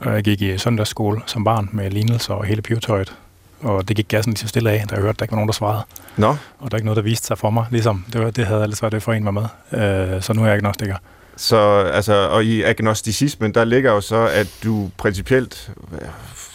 Og 0.00 0.14
jeg 0.14 0.22
gik 0.22 0.42
i 0.42 0.58
søndagsskole 0.58 1.20
som 1.26 1.44
barn 1.44 1.68
med 1.72 1.90
lignelser 1.90 2.34
og 2.34 2.44
hele 2.44 2.62
pivetøjet 2.62 3.16
og 3.62 3.88
det 3.88 3.96
gik 3.96 4.08
gassen 4.08 4.32
lige 4.32 4.38
så 4.40 4.48
stille 4.48 4.70
af, 4.70 4.84
da 4.90 4.94
jeg 4.94 5.02
hørte, 5.02 5.10
at 5.14 5.18
der 5.18 5.24
ikke 5.24 5.32
var 5.32 5.36
nogen, 5.36 5.48
der 5.48 5.52
svarede. 5.52 5.82
Nå, 6.16 6.28
Og 6.58 6.70
der 6.70 6.74
er 6.74 6.76
ikke 6.76 6.84
noget, 6.86 6.96
der 6.96 7.02
viste 7.02 7.26
sig 7.26 7.38
for 7.38 7.50
mig, 7.50 7.66
ligesom. 7.70 8.04
Det, 8.12 8.20
var, 8.20 8.30
det 8.30 8.46
havde 8.46 8.62
altså 8.62 8.80
været 8.80 8.92
det 8.92 9.02
for 9.02 9.12
en 9.12 9.24
var 9.24 9.30
med. 9.30 9.42
Øh, 10.16 10.22
så 10.22 10.32
nu 10.32 10.42
er 10.42 10.46
jeg 10.46 10.54
agnostiker. 10.56 10.96
så 11.36 11.56
altså, 11.94 12.28
og 12.28 12.44
i 12.44 12.62
agnosticismen, 12.62 13.54
der 13.54 13.64
ligger 13.64 13.92
jo 13.92 14.00
så, 14.00 14.28
at 14.32 14.48
du 14.64 14.90
principielt 14.98 15.70
øh, 15.92 15.98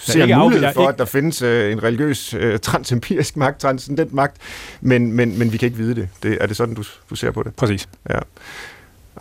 ser 0.01 0.23
ikke 0.23 0.35
mulighed 0.35 0.63
jeg 0.65 0.73
for, 0.73 0.81
ikke- 0.81 0.93
at 0.93 0.99
der 0.99 1.05
findes 1.05 1.41
øh, 1.41 1.71
en 1.71 1.83
religiøs, 1.83 2.33
øh, 2.33 2.59
transempirisk 2.59 3.37
magt, 3.37 3.59
transcendent 3.59 4.13
magt, 4.13 4.37
men, 4.81 5.11
men, 5.11 5.39
men 5.39 5.51
vi 5.51 5.57
kan 5.57 5.65
ikke 5.65 5.77
vide 5.77 5.95
det. 5.95 6.09
det. 6.23 6.37
Er 6.41 6.45
det 6.47 6.57
sådan, 6.57 6.75
du, 6.75 6.83
du 7.09 7.15
ser 7.15 7.31
på 7.31 7.43
det? 7.43 7.55
Præcis. 7.55 7.87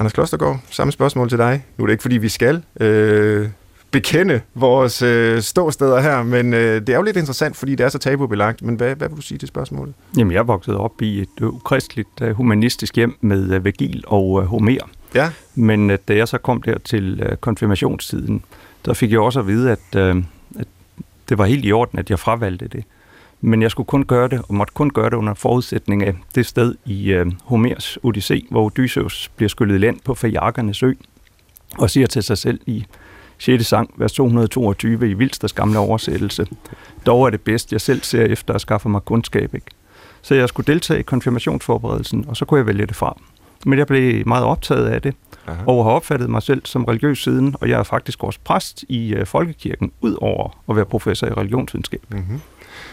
Anders 0.00 0.12
Klostergaard, 0.12 0.60
samme 0.70 0.92
spørgsmål 0.92 1.28
til 1.28 1.38
dig. 1.38 1.64
Nu 1.76 1.84
er 1.84 1.86
det 1.86 1.92
ikke, 1.92 2.02
fordi 2.02 2.16
vi 2.16 2.28
skal 2.28 2.62
øh, 2.80 3.48
bekende 4.00 4.40
vores 4.54 5.02
øh, 5.02 5.42
ståsteder 5.42 6.00
her, 6.00 6.22
men 6.22 6.54
øh, 6.54 6.80
det 6.80 6.88
er 6.88 6.96
jo 6.96 7.02
lidt 7.02 7.16
interessant, 7.16 7.56
fordi 7.56 7.74
det 7.74 7.84
er 7.84 7.88
så 7.88 7.98
tabubelagt. 7.98 8.62
Men 8.62 8.74
hvad, 8.74 8.96
hvad 8.96 9.08
vil 9.08 9.16
du 9.16 9.22
sige 9.22 9.38
til 9.38 9.48
spørgsmålet? 9.48 9.94
Jamen, 10.16 10.32
jeg 10.32 10.48
voksede 10.48 10.76
op 10.76 11.02
i 11.02 11.20
et 11.20 11.28
øh, 11.40 11.48
ukristeligt 11.48 12.20
øh, 12.22 12.30
humanistisk 12.30 12.96
hjem 12.96 13.16
med 13.20 13.52
øh, 13.52 13.64
Vergil 13.64 14.04
og 14.06 14.42
øh, 14.42 14.46
Homer. 14.46 14.88
Ja, 15.14 15.30
Men 15.54 15.90
øh, 15.90 15.98
da 16.08 16.16
jeg 16.16 16.28
så 16.28 16.38
kom 16.38 16.62
der 16.62 16.78
til 16.78 17.22
øh, 17.22 17.36
konfirmationstiden, 17.36 18.42
der 18.84 18.94
fik 18.94 19.12
jeg 19.12 19.20
også 19.20 19.40
at 19.40 19.46
vide, 19.46 19.70
at, 19.70 19.96
øh, 19.96 20.16
at 20.58 20.66
det 21.28 21.38
var 21.38 21.44
helt 21.44 21.64
i 21.64 21.72
orden, 21.72 21.98
at 21.98 22.10
jeg 22.10 22.18
fravalgte 22.18 22.68
det. 22.68 22.84
Men 23.40 23.62
jeg 23.62 23.70
skulle 23.70 23.86
kun 23.86 24.04
gøre 24.04 24.28
det, 24.28 24.42
og 24.48 24.54
måtte 24.54 24.74
kun 24.74 24.90
gøre 24.90 25.10
det 25.10 25.16
under 25.16 25.34
forudsætning 25.34 26.04
af 26.04 26.14
det 26.34 26.46
sted 26.46 26.74
i 26.84 27.12
øh, 27.12 27.26
Homers 27.44 27.98
Odyssé, 28.04 28.46
hvor 28.50 28.64
Odysseus 28.64 29.30
bliver 29.36 29.48
skyllet 29.48 29.80
land 29.80 30.00
på 30.04 30.14
Fajarkernes 30.14 30.82
ø, 30.82 30.92
og 31.78 31.90
siger 31.90 32.06
til 32.06 32.22
sig 32.22 32.38
selv 32.38 32.60
i 32.66 32.86
6. 33.38 33.66
sang, 33.66 33.90
vers 33.96 34.12
222 34.12 35.10
i 35.10 35.12
Vilsters 35.12 35.52
gamle 35.52 35.78
oversættelse, 35.78 36.46
dog 37.06 37.26
er 37.26 37.30
det 37.30 37.40
bedst, 37.40 37.72
jeg 37.72 37.80
selv 37.80 38.02
ser 38.02 38.24
efter 38.24 38.54
at 38.54 38.60
skaffe 38.60 38.88
mig 38.88 39.04
kundskab. 39.04 39.54
Ikke? 39.54 39.66
Så 40.22 40.34
jeg 40.34 40.48
skulle 40.48 40.72
deltage 40.72 41.00
i 41.00 41.02
konfirmationsforberedelsen, 41.02 42.24
og 42.28 42.36
så 42.36 42.44
kunne 42.44 42.58
jeg 42.58 42.66
vælge 42.66 42.86
det 42.86 42.96
fra. 42.96 43.20
Men 43.66 43.78
jeg 43.78 43.86
blev 43.86 44.26
meget 44.26 44.44
optaget 44.44 44.86
af 44.86 45.02
det, 45.02 45.14
Aha. 45.46 45.62
og 45.66 45.84
har 45.84 45.90
opfattet 45.90 46.30
mig 46.30 46.42
selv 46.42 46.62
som 46.64 46.84
religiøs 46.84 47.22
siden, 47.22 47.54
og 47.60 47.68
jeg 47.68 47.78
er 47.78 47.82
faktisk 47.82 48.24
også 48.24 48.38
præst 48.44 48.84
i 48.88 49.14
øh, 49.14 49.26
Folkekirken, 49.26 49.92
ud 50.00 50.16
over 50.20 50.58
at 50.68 50.76
være 50.76 50.84
professor 50.84 51.26
i 51.26 51.30
religionsvidenskab. 51.30 52.00
Mm-hmm. 52.08 52.40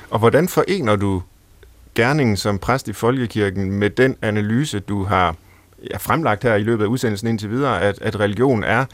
Og 0.09 0.19
hvordan 0.19 0.47
forener 0.47 0.95
du 0.95 1.21
gerningen 1.95 2.37
som 2.37 2.59
præst 2.59 2.87
i 2.87 2.93
Folkekirken 2.93 3.71
med 3.71 3.89
den 3.89 4.15
analyse, 4.21 4.79
du 4.79 5.03
har 5.03 5.35
ja, 5.91 5.97
fremlagt 5.97 6.43
her 6.43 6.55
i 6.55 6.63
løbet 6.63 6.83
af 6.83 6.87
udsendelsen 6.87 7.27
indtil 7.27 7.49
videre, 7.49 7.81
at, 7.81 8.01
at 8.01 8.19
religion 8.19 8.63
er 8.63 8.85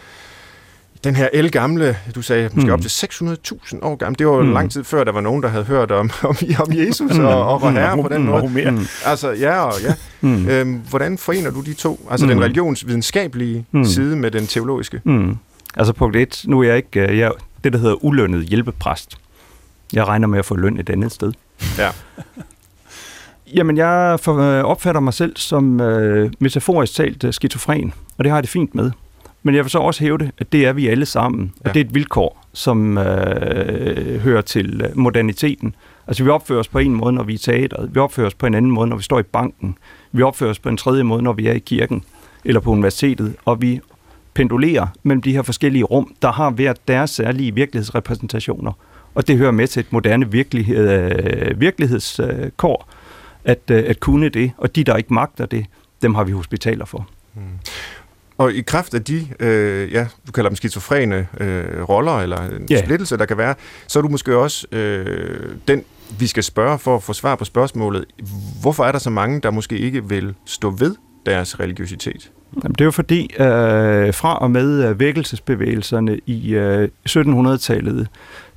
den 1.03 1.15
her 1.15 1.29
elgamle, 1.33 1.97
du 2.15 2.21
sagde 2.21 2.49
måske 2.53 2.67
Mm. 2.67 2.73
op 2.73 2.81
til 2.81 2.89
600.000 2.89 3.79
år 3.81 3.95
gammel. 3.95 4.19
Det 4.19 4.27
var 4.27 4.33
jo 4.33 4.41
Mm. 4.43 4.51
lang 4.53 4.71
tid 4.71 4.83
før, 4.83 5.03
der 5.03 5.12
var 5.12 5.21
nogen, 5.21 5.43
der 5.43 5.49
havde 5.49 5.63
hørt 5.65 5.91
om, 5.91 6.09
om, 6.23 6.35
om 6.59 6.67
Jesus 6.73 7.17
og, 7.17 7.45
og 7.47 7.62
var 7.62 7.69
herre 7.71 8.01
på 8.03 8.07
den 8.09 8.23
måde. 8.25 8.71
Mm. 8.71 8.85
Altså, 9.05 9.31
ja 9.31 9.59
og 9.62 9.73
ja. 9.83 9.93
Mm. 10.21 10.47
Øhm, 10.49 10.73
hvordan 10.89 11.17
forener 11.17 11.51
du 11.51 11.62
de 11.62 11.73
to? 11.73 12.07
Altså 12.12 12.25
Mm. 12.25 12.29
den 12.31 12.41
religionsvidenskabelige 12.43 13.65
Mm. 13.71 13.85
side 13.85 14.15
med 14.15 14.31
den 14.31 14.47
teologiske? 14.47 15.01
Mm. 15.03 15.38
Altså 15.77 15.93
punkt 15.93 16.15
et, 16.15 16.43
nu 16.47 16.59
er 16.59 16.63
jeg 16.67 16.77
ikke, 16.77 16.99
øh, 16.99 17.17
jeg 17.17 17.27
er 17.27 17.31
det, 17.63 17.73
der 17.73 17.79
hedder 17.79 18.03
ulønnet 18.05 18.43
hjælpepræst. 18.45 19.17
Jeg 19.93 20.07
regner 20.07 20.27
med 20.27 20.39
at 20.39 20.45
få 20.45 20.55
løn 20.55 20.79
et 20.79 20.89
andet 20.89 21.12
sted. 21.12 21.31
Ja. 21.77 21.89
Jamen, 23.55 23.77
jeg 23.77 24.19
øh, 24.27 24.33
opfatter 24.63 25.01
mig 25.01 25.13
selv 25.13 25.33
som 25.38 25.81
øh, 25.81 26.31
metaforisk 26.39 26.93
talt 26.93 27.23
øh, 27.23 27.33
skizofren, 27.33 27.93
og 28.17 28.23
det 28.23 28.31
har 28.31 28.38
jeg 28.38 28.43
det 28.43 28.49
fint 28.49 28.75
med. 28.75 28.91
Men 29.43 29.56
jeg 29.56 29.63
vil 29.63 29.71
så 29.71 29.80
også 29.80 30.04
hævde, 30.04 30.32
at 30.38 30.52
det 30.52 30.65
er 30.65 30.73
vi 30.73 30.88
alle 30.88 31.06
sammen, 31.06 31.54
og 31.60 31.62
Ja. 31.65 31.71
det 31.71 31.80
er 31.82 31.86
et 31.86 31.95
vilkår, 31.95 32.45
som 32.54 32.97
øh, 32.97 34.19
hører 34.19 34.41
til 34.41 34.82
øh, 34.82 34.97
moderniteten. 34.97 35.75
Altså, 36.08 36.23
vi 36.23 36.30
opfører 36.30 36.60
os 36.60 36.67
på 36.67 36.80
en 36.80 36.93
måde, 36.95 37.13
når 37.13 37.23
vi 37.23 37.34
er 37.34 37.36
i 37.36 37.38
teateret. 37.38 37.89
Vi 37.95 37.99
opfører 37.99 38.28
os 38.28 38.34
på 38.34 38.45
en 38.45 38.54
anden 38.54 38.71
måde, 38.71 38.89
når 38.89 38.97
vi 38.97 39.04
står 39.04 39.19
i 39.19 39.23
banken. 39.23 39.78
Vi 40.12 40.21
opfører 40.21 40.49
os 40.49 40.60
på 40.60 40.69
en 40.69 40.78
tredje 40.78 41.04
måde, 41.04 41.21
når 41.21 41.34
vi 41.34 41.47
er 41.47 41.54
i 41.54 41.60
kirken 41.60 42.04
eller 42.45 42.62
på 42.62 42.71
universitetet, 42.71 43.36
og 43.45 43.62
vi 43.62 43.80
pendulerer 44.34 44.88
mellem 45.04 45.21
de 45.21 45.34
her 45.34 45.41
forskellige 45.41 45.84
rum, 45.84 46.13
der 46.21 46.32
har 46.32 46.49
hver 46.49 46.73
deres 46.88 47.10
særlige 47.10 47.56
virkelighedsrepræsentationer. 47.56 48.71
Og 49.15 49.28
det 49.28 49.38
hører 49.38 49.52
med 49.52 49.67
til 49.67 49.80
et 49.80 49.93
moderne 49.93 50.32
virkelighed, 50.32 50.89
øh, 50.91 51.62
virkelighedskår, 51.62 52.89
at, 53.45 53.60
øh, 53.71 53.84
at 53.88 53.99
kunne 53.99 54.30
det. 54.30 54.52
Og 54.58 54.75
de, 54.75 54.84
der 54.84 54.95
ikke 54.95 55.13
magter 55.13 55.45
det, 55.45 55.65
dem 56.02 56.15
har 56.15 56.23
vi 56.23 56.32
hospitaler 56.32 56.86
for. 56.86 57.08
Og 58.39 58.54
i 58.54 58.62
kraft 58.62 58.93
af 58.93 59.04
de, 59.04 59.28
øh, 59.39 59.91
ja, 59.93 60.08
du 60.28 60.32
kalder 60.32 60.49
dem 60.49 60.56
skizofrene 60.56 61.28
øh, 61.39 61.84
roller, 61.89 62.12
eller 62.19 62.41
en 62.41 62.67
Ja. 62.69 62.82
splittelse, 62.84 63.17
der 63.17 63.25
kan 63.25 63.38
være, 63.38 63.56
så 63.88 63.99
er 63.99 64.04
du 64.04 64.10
måske 64.10 64.36
også 64.38 64.67
øh, 64.71 65.49
den, 65.67 65.84
vi 66.19 66.28
skal 66.28 66.43
spørge 66.43 66.80
for 66.80 66.95
at 66.95 67.04
få 67.04 67.13
svar 67.13 67.36
på 67.36 67.45
spørgsmålet, 67.45 68.06
hvorfor 68.62 68.84
er 68.84 68.91
der 68.91 68.99
så 68.99 69.10
mange, 69.10 69.41
der 69.41 69.52
måske 69.52 69.78
ikke 69.78 70.10
vil 70.10 70.34
stå 70.45 70.69
ved 70.69 70.95
deres 71.25 71.60
religiøsitet? 71.60 72.32
Jamen, 72.63 72.71
det 72.73 72.82
er 72.82 72.86
jo 72.86 72.91
fordi, 72.91 73.21
øh, 73.39 74.13
fra 74.13 74.38
og 74.38 74.52
med 74.52 74.89
øh, 74.89 74.99
vækkelsesbevægelserne 74.99 76.19
i 76.25 76.54
øh, 76.56 76.88
1700-tallet, 77.10 78.08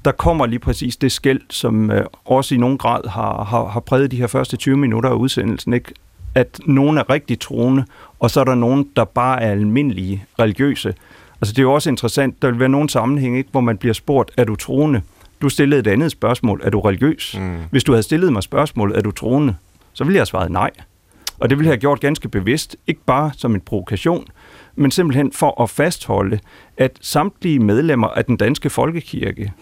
der 0.04 0.12
kommer 0.12 0.46
lige 0.46 0.58
præcis 0.58 0.96
det 0.96 1.12
skæld, 1.12 1.40
som 1.50 1.90
øh, 1.90 2.04
også 2.24 2.54
i 2.54 2.58
nogen 2.58 2.78
grad 2.78 3.08
har, 3.08 3.44
har, 3.44 3.64
har 3.68 3.80
præget 3.80 4.10
de 4.10 4.16
her 4.16 4.26
første 4.26 4.56
20 4.56 4.76
minutter 4.76 5.10
af 5.10 5.14
udsendelsen, 5.14 5.72
ikke? 5.72 5.92
At 6.34 6.60
nogen 6.66 6.98
er 6.98 7.10
rigtig 7.10 7.40
troende, 7.40 7.84
og 8.18 8.30
så 8.30 8.40
er 8.40 8.44
der 8.44 8.54
nogen, 8.54 8.88
der 8.96 9.04
bare 9.04 9.42
er 9.42 9.50
almindelige 9.50 10.24
religiøse. 10.38 10.94
Altså 11.40 11.52
det 11.52 11.58
er 11.58 11.62
jo 11.62 11.72
også 11.72 11.90
interessant, 11.90 12.42
der 12.42 12.50
vil 12.50 12.60
være 12.60 12.68
nogle 12.68 12.90
sammenhæng, 12.90 13.36
ikke, 13.36 13.50
hvor 13.50 13.60
man 13.60 13.78
bliver 13.78 13.92
spurgt, 13.92 14.30
er 14.36 14.44
du 14.44 14.56
troende? 14.56 15.02
Du 15.42 15.48
stillede 15.48 15.80
et 15.80 15.86
andet 15.86 16.10
spørgsmål, 16.10 16.60
er 16.64 16.70
du 16.70 16.80
religiøs? 16.80 17.36
Mm. 17.40 17.56
Hvis 17.70 17.84
du 17.84 17.92
havde 17.92 18.02
stillet 18.02 18.32
mig 18.32 18.42
spørgsmålet, 18.42 18.96
er 18.96 19.00
du 19.00 19.10
troende? 19.10 19.56
Så 19.92 20.04
ville 20.04 20.14
jeg 20.14 20.20
have 20.20 20.26
svaret 20.26 20.50
nej. 20.50 20.70
Og 21.38 21.50
det 21.50 21.58
ville 21.58 21.68
jeg 21.68 21.72
have 21.72 21.80
gjort 21.80 22.00
ganske 22.00 22.28
bevidst, 22.28 22.76
ikke 22.86 23.00
bare 23.06 23.30
som 23.36 23.54
en 23.54 23.60
provokation, 23.60 24.26
men 24.76 24.90
simpelthen 24.90 25.32
for 25.32 25.62
at 25.62 25.70
fastholde, 25.70 26.38
at 26.76 26.98
samtlige 27.00 27.58
medlemmer 27.58 28.08
af 28.08 28.24
den 28.24 28.36
danske 28.36 28.70
folkekirke, 28.70 29.52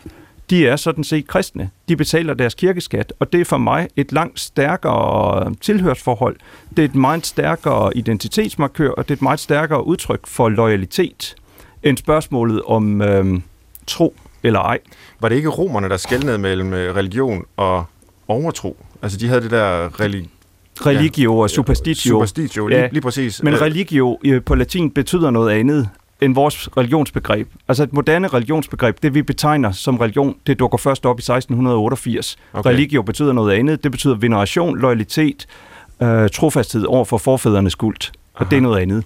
de 0.50 0.66
er 0.66 0.76
sådan 0.76 1.04
set 1.04 1.26
kristne. 1.26 1.70
De 1.88 1.96
betaler 1.96 2.34
deres 2.34 2.54
kirkeskat, 2.54 3.12
og 3.18 3.32
det 3.32 3.40
er 3.40 3.44
for 3.44 3.58
mig 3.58 3.88
et 3.96 4.12
langt 4.12 4.40
stærkere 4.40 5.54
tilhørsforhold. 5.60 6.36
Det 6.76 6.78
er 6.78 6.84
et 6.84 6.94
meget 6.94 7.26
stærkere 7.26 7.96
identitetsmarkør, 7.96 8.90
og 8.90 9.04
det 9.08 9.10
er 9.10 9.16
et 9.16 9.22
meget 9.22 9.40
stærkere 9.40 9.86
udtryk 9.86 10.26
for 10.26 10.48
loyalitet, 10.48 11.34
end 11.82 11.96
spørgsmålet 11.96 12.62
om 12.62 13.02
øhm, 13.02 13.42
tro 13.86 14.14
eller 14.42 14.60
ej. 14.60 14.78
Var 15.20 15.28
det 15.28 15.36
ikke 15.36 15.48
romerne, 15.48 15.88
der 15.88 15.96
skældnede 15.96 16.38
mellem 16.38 16.72
øh, 16.72 16.96
religion 16.96 17.44
og 17.56 17.84
overtro? 18.28 18.76
Altså 19.02 19.18
de 19.18 19.28
havde 19.28 19.40
det 19.40 19.50
der 19.50 20.00
relig... 20.00 20.28
Religio 20.86 21.38
og 21.38 21.50
superstitio. 21.50 22.10
Superstitio, 22.10 22.66
lige, 22.66 22.80
Ja. 22.80 22.88
lige 22.92 23.00
præcis. 23.02 23.42
Men 23.42 23.54
Øh, 23.54 23.60
religio 23.60 24.18
øh, 24.24 24.42
på 24.42 24.54
latin 24.54 24.90
betyder 24.90 25.30
noget 25.30 25.50
andet 25.50 25.88
end 26.22 26.34
vores 26.34 26.68
religionsbegreb. 26.76 27.48
Altså 27.68 27.82
et 27.82 27.92
moderne 27.92 28.28
religionsbegreb, 28.28 29.02
det 29.02 29.14
vi 29.14 29.22
betegner 29.22 29.72
som 29.72 29.96
religion, 29.96 30.36
det 30.46 30.58
dukker 30.58 30.78
først 30.78 31.06
op 31.06 31.18
i 31.18 31.22
1688. 31.22 32.36
Okay. 32.52 32.70
Religio 32.70 33.02
betyder 33.02 33.32
noget 33.32 33.52
andet. 33.52 33.84
Det 33.84 33.92
betyder 33.92 34.14
veneration, 34.14 34.78
loyalitet, 34.78 35.46
øh, 36.02 36.28
trofasthed 36.30 36.84
over 36.84 37.04
for 37.04 37.18
forfædrenes 37.18 37.74
kult. 37.74 38.12
Og 38.34 38.40
Aha. 38.40 38.50
det 38.50 38.56
er 38.56 38.60
noget 38.60 38.80
andet. 38.80 39.04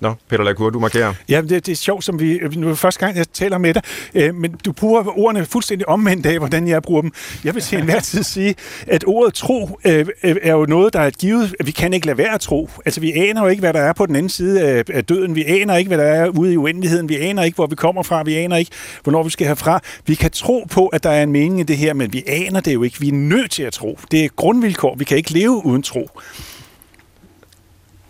Nå, 0.00 0.14
Peter 0.28 0.44
Lacour, 0.44 0.70
du 0.70 0.78
markerer. 0.78 1.14
Ja, 1.28 1.40
det, 1.40 1.66
det 1.66 1.72
er 1.72 1.76
sjovt, 1.76 2.04
som 2.04 2.20
vi... 2.20 2.40
Nu 2.56 2.70
er 2.70 2.74
første 2.74 3.00
gang, 3.00 3.16
jeg 3.16 3.28
taler 3.32 3.58
med 3.58 3.74
dig, 3.74 3.82
øh, 4.14 4.34
men 4.34 4.52
du 4.64 4.72
bruger 4.72 5.18
ordene 5.18 5.46
fuldstændig 5.46 5.88
omvendt 5.88 6.26
af, 6.26 6.38
hvordan 6.38 6.68
jeg 6.68 6.82
bruger 6.82 7.02
dem. 7.02 7.12
Jeg 7.44 7.54
vil 7.54 7.62
til 7.62 7.78
enhver 7.80 8.00
tid 8.00 8.22
sige, 8.22 8.54
at 8.86 9.04
ordet 9.06 9.34
tro 9.34 9.80
øh, 9.84 10.06
øh, 10.24 10.36
er 10.42 10.52
jo 10.52 10.66
noget, 10.66 10.92
der 10.92 11.00
er 11.00 11.10
givet. 11.10 11.54
Vi 11.64 11.70
kan 11.70 11.92
ikke 11.92 12.06
lade 12.06 12.18
være 12.18 12.34
at 12.34 12.40
tro. 12.40 12.70
Altså, 12.84 13.00
vi 13.00 13.12
aner 13.12 13.42
jo 13.42 13.48
ikke, 13.48 13.60
hvad 13.60 13.72
der 13.72 13.80
er 13.80 13.92
på 13.92 14.06
den 14.06 14.16
anden 14.16 14.30
side 14.30 14.84
af, 14.88 15.04
døden. 15.04 15.34
Vi 15.34 15.44
aner 15.44 15.76
ikke, 15.76 15.88
hvad 15.88 15.98
der 15.98 16.04
er 16.04 16.28
ude 16.28 16.52
i 16.52 16.56
uendeligheden. 16.56 17.08
Vi 17.08 17.16
aner 17.16 17.42
ikke, 17.42 17.54
hvor 17.54 17.66
vi 17.66 17.76
kommer 17.76 18.02
fra. 18.02 18.22
Vi 18.22 18.34
aner 18.34 18.56
ikke, 18.56 18.70
hvornår 19.02 19.22
vi 19.22 19.30
skal 19.30 19.46
herfra. 19.46 19.80
Vi 20.06 20.14
kan 20.14 20.30
tro 20.30 20.66
på, 20.70 20.86
at 20.86 21.02
der 21.02 21.10
er 21.10 21.22
en 21.22 21.32
mening 21.32 21.60
i 21.60 21.62
det 21.62 21.76
her, 21.76 21.94
men 21.94 22.12
vi 22.12 22.22
aner 22.26 22.60
det 22.60 22.74
jo 22.74 22.82
ikke. 22.82 23.00
Vi 23.00 23.08
er 23.08 23.12
nødt 23.12 23.50
til 23.50 23.62
at 23.62 23.72
tro. 23.72 23.98
Det 24.10 24.20
er 24.20 24.24
et 24.24 24.36
grundvilkår. 24.36 24.94
Vi 24.94 25.04
kan 25.04 25.16
ikke 25.16 25.32
leve 25.32 25.66
uden 25.66 25.82
tro. 25.82 26.08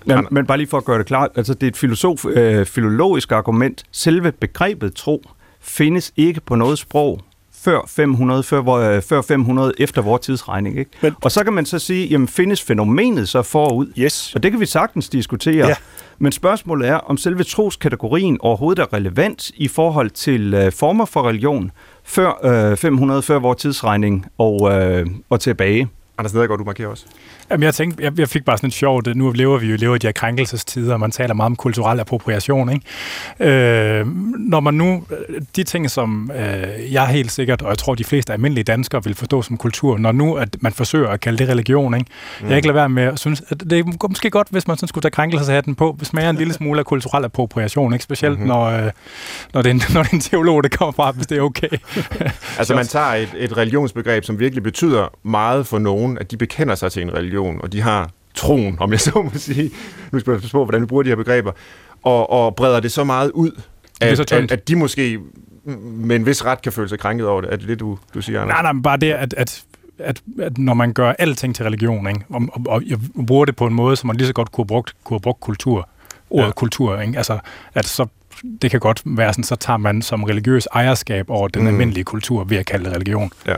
Men, 0.06 0.26
men 0.30 0.46
bare 0.46 0.58
lige 0.58 0.68
for 0.68 0.78
at 0.78 0.84
gøre 0.84 0.98
det 0.98 1.06
klart, 1.06 1.30
altså 1.36 1.54
det 1.54 1.62
er 1.62 1.68
et 1.70 1.76
filosof, 1.76 2.24
øh, 2.26 2.66
filologisk 2.66 3.32
argument. 3.32 3.84
Selve 3.92 4.32
begrebet 4.32 4.94
tro 4.94 5.22
findes 5.60 6.12
ikke 6.16 6.40
på 6.40 6.54
noget 6.54 6.78
sprog 6.78 7.20
før 7.64 7.80
500, 7.88 8.42
før, 8.42 8.66
øh, 8.68 9.02
før 9.02 9.22
500 9.22 9.72
efter 9.78 10.02
vores 10.02 10.20
tidsregning. 10.22 10.78
Ikke? 10.78 10.90
Men- 11.02 11.14
og 11.22 11.32
så 11.32 11.44
kan 11.44 11.52
man 11.52 11.66
så 11.66 11.78
sige, 11.78 12.06
jamen 12.08 12.28
findes 12.28 12.62
fænomenet 12.62 13.28
så 13.28 13.42
forud? 13.42 13.92
Yes. 13.98 14.34
Og 14.34 14.42
det 14.42 14.50
kan 14.50 14.60
vi 14.60 14.66
sagtens 14.66 15.08
diskutere. 15.08 15.66
Ja. 15.68 15.74
Men 16.18 16.32
spørgsmålet 16.32 16.88
er, 16.88 16.94
om 16.94 17.16
selve 17.16 17.44
troskategorien 17.44 18.38
overhovedet 18.40 18.82
er 18.82 18.92
relevant 18.92 19.50
i 19.56 19.68
forhold 19.68 20.10
til 20.10 20.54
øh, 20.54 20.72
former 20.72 21.04
for 21.04 21.28
religion 21.28 21.70
før 22.04 22.70
øh, 22.70 22.76
500, 22.76 23.22
før 23.22 23.38
vores 23.38 23.62
tidsregning 23.62 24.26
og, 24.38 24.72
øh, 24.72 25.06
og 25.30 25.40
tilbage. 25.40 25.88
Anders 26.18 26.34
Nedergaard, 26.34 26.58
du 26.58 26.64
markerer 26.64 26.88
også. 26.88 27.04
Jamen, 27.50 27.64
jeg 27.64 27.74
tænkte, 27.74 28.04
jeg, 28.04 28.18
jeg 28.18 28.28
fik 28.28 28.44
bare 28.44 28.56
sådan 28.56 28.68
et 28.68 28.74
sjovt, 28.74 29.16
nu 29.16 29.30
lever 29.30 29.58
vi 29.58 29.66
jo 29.66 29.76
lever 29.76 29.94
i 29.94 29.98
de 29.98 30.06
her 30.06 30.12
krænkelsestider, 30.12 30.92
og 30.92 31.00
man 31.00 31.10
taler 31.10 31.34
meget 31.34 31.46
om 31.46 31.56
kulturel 31.56 32.00
appropriation, 32.00 32.70
ikke? 32.72 33.50
Øh, 33.50 34.06
når 34.38 34.60
man 34.60 34.74
nu, 34.74 35.04
de 35.56 35.62
ting, 35.62 35.90
som 35.90 36.30
øh, 36.34 36.92
jeg 36.92 37.06
helt 37.06 37.32
sikkert, 37.32 37.62
og 37.62 37.70
jeg 37.70 37.78
tror, 37.78 37.94
de 37.94 38.04
fleste 38.04 38.32
almindelige 38.32 38.64
danskere 38.64 39.04
vil 39.04 39.14
forstå 39.14 39.42
som 39.42 39.56
kultur, 39.56 39.98
når 39.98 40.12
nu 40.12 40.34
at 40.34 40.56
man 40.60 40.72
forsøger 40.72 41.08
at 41.08 41.20
kalde 41.20 41.38
det 41.38 41.48
religion, 41.48 41.94
ikke? 41.94 42.06
Mm. 42.06 42.44
Jeg 42.44 42.48
kan 42.48 42.56
ikke 42.56 42.68
lade 42.68 42.76
være 42.76 42.88
med 42.88 43.02
at 43.02 43.18
synes, 43.18 43.42
at 43.48 43.60
det 43.60 43.78
er 43.78 44.08
måske 44.08 44.30
godt, 44.30 44.48
hvis 44.50 44.68
man 44.68 44.76
sådan 44.76 44.88
skulle 44.88 45.02
tage 45.02 45.10
krænkelseshatten 45.10 45.74
på, 45.74 45.92
hvis 45.92 46.12
man 46.12 46.24
er 46.24 46.30
en 46.30 46.36
lille 46.36 46.52
smule 46.60 46.78
af 46.78 46.84
kulturel 46.84 47.24
appropriation, 47.24 47.92
ikke? 47.92 48.02
Specielt 48.02 48.38
mm-hmm. 48.38 48.48
når, 48.48 48.64
øh, 48.64 48.90
når, 49.54 49.62
det 49.62 49.70
er 49.70 49.74
en, 49.74 49.82
når 49.94 50.02
det 50.02 50.10
er 50.10 50.14
en 50.14 50.20
teolog, 50.20 50.62
der 50.62 50.68
kommer 50.68 50.92
fra, 50.92 51.10
hvis 51.10 51.26
det 51.26 51.38
er 51.38 51.42
okay. 51.42 51.68
altså 52.58 52.74
man 52.74 52.86
tager 52.86 53.14
et, 53.14 53.28
et 53.36 53.56
religionsbegreb, 53.56 54.24
som 54.24 54.38
virkelig 54.38 54.62
betyder 54.62 55.08
meget 55.22 55.66
for 55.66 55.78
nogen, 55.78 56.18
at 56.18 56.30
de 56.30 56.36
bekender 56.36 56.74
sig 56.74 56.92
til 56.92 57.02
en 57.02 57.14
religion, 57.14 57.39
og 57.40 57.72
de 57.72 57.80
har 57.80 58.10
troen, 58.34 58.76
om 58.80 58.92
jeg 58.92 59.00
så 59.00 59.22
må 59.22 59.30
sige. 59.34 59.70
Nu 60.12 60.20
skal 60.20 60.30
jeg 60.30 60.40
på, 60.52 60.64
hvordan 60.64 60.80
vi 60.80 60.86
bruger 60.86 61.02
de 61.02 61.08
her 61.08 61.16
begreber. 61.16 61.52
Og, 62.02 62.30
og 62.30 62.56
breder 62.56 62.80
det 62.80 62.92
så 62.92 63.04
meget 63.04 63.30
ud, 63.30 63.50
at, 64.00 64.32
at, 64.32 64.52
at 64.52 64.68
de 64.68 64.76
måske 64.76 65.18
med 65.80 66.16
en 66.16 66.26
vis 66.26 66.44
ret 66.44 66.62
kan 66.62 66.72
føle 66.72 66.88
sig 66.88 66.98
krænket 66.98 67.26
over 67.26 67.40
det. 67.40 67.52
Er 67.52 67.56
det 67.56 67.68
det, 67.68 67.80
du, 67.80 67.98
du 68.14 68.22
siger, 68.22 68.40
Anders? 68.40 68.54
Nej, 68.54 68.62
nej, 68.62 68.72
men 68.72 68.82
bare 68.82 68.96
det, 68.96 69.12
at, 69.12 69.34
at 69.34 69.64
at, 70.04 70.22
at 70.42 70.58
når 70.58 70.74
man 70.74 70.92
gør 70.92 71.12
alting 71.18 71.54
til 71.54 71.64
religion, 71.64 72.08
ikke? 72.08 72.20
Og, 72.28 72.42
og, 72.52 72.62
og 72.66 72.82
jeg 72.86 72.98
bruger 73.26 73.44
det 73.44 73.56
på 73.56 73.66
en 73.66 73.74
måde, 73.74 73.96
som 73.96 74.06
man 74.06 74.16
lige 74.16 74.26
så 74.26 74.32
godt 74.32 74.52
kunne 74.52 74.62
have 74.62 74.68
brugt, 74.68 74.94
kunne 75.04 75.14
have 75.14 75.20
brugt 75.20 75.40
kultur, 75.40 75.88
ordet 76.30 76.46
ja. 76.46 76.52
kultur, 76.52 77.00
ikke? 77.00 77.16
Altså, 77.16 77.38
at 77.74 77.86
så 77.86 78.06
det 78.62 78.70
kan 78.70 78.80
godt 78.80 79.02
være 79.04 79.32
sådan, 79.32 79.44
så 79.44 79.56
tager 79.56 79.76
man 79.76 80.02
som 80.02 80.24
religiøs 80.24 80.68
ejerskab 80.72 81.30
over 81.30 81.48
den 81.48 81.62
mm. 81.62 81.68
almindelige 81.68 82.04
kultur 82.04 82.44
ved 82.44 82.56
at 82.56 82.66
kalde 82.66 82.84
det 82.84 82.94
religion. 82.94 83.30
Ja. 83.46 83.56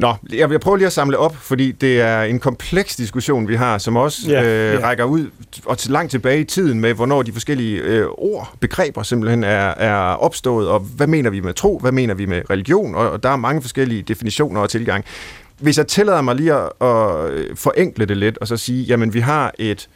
Nå, 0.00 0.14
jeg 0.32 0.50
vil 0.50 0.58
prøve 0.58 0.78
lige 0.78 0.86
at 0.86 0.92
samle 0.92 1.18
op, 1.18 1.36
fordi 1.36 1.72
det 1.72 2.00
er 2.00 2.22
en 2.22 2.38
kompleks 2.38 2.96
diskussion, 2.96 3.48
vi 3.48 3.54
har, 3.54 3.78
som 3.78 3.96
også 3.96 4.30
ja, 4.30 4.42
øh, 4.42 4.74
ja. 4.74 4.86
rækker 4.86 5.04
ud 5.04 5.30
og 5.64 5.78
til 5.78 5.90
langt 5.90 6.10
tilbage 6.10 6.40
i 6.40 6.44
tiden 6.44 6.80
med, 6.80 6.94
hvornår 6.94 7.22
de 7.22 7.32
forskellige 7.32 7.80
øh, 7.80 8.06
ord, 8.08 8.52
begreber 8.60 9.02
simpelthen 9.02 9.44
er, 9.44 9.68
er 9.68 10.14
opstået, 10.14 10.68
og 10.68 10.80
hvad 10.80 11.06
mener 11.06 11.30
vi 11.30 11.40
med 11.40 11.54
tro, 11.54 11.78
hvad 11.78 11.92
mener 11.92 12.14
vi 12.14 12.26
med 12.26 12.42
religion, 12.50 12.94
og, 12.94 13.10
og 13.10 13.22
der 13.22 13.28
er 13.28 13.36
mange 13.36 13.62
forskellige 13.62 14.02
definitioner 14.02 14.60
og 14.60 14.70
tilgang. 14.70 15.04
Hvis 15.58 15.78
jeg 15.78 15.86
tillader 15.86 16.22
mig 16.22 16.36
lige 16.36 16.54
at, 16.54 16.88
at 16.88 17.58
forenkle 17.58 18.04
det 18.04 18.16
lidt, 18.16 18.38
og 18.38 18.48
så 18.48 18.56
sige, 18.56 18.84
jamen 18.84 19.14
vi 19.14 19.20
har 19.20 19.52
et, 19.58 19.88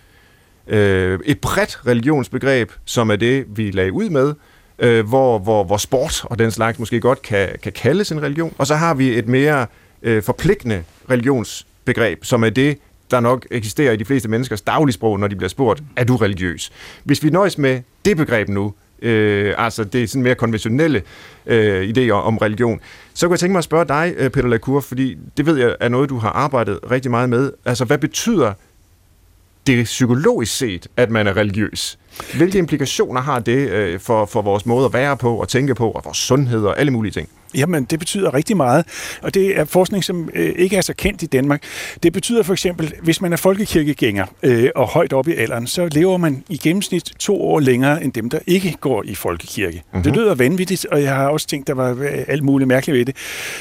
øh, 0.66 1.18
et 1.24 1.40
bredt 1.40 1.78
religionsbegreb, 1.86 2.70
som 2.84 3.10
er 3.10 3.16
det, 3.16 3.44
vi 3.48 3.70
lagde 3.70 3.92
ud 3.92 4.10
med, 4.10 4.34
øh, 4.78 5.06
hvor, 5.06 5.38
hvor, 5.38 5.64
hvor 5.64 5.76
sport 5.76 6.24
og 6.24 6.38
den 6.38 6.50
slags 6.50 6.78
måske 6.78 7.00
godt 7.00 7.22
kan, 7.22 7.48
kan 7.62 7.72
kaldes 7.72 8.12
en 8.12 8.22
religion, 8.22 8.54
og 8.58 8.66
så 8.66 8.74
har 8.74 8.94
vi 8.94 9.18
et 9.18 9.28
mere 9.28 9.66
øh, 10.04 10.22
forpligtende 10.22 10.84
religionsbegreb, 11.10 12.24
som 12.24 12.44
er 12.44 12.50
det, 12.50 12.78
der 13.10 13.20
nok 13.20 13.46
eksisterer 13.50 13.92
i 13.92 13.96
de 13.96 14.04
fleste 14.04 14.28
menneskers 14.28 14.60
dagligsprog, 14.60 15.20
når 15.20 15.28
de 15.28 15.36
bliver 15.36 15.48
spurgt, 15.48 15.82
er 15.96 16.04
du 16.04 16.16
religiøs? 16.16 16.72
Hvis 17.04 17.22
vi 17.22 17.30
nøjes 17.30 17.58
med 17.58 17.80
det 18.04 18.16
begreb 18.16 18.48
nu, 18.48 18.74
øh, 19.02 19.54
altså 19.58 19.84
det 19.84 20.02
er 20.02 20.06
sådan 20.06 20.22
mere 20.22 20.34
konventionelle 20.34 21.02
øh, 21.46 21.88
idéer 21.88 22.10
om 22.10 22.38
religion, 22.38 22.80
så 23.14 23.26
kunne 23.26 23.32
jeg 23.32 23.40
tænke 23.40 23.52
mig 23.52 23.58
at 23.58 23.64
spørge 23.64 23.84
dig, 23.88 24.14
øh, 24.16 24.30
Peter 24.30 24.48
Lacour, 24.48 24.80
fordi 24.80 25.18
det 25.36 25.46
ved 25.46 25.56
jeg 25.58 25.76
er 25.80 25.88
noget, 25.88 26.10
du 26.10 26.18
har 26.18 26.30
arbejdet 26.30 26.78
rigtig 26.90 27.10
meget 27.10 27.28
med. 27.28 27.52
Altså, 27.64 27.84
hvad 27.84 27.98
betyder 27.98 28.52
det 29.66 29.84
psykologisk 29.84 30.56
set, 30.56 30.86
at 30.96 31.10
man 31.10 31.26
er 31.26 31.36
religiøs? 31.36 31.98
Hvilke 32.36 32.58
implikationer 32.58 33.20
har 33.20 33.38
det 33.38 33.70
øh, 33.70 34.00
for, 34.00 34.26
for 34.26 34.42
vores 34.42 34.66
måde 34.66 34.84
at 34.84 34.92
være 34.92 35.16
på 35.16 35.36
og 35.36 35.48
tænke 35.48 35.74
på, 35.74 35.90
og 35.90 36.02
vores 36.04 36.18
sundhed 36.18 36.64
og 36.64 36.78
alle 36.78 36.92
mulige 36.92 37.12
ting? 37.12 37.28
Jamen, 37.56 37.84
det 37.84 37.98
betyder 37.98 38.34
rigtig 38.34 38.56
meget, 38.56 38.84
og 39.22 39.34
det 39.34 39.58
er 39.58 39.64
forskning, 39.64 40.04
som 40.04 40.30
øh, 40.34 40.52
ikke 40.56 40.76
er 40.76 40.80
så 40.80 40.94
kendt 40.94 41.22
i 41.22 41.26
Danmark. 41.26 41.62
Det 42.02 42.12
betyder 42.12 42.42
for 42.42 42.52
eksempel, 42.52 42.92
hvis 43.02 43.20
man 43.20 43.32
er 43.32 43.36
folkekirkegænger 43.36 44.26
øh, 44.42 44.70
og 44.74 44.88
højt 44.88 45.12
op 45.12 45.28
i 45.28 45.32
alderen, 45.32 45.66
så 45.66 45.88
lever 45.92 46.16
man 46.16 46.44
i 46.48 46.56
gennemsnit 46.56 47.12
to 47.18 47.42
år 47.42 47.60
længere 47.60 48.04
end 48.04 48.12
dem, 48.12 48.30
der 48.30 48.38
ikke 48.46 48.76
går 48.80 49.02
i 49.06 49.14
folkekirke. 49.14 49.82
Mm-hmm. 49.84 50.02
Det 50.02 50.16
lyder 50.16 50.34
vanvittigt, 50.34 50.86
og 50.86 51.02
jeg 51.02 51.14
har 51.14 51.28
også 51.28 51.46
tænkt, 51.46 51.66
der 51.66 51.74
var 51.74 51.90
øh, 51.90 52.24
alt 52.28 52.42
muligt 52.42 52.68
mærkeligt 52.68 52.98
ved 52.98 53.04
det. 53.04 53.16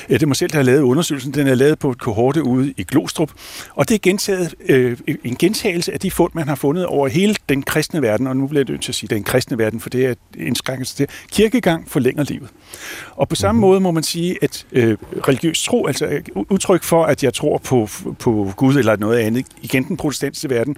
Øh, 0.09 0.19
det 0.19 0.27
må 0.27 0.33
selv, 0.33 0.51
der 0.51 0.57
har 0.57 0.63
lavet 0.63 0.81
undersøgelsen. 0.81 1.33
Den 1.33 1.47
er 1.47 1.55
lavet 1.55 1.79
på 1.79 1.91
et 1.91 1.99
kohorte 1.99 2.43
ude 2.43 2.73
i 2.77 2.83
Glostrup, 2.83 3.31
og 3.75 3.89
det 3.89 3.95
er 3.95 3.99
gentaget, 3.99 4.55
øh, 4.69 4.97
en 5.23 5.35
gentagelse 5.35 5.93
af 5.93 5.99
de 5.99 6.11
fund, 6.11 6.31
man 6.35 6.47
har 6.47 6.55
fundet 6.55 6.85
over 6.85 7.07
hele 7.07 7.35
den 7.49 7.63
kristne 7.63 8.01
verden, 8.01 8.27
og 8.27 8.37
nu 8.37 8.42
bliver 8.49 8.63
jeg 8.65 8.71
nødt 8.71 8.81
til 8.81 8.91
at 8.91 8.95
sige, 8.95 9.07
den 9.15 9.23
kristne 9.23 9.57
verden, 9.57 9.79
for 9.79 9.89
det 9.89 10.05
er 10.05 10.13
en 10.37 10.55
skrækkelse 10.55 10.95
til. 10.95 11.07
Kirkegang 11.31 11.89
forlænger 11.91 12.23
livet. 12.23 12.49
Og 13.11 13.29
på 13.29 13.35
samme 13.35 13.59
mm-hmm. 13.59 13.69
måde 13.69 13.79
må 13.79 13.91
man 13.91 14.03
sige, 14.03 14.37
at 14.41 14.65
øh, 14.71 14.97
religiøs 15.27 15.63
tro, 15.63 15.87
altså 15.87 16.05
øh, 16.05 16.21
udtryk 16.49 16.83
for, 16.83 17.03
at 17.03 17.23
jeg 17.23 17.33
tror 17.33 17.57
på, 17.57 17.89
på 18.19 18.53
Gud 18.55 18.75
eller 18.75 18.95
noget 18.95 19.17
andet, 19.17 19.45
igen 19.61 19.83
den 19.83 19.97
protestantiske 19.97 20.49
verden, 20.49 20.75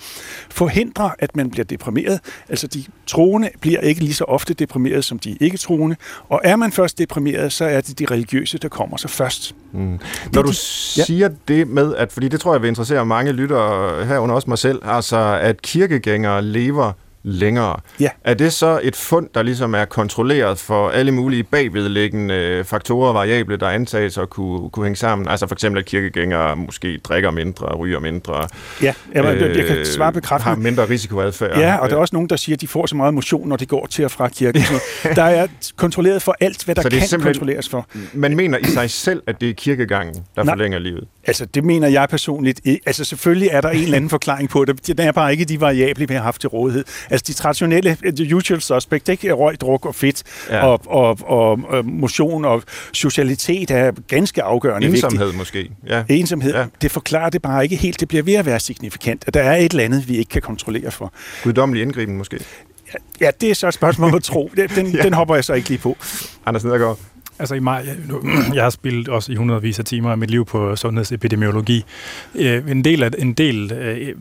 forhindrer, 0.49 1.09
at 1.20 1.36
man 1.36 1.49
bliver 1.49 1.66
deprimeret. 1.66 2.20
Altså 2.49 2.68
de 2.68 2.84
troende 3.07 3.49
bliver 3.61 3.80
ikke 3.80 4.01
lige 4.01 4.13
så 4.13 4.24
ofte 4.24 4.53
deprimeret 4.53 5.05
som 5.05 5.20
de 5.20 5.38
ikke 5.41 5.57
troende, 5.57 5.95
og 6.30 6.41
er 6.43 6.55
man 6.55 6.72
først 6.72 6.97
deprimeret, 6.97 7.53
så 7.53 7.66
er 7.66 7.82
det 7.82 7.99
de 7.99 8.05
religiøse, 8.05 8.57
der 8.57 8.70
kommer 8.70 8.97
så 8.97 9.07
først. 9.07 9.55
Mm. 9.72 9.99
Når 10.34 10.41
du 10.41 10.51
siger 10.53 11.30
ja. 11.30 11.53
det 11.53 11.68
med, 11.68 11.95
at, 11.95 12.11
fordi 12.11 12.28
det 12.28 12.39
tror 12.39 12.53
jeg 12.53 12.61
vil 12.61 12.68
interessere 12.68 13.05
mange 13.05 13.32
lyttere 13.32 14.05
herunder 14.05 14.36
også 14.36 14.49
mig 14.49 14.57
selv, 14.57 14.82
altså 14.84 15.39
at 15.41 15.61
kirkegængere 15.61 16.41
lever 16.41 16.91
længere. 17.26 17.80
Ja. 17.99 18.09
Er 18.23 18.34
det 18.34 18.53
så 18.53 18.80
et 18.84 18.95
fund, 18.95 19.30
der 19.34 19.43
ligesom 19.43 19.76
er 19.76 19.86
kontrolleret 19.86 20.59
for 20.59 20.89
alle 20.89 21.11
mulige 21.11 21.43
bagvedliggende 21.43 22.63
faktorer 22.65 23.07
og 23.07 23.15
variable, 23.15 23.57
der 23.57 23.67
antages 23.67 24.17
at 24.17 24.30
kunne, 24.30 24.69
kunne 24.69 24.86
hænge 24.86 24.95
sammen? 24.95 25.28
Altså 25.28 25.47
for 25.47 25.55
eksempel, 25.55 25.80
at 25.80 25.86
kirkegængere 25.86 26.55
måske 26.55 26.97
drikker 27.03 27.32
mindre, 27.32 27.76
ryger 27.76 27.99
mindre. 27.99 28.47
Ja, 28.82 28.93
jeg, 29.13 29.26
øh, 29.26 29.57
jeg 29.57 29.65
kan 29.65 29.86
svare 29.86 30.13
bekræftende. 30.13 30.55
Har 30.55 30.61
mindre 30.61 30.89
risikoadfærd. 30.89 31.57
Ja, 31.57 31.76
og 31.78 31.89
der 31.89 31.95
er 31.95 31.99
også 31.99 32.15
nogen, 32.15 32.30
der 32.30 32.36
siger, 32.36 32.55
at 32.55 32.61
de 32.61 32.67
får 32.67 32.86
så 32.86 32.95
meget 32.95 33.13
motion, 33.13 33.47
når 33.49 33.55
de 33.55 33.65
går 33.65 33.86
til 33.86 34.05
og 34.05 34.11
fra 34.11 34.28
kirken. 34.28 34.61
der 35.15 35.23
er 35.23 35.47
kontrolleret 35.76 36.21
for 36.21 36.36
alt, 36.39 36.65
hvad 36.65 36.76
der 36.76 36.89
kan 36.89 37.21
kontrolleres 37.21 37.69
for. 37.69 37.88
Man 38.13 38.36
mener 38.36 38.57
i 38.57 38.63
sig 38.63 38.89
selv, 38.89 39.23
at 39.28 39.41
det 39.41 39.49
er 39.49 39.53
kirkegangen, 39.53 40.23
der 40.36 40.43
Nej. 40.43 40.51
forlænger 40.51 40.80
livet? 40.80 41.07
Altså, 41.28 41.45
det 41.45 41.63
mener 41.63 41.88
jeg 41.88 42.09
personligt. 42.09 42.61
Altså, 42.86 43.03
selvfølgelig 43.03 43.49
er 43.51 43.61
der 43.61 43.69
en 43.69 43.84
eller 43.84 43.95
anden 43.95 44.09
forklaring 44.09 44.49
på 44.49 44.65
det. 44.65 44.88
Det 44.88 44.99
er 44.99 45.11
bare 45.11 45.32
ikke 45.32 45.45
de 45.45 45.61
variable, 45.61 46.07
vi 46.07 46.13
har 46.13 46.21
haft 46.21 46.41
til 46.41 46.49
rådighed. 46.49 46.86
Altså, 47.16 47.26
de 47.28 47.34
traditionelle, 47.34 47.97
the 48.16 48.36
usual 48.36 48.61
suspect, 48.61 49.09
ikke? 49.09 49.34
Røg, 49.34 49.61
druk 49.61 49.86
og 49.86 49.95
fedt, 49.95 50.24
ja. 50.49 50.66
og, 50.66 50.82
og, 50.86 51.18
og, 51.22 51.59
og 51.68 51.86
motion 51.86 52.45
og 52.45 52.63
socialitet 52.91 53.72
er 53.72 53.91
ganske 54.07 54.43
afgørende 54.43 54.88
Ensomhed 54.88 55.20
vigtigt. 55.20 55.38
måske. 55.38 55.72
Ja. 55.88 56.03
Ensomhed, 56.09 56.53
ja. 56.53 56.66
det 56.82 56.91
forklarer 56.91 57.30
det 57.30 57.41
bare 57.41 57.63
ikke 57.63 57.76
helt. 57.76 57.99
Det 57.99 58.07
bliver 58.07 58.24
ved 58.24 58.34
at 58.34 58.45
være 58.45 58.59
signifikant. 58.59 59.34
Der 59.34 59.41
er 59.41 59.55
et 59.55 59.72
eller 59.72 59.84
andet, 59.84 60.09
vi 60.09 60.18
ikke 60.18 60.30
kan 60.30 60.41
kontrollere 60.41 60.91
for. 60.91 61.13
Guddommelig 61.43 61.82
indgriben 61.82 62.18
måske. 62.18 62.39
Ja, 63.22 63.32
det 63.41 63.49
er 63.49 63.55
så 63.55 63.68
et 63.68 63.74
spørgsmål 63.74 64.16
at 64.16 64.24
tro. 64.24 64.51
Den, 64.76 64.88
ja. 64.95 65.03
den 65.03 65.13
hopper 65.13 65.36
jeg 65.36 65.43
så 65.43 65.53
ikke 65.53 65.70
lige 65.70 65.80
på. 65.80 65.97
Anders 66.45 66.63
Nedergaard. 66.63 66.99
Altså 67.39 67.55
i 67.55 67.59
maj, 67.59 67.86
jeg 68.55 68.63
har 68.63 68.70
spillet 68.70 69.07
også 69.09 69.32
i 69.32 69.36
hundredvis 69.36 69.80
af 69.80 69.86
timer 69.86 70.11
af 70.11 70.18
mit 70.18 70.32
liv 70.32 70.45
på 70.45 70.76
sundhedsepidemiologi. 70.76 71.86
Øh, 72.36 72.72
en 72.72 72.84
del 72.84 73.03
af, 73.03 73.09
en 73.18 73.34
del, 73.34 73.74
øh, 73.74 74.16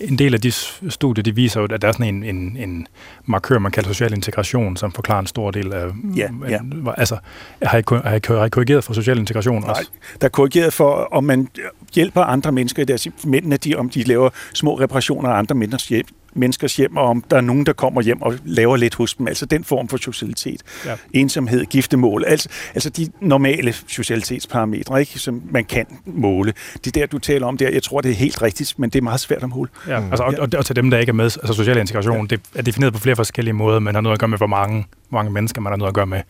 en 0.00 0.18
del 0.18 0.34
af 0.34 0.40
de 0.40 0.52
studier, 0.90 1.22
de 1.22 1.34
viser 1.34 1.60
jo, 1.60 1.66
at 1.70 1.82
der 1.82 1.88
er 1.88 1.92
sådan 1.92 2.14
en, 2.14 2.24
en, 2.24 2.56
en 2.56 2.86
markør, 3.26 3.58
man 3.58 3.72
kalder 3.72 3.88
social 3.88 4.12
integration, 4.12 4.76
som 4.76 4.92
forklarer 4.92 5.20
en 5.20 5.26
stor 5.26 5.50
del 5.50 5.72
af... 5.72 5.86
Ja, 6.16 6.28
ja. 6.48 6.58
Altså, 6.96 7.16
har 7.62 7.78
I, 7.78 7.82
har, 7.90 8.14
I, 8.14 8.38
har 8.38 8.44
I 8.44 8.48
korrigeret 8.48 8.84
for 8.84 8.92
social 8.92 9.18
integration 9.18 9.64
også? 9.64 9.82
Nej, 9.82 10.16
der 10.20 10.24
er 10.26 10.30
korrigeret 10.30 10.72
for, 10.72 11.08
om 11.12 11.24
man 11.24 11.48
hjælper 11.94 12.22
andre 12.22 12.52
mennesker 12.52 12.82
i 12.82 12.84
deres 12.84 13.08
mændene, 13.24 13.56
de, 13.56 13.74
om 13.74 13.90
de 13.90 14.02
laver 14.02 14.30
små 14.54 14.74
reparationer 14.74 15.28
af 15.30 15.38
andre 15.38 15.54
menneskers 15.54 15.88
hjem, 15.88 16.06
menneskers 16.34 16.76
hjem, 16.76 16.96
og 16.96 17.04
om 17.04 17.24
der 17.30 17.36
er 17.36 17.40
nogen, 17.40 17.66
der 17.66 17.72
kommer 17.72 18.02
hjem 18.02 18.22
og 18.22 18.34
laver 18.44 18.76
lidt 18.76 18.94
hos 18.94 19.14
dem. 19.14 19.28
Altså 19.28 19.46
den 19.46 19.64
form 19.64 19.88
for 19.88 19.96
socialitet. 19.96 20.62
Ja. 20.86 20.96
Ensomhed, 21.12 21.64
giftemål. 21.64 22.24
Altså, 22.26 22.48
altså 22.74 22.90
de 22.90 23.08
normale 23.20 23.74
socialitetsparametre, 23.86 25.00
ikke, 25.00 25.18
som 25.18 25.42
man 25.50 25.64
kan 25.64 25.86
måle. 26.04 26.52
Det 26.84 26.94
der, 26.94 27.06
du 27.06 27.18
taler 27.18 27.46
om 27.46 27.56
der, 27.56 27.70
jeg 27.70 27.82
tror, 27.82 28.00
det 28.00 28.10
er 28.10 28.14
helt 28.14 28.42
rigtigt, 28.42 28.78
men 28.78 28.90
det 28.90 28.98
er 28.98 29.02
meget 29.02 29.20
svært 29.20 29.42
at 29.42 29.48
måle. 29.48 29.70
Ja, 29.88 30.02
altså, 30.10 30.22
og, 30.22 30.34
og, 30.38 30.48
og 30.58 30.66
til 30.66 30.76
dem, 30.76 30.90
der 30.90 30.98
ikke 30.98 31.10
er 31.10 31.14
med, 31.14 31.24
altså 31.24 31.52
social 31.52 31.76
integration, 31.76 32.26
ja. 32.30 32.36
det 32.36 32.40
er 32.54 32.62
defineret 32.62 32.92
på 32.92 33.00
flere 33.00 33.16
forskellige 33.16 33.54
måder. 33.54 33.78
Man 33.78 33.94
har 33.94 34.02
noget 34.02 34.14
at 34.14 34.20
gøre 34.20 34.28
med, 34.28 34.38
hvor 34.38 34.46
mange, 34.46 34.86
hvor 35.08 35.18
mange 35.18 35.30
mennesker 35.30 35.60
man 35.60 35.72
har 35.72 35.76
noget 35.76 35.90
at 35.90 35.94
gøre 35.94 36.06
med 36.06 36.20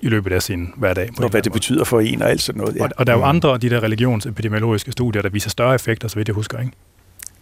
i 0.00 0.08
løbet 0.08 0.32
af 0.32 0.42
sin 0.42 0.72
hverdag. 0.76 1.10
På 1.16 1.24
og 1.24 1.30
hvad 1.30 1.42
det 1.42 1.50
måde. 1.50 1.56
betyder 1.56 1.84
for 1.84 2.00
en 2.00 2.22
og 2.22 2.30
alt 2.30 2.42
sådan 2.42 2.60
noget. 2.60 2.76
Ja. 2.76 2.84
Og, 2.84 2.90
og 2.96 3.06
der 3.06 3.12
er 3.12 3.16
jo 3.16 3.24
andre 3.24 3.52
af 3.52 3.60
de 3.60 3.70
der 3.70 3.82
religionsepidemiologiske 3.82 4.92
studier, 4.92 5.22
der 5.22 5.28
viser 5.28 5.50
større 5.50 5.74
effekter, 5.74 6.08
så 6.08 6.16
vidt 6.16 6.28
jeg 6.28 6.34
husker, 6.34 6.58
ikke? 6.58 6.72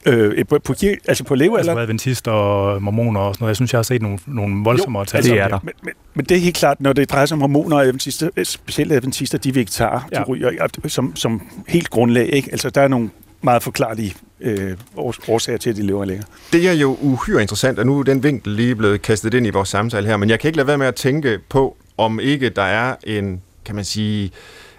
Øh, 0.08 0.44
på, 0.44 0.58
på, 0.58 0.74
altså 1.08 1.24
på 1.24 1.34
lever, 1.34 1.56
altså 1.56 1.78
adventister 1.78 2.30
og 2.30 2.82
mormoner 2.82 3.20
og 3.20 3.34
sådan 3.34 3.42
noget. 3.42 3.50
Jeg 3.50 3.56
synes, 3.56 3.72
jeg 3.72 3.78
har 3.78 3.82
set 3.82 4.02
nogle, 4.02 4.18
nogle 4.26 4.64
voldsomme 4.64 5.04
tal. 5.04 5.16
Altså, 5.16 5.32
det 5.32 5.40
er 5.40 5.48
der. 5.48 5.58
Men, 5.62 5.72
men, 5.82 5.92
men, 6.14 6.24
det 6.24 6.36
er 6.36 6.40
helt 6.40 6.56
klart, 6.56 6.80
når 6.80 6.92
det 6.92 7.10
drejer 7.10 7.26
sig 7.26 7.34
om 7.34 7.40
hormoner 7.40 7.76
og 7.76 7.82
adventister, 7.82 8.30
specielt 8.44 8.92
adventister, 8.92 9.38
de 9.38 9.54
vegetarer, 9.54 10.00
ja. 10.12 10.18
de 10.18 10.24
ryger 10.24 10.68
som, 10.86 11.16
som 11.16 11.42
helt 11.68 11.90
grundlag. 11.90 12.28
Ikke? 12.32 12.48
Altså, 12.52 12.70
der 12.70 12.80
er 12.80 12.88
nogle 12.88 13.10
meget 13.42 13.62
forklarlige 13.62 14.14
øh, 14.40 14.76
årsager 14.96 15.58
til, 15.58 15.70
at 15.70 15.76
de 15.76 15.82
lever 15.82 16.04
længere. 16.04 16.26
Det 16.52 16.68
er 16.68 16.72
jo 16.72 16.96
uhyre 17.00 17.42
interessant, 17.42 17.78
og 17.78 17.86
nu 17.86 17.98
er 17.98 18.02
den 18.02 18.22
vinkel 18.22 18.52
lige 18.52 18.74
blevet 18.74 19.02
kastet 19.02 19.34
ind 19.34 19.46
i 19.46 19.50
vores 19.50 19.68
samtale 19.68 20.06
her, 20.06 20.16
men 20.16 20.30
jeg 20.30 20.40
kan 20.40 20.48
ikke 20.48 20.56
lade 20.56 20.68
være 20.68 20.78
med 20.78 20.86
at 20.86 20.94
tænke 20.94 21.38
på, 21.48 21.76
om 21.98 22.20
ikke 22.20 22.48
der 22.48 22.62
er 22.62 22.94
en, 23.06 23.42
kan 23.64 23.74
man 23.74 23.84
sige, 23.84 24.30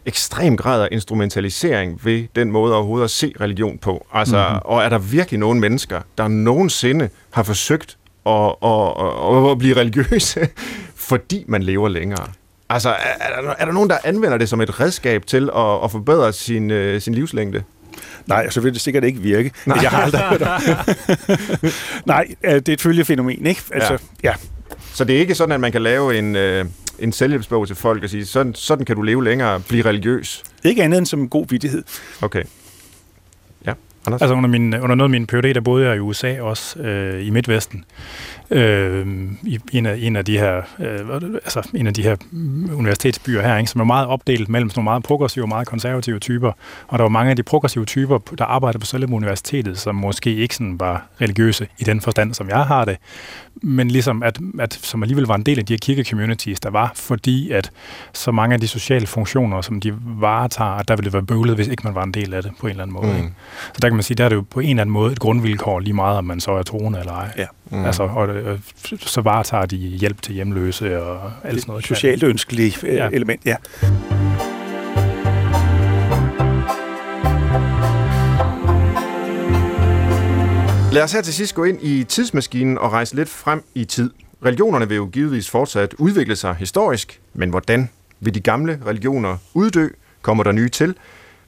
ekstrem 0.10 0.58
grad 0.58 0.82
af 0.84 0.88
instrumentalisering 0.92 2.00
ved 2.04 2.28
den 2.36 2.52
måde 2.52 2.76
overhovedet 2.76 3.04
at 3.04 3.12
se 3.12 3.34
religion 3.42 3.78
på. 3.78 4.08
Altså, 4.14 4.38
mm-hmm. 4.38 4.60
og 4.66 4.84
er 4.84 4.90
der 4.90 4.98
virkelig 4.98 5.40
nogen 5.40 5.60
mennesker, 5.60 6.02
der 6.18 6.28
nogensinde 6.28 7.10
har 7.32 7.44
forsøgt 7.44 7.98
at, 8.26 8.56
at, 8.64 8.94
at, 9.36 9.52
at 9.52 9.58
blive 9.58 9.76
religiøse, 9.76 10.50
fordi 11.10 11.46
man 11.48 11.64
lever 11.64 11.90
længere? 11.90 12.28
Altså, 12.70 12.90
er 13.20 13.42
der, 13.42 13.54
er 13.58 13.66
der 13.66 13.72
nogen, 13.72 13.90
der 13.90 13.98
anvender 14.04 14.38
det 14.38 14.50
som 14.50 14.62
et 14.62 14.80
redskab 14.80 15.26
til 15.26 15.50
at, 15.56 15.84
at 15.84 15.92
forbedre 15.92 16.34
sin, 16.34 16.72
uh, 16.72 17.02
sin 17.02 17.14
livslængde? 17.14 17.64
Nej, 18.28 18.50
så 18.50 18.62
vil 18.62 18.74
det 18.74 18.82
sikkert 18.82 19.04
ikke 19.04 19.20
virke. 19.20 19.52
Nej. 19.66 19.78
Jeg 19.82 19.90
har 19.90 20.02
aldrig 20.02 20.22
hørt 20.22 20.42
Nej, 22.06 22.28
øh, 22.44 22.54
det 22.54 22.70
er 22.70 22.74
et 22.74 22.82
følgefænomen, 22.82 23.46
ikke? 23.46 23.62
Altså, 23.74 23.94
ja. 23.94 24.30
ja. 24.30 24.34
Så 24.94 25.04
det 25.04 25.16
er 25.16 25.20
ikke 25.20 25.36
sådan, 25.36 25.52
at 25.52 25.60
man 25.60 25.72
kan 25.72 25.82
lave 25.82 26.18
en, 26.18 26.36
øh, 26.36 26.66
en 27.00 27.12
selvhjælpsbog 27.12 27.68
til 27.68 27.76
folk 27.76 28.04
og 28.04 28.10
sige, 28.10 28.26
sådan, 28.26 28.56
sådan 28.56 28.86
kan 28.86 28.96
du 28.96 29.02
leve 29.02 29.24
længere, 29.24 29.60
blive 29.60 29.86
religiøs? 29.86 30.44
Ikke 30.64 30.84
andet 30.84 30.98
end 30.98 31.06
som 31.06 31.20
en 31.20 31.30
god 31.30 31.46
vidtighed. 31.50 31.84
Okay. 32.22 32.44
Anders? 34.06 34.22
Altså 34.22 34.36
under, 34.36 34.50
min, 34.50 34.74
under 34.74 34.96
noget 34.96 35.06
af 35.06 35.10
min 35.10 35.28
PhD, 35.28 35.54
der 35.54 35.62
boede 35.62 35.88
jeg 35.88 35.96
i 35.96 36.00
USA 36.00 36.42
også, 36.42 36.80
øh, 36.80 37.28
i 37.28 37.30
Midtvesten 37.30 37.86
øh, 38.50 39.08
i 39.44 39.60
en 39.72 39.86
af, 39.86 39.98
en 40.00 40.16
af 40.16 40.26
de 40.26 40.38
her 40.38 40.62
øh, 40.80 41.24
altså 41.34 41.70
en 41.74 41.88
af 41.88 41.94
de 41.94 42.04
her 42.04 42.16
universitetsbyer 42.74 43.42
her, 43.42 43.58
ikke, 43.58 43.72
som 43.72 43.82
er 43.82 43.86
meget 43.86 44.08
opdelt 44.08 44.50
mellem 44.50 44.70
sådan 44.70 44.80
nogle 44.80 44.92
meget 44.92 45.04
progressive 45.04 45.46
og 45.46 45.50
meget 45.50 45.68
konservative 45.68 46.20
typer. 46.20 46.52
Og 46.88 47.00
der 47.00 47.04
var 47.04 47.10
mange 47.10 47.30
af 47.30 47.36
de 47.36 47.44
progressive 47.44 47.86
typer, 47.86 48.18
der 48.38 48.46
arbejdede 48.46 48.80
på 48.80 48.86
selve 48.86 49.14
universitetet, 49.14 49.78
som 49.78 49.96
måske 49.96 50.36
ikke 50.36 50.56
sådan 50.56 50.80
var 50.80 51.08
religiøse 51.22 51.68
i 51.78 51.84
den 51.84 52.02
forstand, 52.02 52.34
som 52.34 52.50
jeg 52.50 52.66
har 52.66 52.86
det, 52.86 52.98
men 53.62 53.92
ligesom 53.92 54.24
at, 54.24 54.40
at 54.60 54.74
som 54.74 55.04
alligevel 55.04 55.26
var 55.26 55.36
en 55.36 55.44
del 55.44 55.60
af 55.60 55.66
de 55.66 55.74
her 55.74 55.78
kirke-communities, 55.78 56.60
der 56.64 56.70
var, 56.70 56.92
fordi 56.96 57.52
at 57.52 57.72
så 58.14 58.32
mange 58.32 58.54
af 58.54 58.62
de 58.62 58.68
sociale 58.68 59.08
funktioner, 59.08 59.62
som 59.62 59.82
de 59.82 59.94
varetager, 60.06 60.72
at 60.72 60.88
der 60.88 60.96
ville 60.96 61.06
det 61.06 61.14
være 61.14 61.24
bøvlet, 61.24 61.56
hvis 61.56 61.68
ikke 61.68 61.84
man 61.84 61.96
var 61.96 62.04
en 62.04 62.12
del 62.12 62.34
af 62.34 62.44
det 62.44 62.52
på 62.60 62.68
en 62.68 62.72
eller 62.72 62.84
anden 62.84 62.94
måde. 62.94 63.12
Mm. 63.12 63.18
Ikke? 63.18 63.30
Så 63.74 63.80
der 63.82 63.89
kan 63.90 63.96
man 63.96 64.04
sige, 64.04 64.16
der 64.16 64.26
er 64.26 64.30
det 64.30 64.36
jo 64.36 64.46
på 64.50 64.60
en 64.60 64.70
eller 64.70 64.82
anden 64.82 64.94
måde 64.94 65.12
et 65.12 65.20
grundvilkår 65.20 65.80
lige 65.80 65.94
meget, 65.94 66.18
om 66.18 66.26
man 66.26 66.40
så 66.40 66.52
er 66.52 66.64
troende 66.64 67.00
eller 67.00 67.14
ej. 67.14 67.34
Ja. 67.38 67.46
Mm. 67.72 67.86
Altså, 67.86 68.04
og, 68.04 68.28
og, 68.28 68.60
så 69.00 69.22
varetager 69.22 69.66
de 69.66 69.78
hjælp 69.78 70.22
til 70.22 70.34
hjemløse 70.34 71.04
og 71.04 71.32
alt 71.44 71.62
sådan 71.62 71.72
noget. 71.72 71.86
Socialt 71.86 72.24
ønskelige 72.24 72.78
øh, 72.84 72.96
ja. 72.96 73.10
element, 73.12 73.46
ja. 73.46 73.56
Lad 80.92 81.04
os 81.04 81.12
her 81.14 81.22
til 81.22 81.34
sidst 81.34 81.56
gå 81.56 81.64
ind 81.64 81.78
i 81.82 82.04
tidsmaskinen 82.04 82.78
og 82.78 82.92
rejse 82.92 83.16
lidt 83.16 83.30
frem 83.30 83.64
i 83.76 83.86
tid. 83.86 84.12
Religionerne 84.46 84.88
vil 84.88 84.96
jo 84.96 85.06
givetvis 85.06 85.50
fortsat 85.50 85.94
udvikle 85.98 86.36
sig 86.36 86.56
historisk, 86.56 87.20
men 87.34 87.50
hvordan? 87.50 87.90
Vil 88.20 88.36
de 88.36 88.40
gamle 88.40 88.80
religioner 88.86 89.38
uddø? 89.54 89.88
Kommer 90.22 90.44
der 90.44 90.52
nye 90.52 90.70
til? 90.70 90.96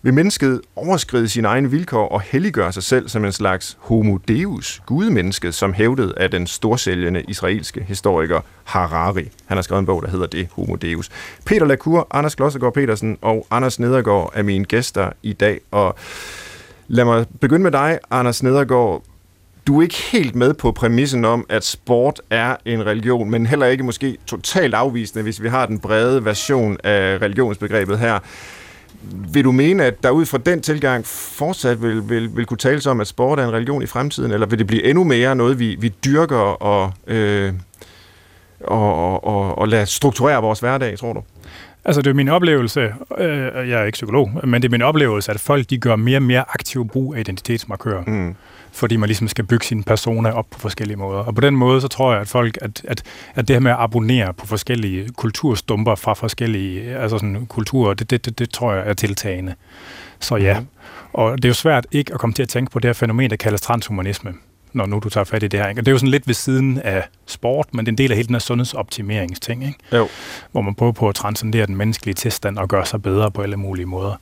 Vil 0.04 0.14
mennesket 0.14 0.62
overskride 0.76 1.30
sine 1.30 1.47
egne 1.47 1.72
vilkår 1.72 2.08
og 2.08 2.22
helliggøre 2.22 2.74
sig 2.74 2.84
selv 2.84 3.10
som 3.10 3.26
en 3.26 3.32
slags 3.32 3.78
homo 3.80 4.18
deus, 4.18 4.82
gudmenneske, 4.86 5.52
som 5.52 5.74
hævdet 5.74 6.14
af 6.18 6.32
den 6.32 6.47
storsælgende 6.47 7.24
israelske 7.28 7.84
historiker 7.84 8.41
Harari. 8.64 9.32
Han 9.45 9.58
har 9.58 9.62
skrevet 9.62 9.80
en 9.80 9.86
bog, 9.86 10.02
der 10.02 10.10
hedder 10.10 10.28
det, 10.28 10.47
Homo 10.52 10.76
deus. 10.76 11.10
Peter 11.45 11.66
Lacour, 11.66 12.08
Anders 12.12 12.36
Glossegaard 12.36 12.74
Petersen 12.74 13.18
og 13.22 13.47
Anders 13.52 13.80
Nedergaard 13.80 14.32
er 14.36 14.43
mine 14.43 14.66
gæster 14.66 15.10
i 15.24 15.34
dag, 15.34 15.60
og 15.72 15.95
lad 16.88 17.06
mig 17.06 17.26
begynde 17.41 17.64
med 17.64 17.72
dig, 17.72 17.99
Anders 18.12 18.43
Nedergaard 18.43 19.04
du 19.68 19.78
er 19.78 19.82
ikke 19.82 20.02
helt 20.12 20.36
med 20.36 20.54
på 20.54 20.72
præmissen 20.72 21.26
om, 21.26 21.45
at 21.49 21.64
sport 21.64 22.22
er 22.30 22.56
en 22.66 22.86
religion, 22.86 23.30
men 23.30 23.45
heller 23.45 23.66
ikke 23.66 23.84
måske 23.84 24.18
totalt 24.26 24.74
afvisende, 24.74 25.24
hvis 25.24 25.41
vi 25.41 25.49
har 25.49 25.66
den 25.66 25.80
brede 25.80 26.26
version 26.26 26.78
af 26.84 27.22
religionsbegrebet 27.22 27.99
her. 27.99 28.20
Vil 29.34 29.43
du 29.43 29.52
mene, 29.52 29.86
at 29.86 30.04
der 30.04 30.10
ud 30.10 30.26
fra 30.26 30.38
den 30.38 30.62
tilgang 30.62 31.06
fortsat 31.06 31.82
vil, 31.82 32.10
vil, 32.10 32.36
vil 32.36 32.45
kunne 32.45 32.58
tales 32.58 32.88
om, 32.88 33.02
at 33.02 33.08
sport 33.08 33.39
er 33.39 33.43
en 33.47 33.54
religion 33.54 33.84
i 33.84 33.86
fremtiden, 33.86 34.32
eller 34.32 34.47
vil 34.47 34.60
det 34.60 34.68
blive 34.68 34.84
endnu 34.84 35.04
mere 35.04 35.36
noget, 35.36 35.60
vi, 35.60 35.76
vi 35.80 35.93
dyrker 36.06 36.64
og, 36.64 36.93
øh, 37.08 37.54
og, 38.64 39.24
og, 39.24 39.58
og 39.58 39.68
lader 39.68 39.86
strukturere 39.86 40.41
vores 40.41 40.60
hverdag, 40.60 40.97
tror 40.97 41.14
du? 41.14 41.24
Altså, 41.86 42.02
det 42.02 42.10
er 42.10 42.14
min 42.14 42.30
oplevelse, 42.30 42.93
øh, 43.18 43.70
jeg 43.70 43.82
er 43.82 43.84
ikke 43.84 43.95
psykolog, 43.95 44.32
men 44.43 44.62
det 44.62 44.68
er 44.68 44.72
min 44.72 44.82
oplevelse, 44.82 45.32
at 45.32 45.39
folk 45.39 45.70
de 45.70 45.78
gør 45.78 45.95
mere 45.95 46.18
og 46.18 46.24
mere 46.24 46.43
aktiv 46.49 46.88
brug 46.88 47.16
af 47.16 47.20
identitetsmarkører. 47.20 48.04
Mm 48.08 48.36
fordi 48.72 48.97
man 48.97 49.07
ligesom 49.07 49.28
skal 49.28 49.45
bygge 49.45 49.65
sin 49.65 49.84
persona 49.84 50.32
op 50.32 50.49
på 50.49 50.59
forskellige 50.59 50.97
måder. 50.97 51.19
Og 51.19 51.36
på 51.36 51.41
den 51.41 51.55
måde, 51.55 51.82
så 51.82 51.88
tror 51.88 52.11
jeg, 52.11 52.22
at 52.22 52.28
folk, 52.28 52.57
at, 52.61 52.82
at, 52.88 53.03
at 53.36 53.47
det 53.47 53.53
her 53.53 53.59
med 53.61 53.72
at 53.72 53.78
abonnere 53.80 54.34
på 54.34 54.47
forskellige 54.47 55.09
kulturstumper 55.17 55.95
fra 55.95 56.13
forskellige 56.13 56.97
altså 56.97 57.17
sådan, 57.17 57.45
kulturer, 57.45 57.93
det, 57.93 58.09
det, 58.09 58.26
det, 58.26 58.39
det 58.39 58.49
tror 58.49 58.74
jeg 58.74 58.89
er 58.89 58.93
tiltagende. 58.93 59.55
Så 60.19 60.36
ja. 60.36 60.59
Mm. 60.59 60.67
Og 61.13 61.38
det 61.38 61.45
er 61.45 61.49
jo 61.49 61.53
svært 61.53 61.88
ikke 61.91 62.13
at 62.13 62.19
komme 62.19 62.34
til 62.34 62.43
at 62.43 62.49
tænke 62.49 62.72
på 62.72 62.80
det 62.80 62.88
her 62.88 62.93
fænomen, 62.93 63.30
der 63.30 63.36
kaldes 63.36 63.61
transhumanisme 63.61 64.34
når 64.74 64.86
nu 64.86 64.99
du 64.99 65.09
tager 65.09 65.24
fat 65.26 65.43
i 65.43 65.47
det 65.47 65.59
her. 65.59 65.67
Ikke? 65.67 65.82
Og 65.82 65.86
det 65.86 65.91
er 65.91 65.93
jo 65.93 65.97
sådan 65.97 66.09
lidt 66.09 66.28
ved 66.28 66.34
siden 66.34 66.80
af 66.80 67.03
sport, 67.26 67.67
men 67.74 67.86
det 67.86 67.89
er 67.89 67.93
en 67.93 67.97
del 67.97 68.11
af 68.11 68.17
hele 68.17 68.28
den 68.28 68.36
her 68.36 68.39
sundhedsoptimeringsting, 68.39 69.65
ikke? 69.65 69.80
Jo. 69.93 70.07
hvor 70.51 70.61
man 70.61 70.76
prøver 70.76 70.91
på 70.91 71.09
at 71.09 71.15
transcendere 71.15 71.65
den 71.65 71.76
menneskelige 71.76 72.15
tilstand 72.15 72.57
og 72.57 72.67
gøre 72.67 72.86
sig 72.86 73.01
bedre 73.01 73.32
på 73.32 73.41
alle 73.41 73.57
mulige 73.57 73.86
måder. 73.86 74.15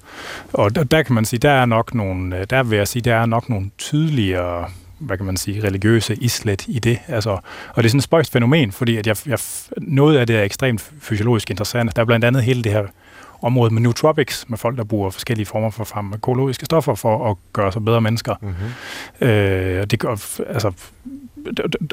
Og 0.54 0.76
der, 0.76 0.84
der 0.84 1.04
kan 1.04 1.16
man 1.16 1.26
sige, 1.26 1.40
der 1.40 1.52
er 1.52 1.66
nok 1.66 1.94
nogle, 1.94 2.46
der 2.46 2.64
vil 2.64 2.78
jeg 2.78 2.88
sige, 2.88 3.02
der 3.02 3.16
er 3.16 3.26
nok 3.26 3.50
nogle 3.50 3.70
tydeligere 3.78 4.70
hvad 5.00 5.18
kan 5.18 5.26
man 5.26 5.38
sige, 5.38 5.64
religiøse 5.64 6.16
islet 6.16 6.66
i 6.68 6.80
det. 6.80 7.00
Altså, 7.08 7.30
og 7.30 7.44
det 7.76 7.86
er 7.86 7.90
sådan 7.90 7.98
et 7.98 8.04
spøjst 8.04 8.32
fænomen, 8.32 8.72
fordi 8.72 8.98
at 8.98 9.08
jeg, 9.08 9.16
jeg, 9.26 9.40
noget 9.78 10.18
af 10.18 10.28
det 10.28 10.36
er 10.36 10.44
ekstremt 10.44 10.92
fysiologisk 11.02 11.50
interessant. 11.50 11.96
Der 11.96 12.02
er 12.02 12.06
blandt 12.06 12.26
andet 12.26 12.44
hele 12.44 12.64
det 12.64 12.72
her 12.72 12.84
område 13.42 13.74
med 13.74 13.82
nootropics, 13.82 14.50
med 14.50 14.58
folk, 14.58 14.78
der 14.78 14.84
bruger 14.84 15.10
forskellige 15.10 15.46
former 15.46 15.70
for 15.70 15.84
farmakologiske 15.84 16.66
stoffer 16.66 16.96
for 16.96 17.32
at 17.32 17.38
gøre 17.54 17.72
sig 17.72 17.86
bedre 17.86 18.02
mennesker. 18.02 18.36
Mm-hmm. 18.42 19.28
Øh, 19.28 19.82
og 19.82 19.92
det, 19.92 20.00
gør, 20.00 20.42
altså, 20.48 20.72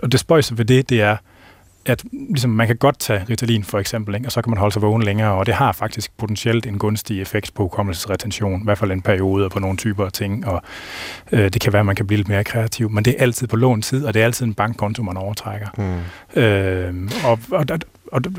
og 0.03 0.13
det 0.13 0.21
spøjse 0.21 0.59
ved 0.59 0.65
det, 0.65 0.91
det 0.91 1.01
er, 1.01 1.17
at 1.87 2.05
ligesom, 2.13 2.51
man 2.51 2.67
kan 2.67 2.77
godt 2.77 2.99
tage 2.99 3.25
Ritalin 3.31 3.65
for 3.65 3.79
eksempel, 3.79 4.15
ikke? 4.15 4.29
og 4.29 4.33
så 4.33 4.43
kan 4.43 4.51
man 4.51 4.59
holde 4.59 4.73
sig 4.73 4.83
vågen 4.83 5.03
længere, 5.03 5.33
og 5.33 5.47
det 5.47 5.55
har 5.55 5.73
faktisk 5.73 6.17
potentielt 6.17 6.67
en 6.67 6.79
gunstig 6.79 7.21
effekt 7.21 7.55
på 7.55 7.63
hukommelsesretention, 7.63 8.61
i 8.61 8.65
hvert 8.65 8.79
fald 8.79 8.93
en 8.93 9.03
periode 9.03 9.51
på 9.51 9.59
nogle 9.59 9.77
typer 9.77 10.05
af 10.05 10.13
ting, 10.13 10.47
og 10.47 10.63
øh, 11.33 11.45
det 11.53 11.61
kan 11.61 11.73
være, 11.73 11.81
at 11.81 11.87
man 11.87 11.97
kan 11.97 12.07
blive 12.07 12.17
lidt 12.17 12.29
mere 12.29 12.45
kreativ, 12.45 12.91
men 12.91 13.05
det 13.05 13.15
er 13.19 13.23
altid 13.23 13.47
på 13.47 13.57
lån 13.57 13.83
tid, 13.83 14.05
og 14.05 14.15
det 14.15 14.21
er 14.21 14.25
altid 14.25 14.47
en 14.47 14.55
bankkonto, 14.55 15.03
man 15.03 15.17
overtrækker. 15.17 15.69
Mm. 16.37 16.41
Øh, 16.41 16.95
og, 17.25 17.39
og, 17.51 17.65
og 17.71 17.79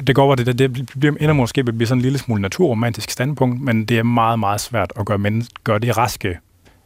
det 0.07 0.15
går 0.15 0.23
over 0.23 0.35
det, 0.35 0.45
det, 0.45 0.59
det 0.59 0.91
bliver, 0.99 1.13
ender 1.19 1.33
måske 1.33 1.59
at 1.59 1.65
blive 1.65 1.87
sådan 1.87 1.97
en 1.97 2.01
lille 2.01 2.17
smule 2.17 2.41
naturromantisk 2.41 3.09
standpunkt, 3.09 3.61
men 3.61 3.85
det 3.85 3.97
er 3.97 4.03
meget, 4.03 4.39
meget 4.39 4.61
svært 4.61 4.93
at 4.99 5.05
gøre, 5.05 5.17
men, 5.17 5.47
gøre 5.63 5.79
det 5.79 5.97
raske 5.97 6.39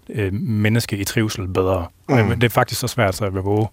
øh, 0.09 0.33
menneske 0.33 0.97
i 0.97 1.03
trivsel 1.03 1.47
bedre. 1.47 1.85
Mm. 2.09 2.29
Det 2.29 2.43
er 2.43 2.49
faktisk 2.49 2.81
så 2.81 2.87
svært, 2.87 3.15
så 3.15 3.25
jeg 3.25 3.33
vil 3.33 3.41
våge 3.41 3.67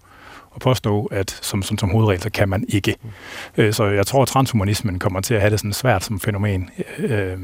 at 0.55 0.61
påstå, 0.61 1.05
at 1.05 1.39
som, 1.41 1.61
som, 1.61 1.77
som 1.77 1.89
hovedregel, 1.89 2.21
så 2.21 2.29
kan 2.29 2.49
man 2.49 2.65
ikke. 2.69 2.95
Mm. 3.57 3.71
Så 3.71 3.85
jeg 3.85 4.07
tror, 4.07 4.21
at 4.21 4.27
transhumanismen 4.27 4.99
kommer 4.99 5.21
til 5.21 5.33
at 5.33 5.41
have 5.41 5.51
det 5.51 5.59
sådan 5.59 5.73
svært 5.73 6.03
som 6.03 6.19
fænomen. 6.19 6.69
Øh, 6.97 7.37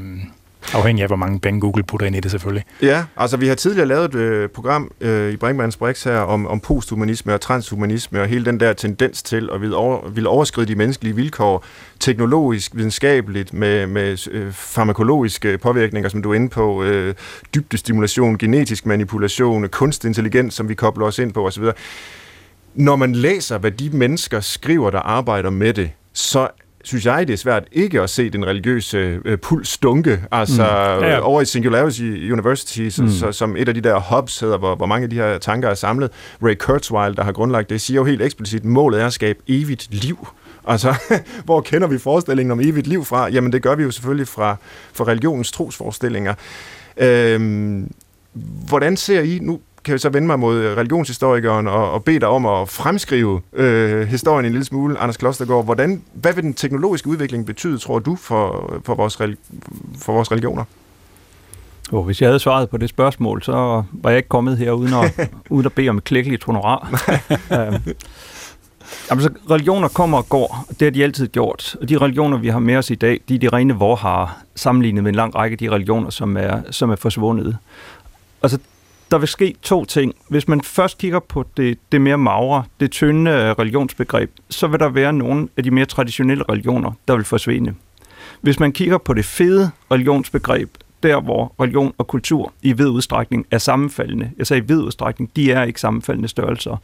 Afhængig 0.74 1.02
af, 1.02 1.08
hvor 1.08 1.16
mange 1.16 1.40
penge 1.40 1.60
Google 1.60 1.82
putter 1.82 2.06
ind 2.06 2.16
i 2.16 2.20
det 2.20 2.30
selvfølgelig. 2.30 2.64
Ja, 2.82 3.04
altså 3.16 3.36
vi 3.36 3.48
har 3.48 3.54
tidligere 3.54 3.86
lavet 3.86 4.04
et 4.04 4.14
øh, 4.14 4.48
program 4.48 4.90
øh, 5.00 5.32
i 5.32 5.36
Brinkmanns 5.36 5.76
Brix 5.76 6.04
her 6.04 6.18
om, 6.18 6.46
om 6.46 6.60
posthumanisme 6.60 7.34
og 7.34 7.40
transhumanisme 7.40 8.20
og 8.20 8.26
hele 8.26 8.44
den 8.44 8.60
der 8.60 8.72
tendens 8.72 9.22
til 9.22 9.48
at 9.52 9.60
ville, 9.60 9.76
over, 9.76 10.08
ville 10.08 10.28
overskride 10.28 10.68
de 10.68 10.74
menneskelige 10.74 11.16
vilkår 11.16 11.64
teknologisk, 12.00 12.76
videnskabeligt, 12.76 13.52
med, 13.52 13.86
med 13.86 14.28
øh, 14.30 14.52
farmakologiske 14.52 15.58
påvirkninger, 15.58 16.08
som 16.08 16.22
du 16.22 16.30
er 16.30 16.34
inde 16.34 16.48
på, 16.48 16.82
øh, 16.82 17.14
dybdestimulation, 17.54 18.38
genetisk 18.38 18.86
manipulation, 18.86 19.68
kunstig 19.68 20.08
intelligens, 20.08 20.54
som 20.54 20.68
vi 20.68 20.74
kobler 20.74 21.06
os 21.06 21.18
ind 21.18 21.32
på 21.32 21.46
osv. 21.46 21.64
Når 22.74 22.96
man 22.96 23.12
læser, 23.12 23.58
hvad 23.58 23.70
de 23.70 23.90
mennesker 23.90 24.40
skriver, 24.40 24.90
der 24.90 24.98
arbejder 24.98 25.50
med 25.50 25.74
det, 25.74 25.90
så 26.12 26.48
synes 26.86 27.06
jeg, 27.06 27.28
det 27.28 27.32
er 27.32 27.38
svært 27.38 27.64
ikke 27.72 28.00
at 28.00 28.10
se 28.10 28.30
den 28.30 28.46
religiøse 28.46 29.20
øh, 29.24 29.38
puls 29.38 29.78
dunke. 29.78 30.22
Altså 30.32 30.62
mm. 30.62 31.04
ja, 31.04 31.10
ja. 31.10 31.20
over 31.20 31.40
i 31.40 31.44
Singularity 31.44 32.30
University, 32.32 32.88
så, 32.88 33.02
mm. 33.02 33.10
så, 33.10 33.32
som 33.32 33.56
et 33.56 33.68
af 33.68 33.74
de 33.74 33.80
der 33.80 34.00
hubs 34.00 34.40
hedder, 34.40 34.58
hvor, 34.58 34.74
hvor 34.74 34.86
mange 34.86 35.04
af 35.04 35.10
de 35.10 35.16
her 35.16 35.38
tanker 35.38 35.68
er 35.68 35.74
samlet. 35.74 36.10
Ray 36.42 36.54
Kurzweil, 36.54 37.16
der 37.16 37.24
har 37.24 37.32
grundlagt 37.32 37.70
det, 37.70 37.80
siger 37.80 38.00
jo 38.00 38.04
helt 38.04 38.22
eksplicit, 38.22 38.64
målet 38.64 39.00
er 39.00 39.06
at 39.06 39.12
skabe 39.12 39.38
evigt 39.48 39.88
liv. 39.90 40.28
Altså, 40.66 40.94
hvor 41.44 41.60
kender 41.60 41.88
vi 41.88 41.98
forestillingen 41.98 42.50
om 42.50 42.60
evigt 42.60 42.86
liv 42.86 43.04
fra? 43.04 43.28
Jamen, 43.28 43.52
det 43.52 43.62
gør 43.62 43.74
vi 43.74 43.82
jo 43.82 43.90
selvfølgelig 43.90 44.28
fra, 44.28 44.56
fra 44.92 45.04
religionens 45.04 45.52
trosforestillinger. 45.52 46.34
Øhm, 46.96 47.90
hvordan 48.68 48.96
ser 48.96 49.20
I, 49.20 49.38
nu 49.42 49.60
kan 49.86 49.92
jeg 49.92 50.00
så 50.00 50.08
vende 50.08 50.26
mig 50.26 50.38
mod 50.38 50.74
religionshistorikeren 50.76 51.68
og, 51.68 51.92
og 51.92 52.04
bede 52.04 52.20
dig 52.20 52.28
om 52.28 52.46
at 52.46 52.68
fremskrive 52.68 53.40
øh, 53.52 54.08
historien 54.08 54.46
en 54.46 54.52
lille 54.52 54.64
smule, 54.64 54.98
Anders 54.98 55.16
Klostergaard. 55.16 55.64
Hvordan, 55.64 56.02
hvad 56.12 56.32
vil 56.32 56.44
den 56.44 56.54
teknologiske 56.54 57.08
udvikling 57.08 57.46
betyde, 57.46 57.78
tror 57.78 57.98
du, 57.98 58.16
for, 58.16 58.72
for, 58.84 58.94
vores, 58.94 59.16
for 59.98 60.12
vores 60.12 60.32
religioner? 60.32 60.64
Oh, 61.92 62.04
hvis 62.04 62.20
jeg 62.20 62.28
havde 62.28 62.38
svaret 62.38 62.70
på 62.70 62.76
det 62.76 62.88
spørgsmål, 62.88 63.42
så 63.42 63.82
var 63.92 64.10
jeg 64.10 64.16
ikke 64.16 64.28
kommet 64.28 64.58
her 64.58 64.72
uden 64.72 64.94
at, 64.94 65.30
uden 65.50 65.66
at 65.66 65.72
bede 65.72 65.88
om 65.88 65.96
et 65.96 66.04
klikkeligt 66.04 66.44
honorar. 66.44 67.02
Øhm, 67.52 67.94
Altså, 69.10 69.30
religioner 69.50 69.88
kommer 69.88 70.18
og 70.18 70.28
går, 70.28 70.66
det 70.68 70.82
har 70.82 70.90
de 70.90 71.04
altid 71.04 71.28
gjort. 71.28 71.76
Og 71.80 71.88
de 71.88 71.98
religioner, 71.98 72.38
vi 72.38 72.48
har 72.48 72.58
med 72.58 72.76
os 72.76 72.90
i 72.90 72.94
dag, 72.94 73.20
de 73.28 73.34
er 73.34 73.38
de 73.38 73.48
rene 73.48 73.74
vorharer, 73.74 74.42
sammenlignet 74.56 75.02
med 75.02 75.10
en 75.10 75.14
lang 75.14 75.34
række 75.34 75.54
af 75.54 75.58
de 75.58 75.70
religioner, 75.70 76.10
som 76.10 76.36
er, 76.36 76.62
som 76.70 76.90
er 76.90 76.96
forsvundet. 76.96 77.56
Altså, 78.42 78.58
der 79.10 79.18
vil 79.18 79.28
ske 79.28 79.54
to 79.62 79.84
ting. 79.84 80.14
Hvis 80.28 80.48
man 80.48 80.60
først 80.60 80.98
kigger 80.98 81.18
på 81.18 81.44
det, 81.56 81.78
det 81.92 82.00
mere 82.00 82.18
magre, 82.18 82.64
det 82.80 82.90
tynde 82.90 83.30
øh, 83.30 83.50
religionsbegreb, 83.50 84.30
så 84.50 84.66
vil 84.66 84.80
der 84.80 84.88
være 84.88 85.12
nogle 85.12 85.48
af 85.56 85.62
de 85.62 85.70
mere 85.70 85.86
traditionelle 85.86 86.44
religioner, 86.48 86.92
der 87.08 87.16
vil 87.16 87.24
forsvinde. 87.24 87.74
Hvis 88.40 88.60
man 88.60 88.72
kigger 88.72 88.98
på 88.98 89.14
det 89.14 89.24
fede 89.24 89.70
religionsbegreb, 89.90 90.70
der 91.02 91.20
hvor 91.20 91.54
religion 91.60 91.92
og 91.98 92.06
kultur 92.06 92.52
i 92.62 92.72
vid 92.72 92.88
udstrækning 92.88 93.46
er 93.50 93.58
sammenfaldende, 93.58 94.30
jeg 94.38 94.46
sagde 94.46 94.62
i 94.62 94.66
vid 94.66 94.78
udstrækning, 94.78 95.30
de 95.36 95.52
er 95.52 95.62
ikke 95.62 95.80
sammenfaldende 95.80 96.28
størrelser. 96.28 96.76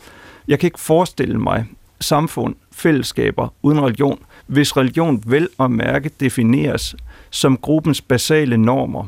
Jeg 0.48 0.58
kan 0.58 0.66
ikke 0.66 0.80
forestille 0.80 1.38
mig 1.38 1.66
samfund, 2.00 2.54
fællesskaber 2.72 3.48
uden 3.62 3.80
religion, 3.80 4.18
hvis 4.46 4.76
religion 4.76 5.22
vel 5.26 5.48
og 5.58 5.70
mærke 5.70 6.10
defineres 6.20 6.96
som 7.30 7.56
gruppens 7.56 8.00
basale 8.00 8.56
normer, 8.56 9.04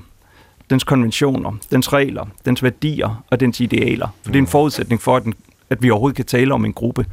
dens 0.70 0.84
konventioner, 0.84 1.52
dens 1.70 1.92
regler, 1.92 2.26
dens 2.44 2.62
værdier 2.62 3.24
og 3.30 3.40
dens 3.40 3.60
idealer. 3.60 4.08
For 4.22 4.30
det 4.30 4.38
er 4.38 4.42
en 4.42 4.46
forudsætning 4.46 5.02
for, 5.02 5.16
at, 5.16 5.24
den, 5.24 5.34
at 5.70 5.82
vi 5.82 5.90
overhovedet 5.90 6.16
kan 6.16 6.24
tale 6.24 6.54
om 6.54 6.64
en 6.64 6.72
gruppe. 6.72 7.06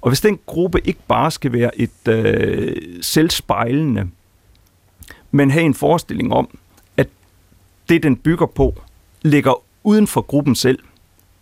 Og 0.00 0.10
hvis 0.10 0.20
den 0.20 0.38
gruppe 0.46 0.80
ikke 0.84 1.00
bare 1.08 1.30
skal 1.30 1.52
være 1.52 1.80
et 1.80 2.08
øh, 2.08 2.76
selvspejlende, 3.00 4.08
men 5.30 5.50
have 5.50 5.64
en 5.64 5.74
forestilling 5.74 6.32
om, 6.32 6.48
at 6.96 7.08
det, 7.88 8.02
den 8.02 8.16
bygger 8.16 8.46
på, 8.46 8.80
ligger 9.22 9.62
uden 9.84 10.06
for 10.06 10.20
gruppen 10.20 10.54
selv, 10.54 10.78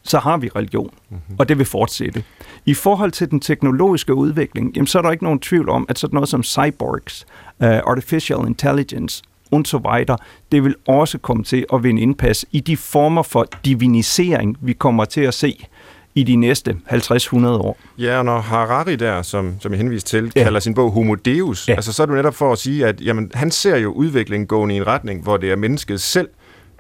så 0.03 0.19
har 0.19 0.37
vi 0.37 0.49
religion, 0.49 0.91
mm-hmm. 1.11 1.37
og 1.39 1.49
det 1.49 1.59
vil 1.59 1.67
fortsætte. 1.67 2.25
I 2.67 2.75
forhold 2.75 3.13
til 3.13 3.31
den 3.31 3.41
teknologiske 3.41 4.15
udvikling, 4.15 4.77
jamen, 4.77 4.87
så 4.87 4.99
er 4.99 5.03
der 5.03 5.11
ikke 5.11 5.25
nogen 5.25 5.41
tvivl 5.41 5.69
om, 5.69 5.87
at 5.89 5.99
sådan 5.99 6.15
noget 6.15 6.29
som 6.29 6.43
cyborgs, 6.43 7.27
uh, 7.61 7.67
artificial 7.67 8.47
intelligence 8.47 9.23
og 9.61 9.67
så 9.67 9.79
videre, 9.79 10.19
det 10.53 10.65
vil 10.65 10.75
også 10.89 11.19
komme 11.19 11.45
til 11.45 11.67
at 11.73 11.83
vinde 11.83 12.03
indpas 12.03 12.45
i 12.53 12.61
de 12.61 12.77
former 12.77 13.23
for 13.23 13.47
divinisering, 13.65 14.57
vi 14.61 14.73
kommer 14.73 15.05
til 15.05 15.21
at 15.21 15.35
se 15.35 15.67
i 16.15 16.23
de 16.23 16.37
næste 16.37 16.77
50-100 16.91 17.47
år. 17.47 17.79
Ja, 17.99 18.19
og 18.19 18.25
når 18.25 18.41
Harari 18.41 18.97
der, 18.97 19.23
som, 19.23 19.57
som 19.61 19.73
jeg 19.73 19.79
henviste 19.79 20.11
til, 20.11 20.33
ja. 20.37 20.43
kalder 20.43 20.61
sin 20.61 20.75
bog 20.75 20.91
Homo 20.91 21.15
Deus, 21.15 21.69
ja. 21.69 21.75
altså 21.75 21.93
så 21.93 22.03
er 22.03 22.07
det 22.07 22.17
netop 22.17 22.35
for 22.35 22.53
at 22.53 22.59
sige, 22.59 22.87
at 22.87 23.01
jamen, 23.01 23.31
han 23.35 23.51
ser 23.51 23.77
jo 23.77 23.93
udviklingen 23.93 24.47
gående 24.47 24.75
i 24.75 24.79
en 24.79 24.87
retning, 24.87 25.23
hvor 25.23 25.37
det 25.37 25.51
er 25.51 25.57
mennesket 25.57 26.01
selv, 26.01 26.29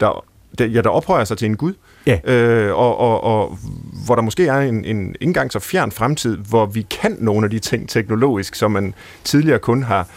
der 0.01 0.25
der, 0.59 0.67
ja, 0.67 0.81
der 0.81 0.91
ophøjer 0.91 1.25
sig 1.25 1.39
til 1.39 1.47
en 1.47 1.57
Gud, 1.57 1.73
ja. 2.07 2.19
øh, 2.25 2.75
og, 2.75 2.99
og, 2.99 3.25
og 3.25 3.59
hvor 4.07 4.15
der 4.15 4.23
måske 4.23 4.47
er 4.47 4.59
en, 4.59 4.85
en 4.85 5.17
indgang 5.21 5.53
så 5.53 5.59
fjern 5.59 5.93
fremtid, 5.93 6.37
hvor 6.37 6.67
vi 6.67 6.83
kan 6.83 7.17
nogle 7.21 7.45
af 7.45 7.51
de 7.51 7.59
ting 7.59 7.89
teknologisk, 7.89 8.55
som 8.55 8.71
man 8.71 8.95
tidligere 9.25 9.59
kun 9.59 9.83
har 9.83 10.09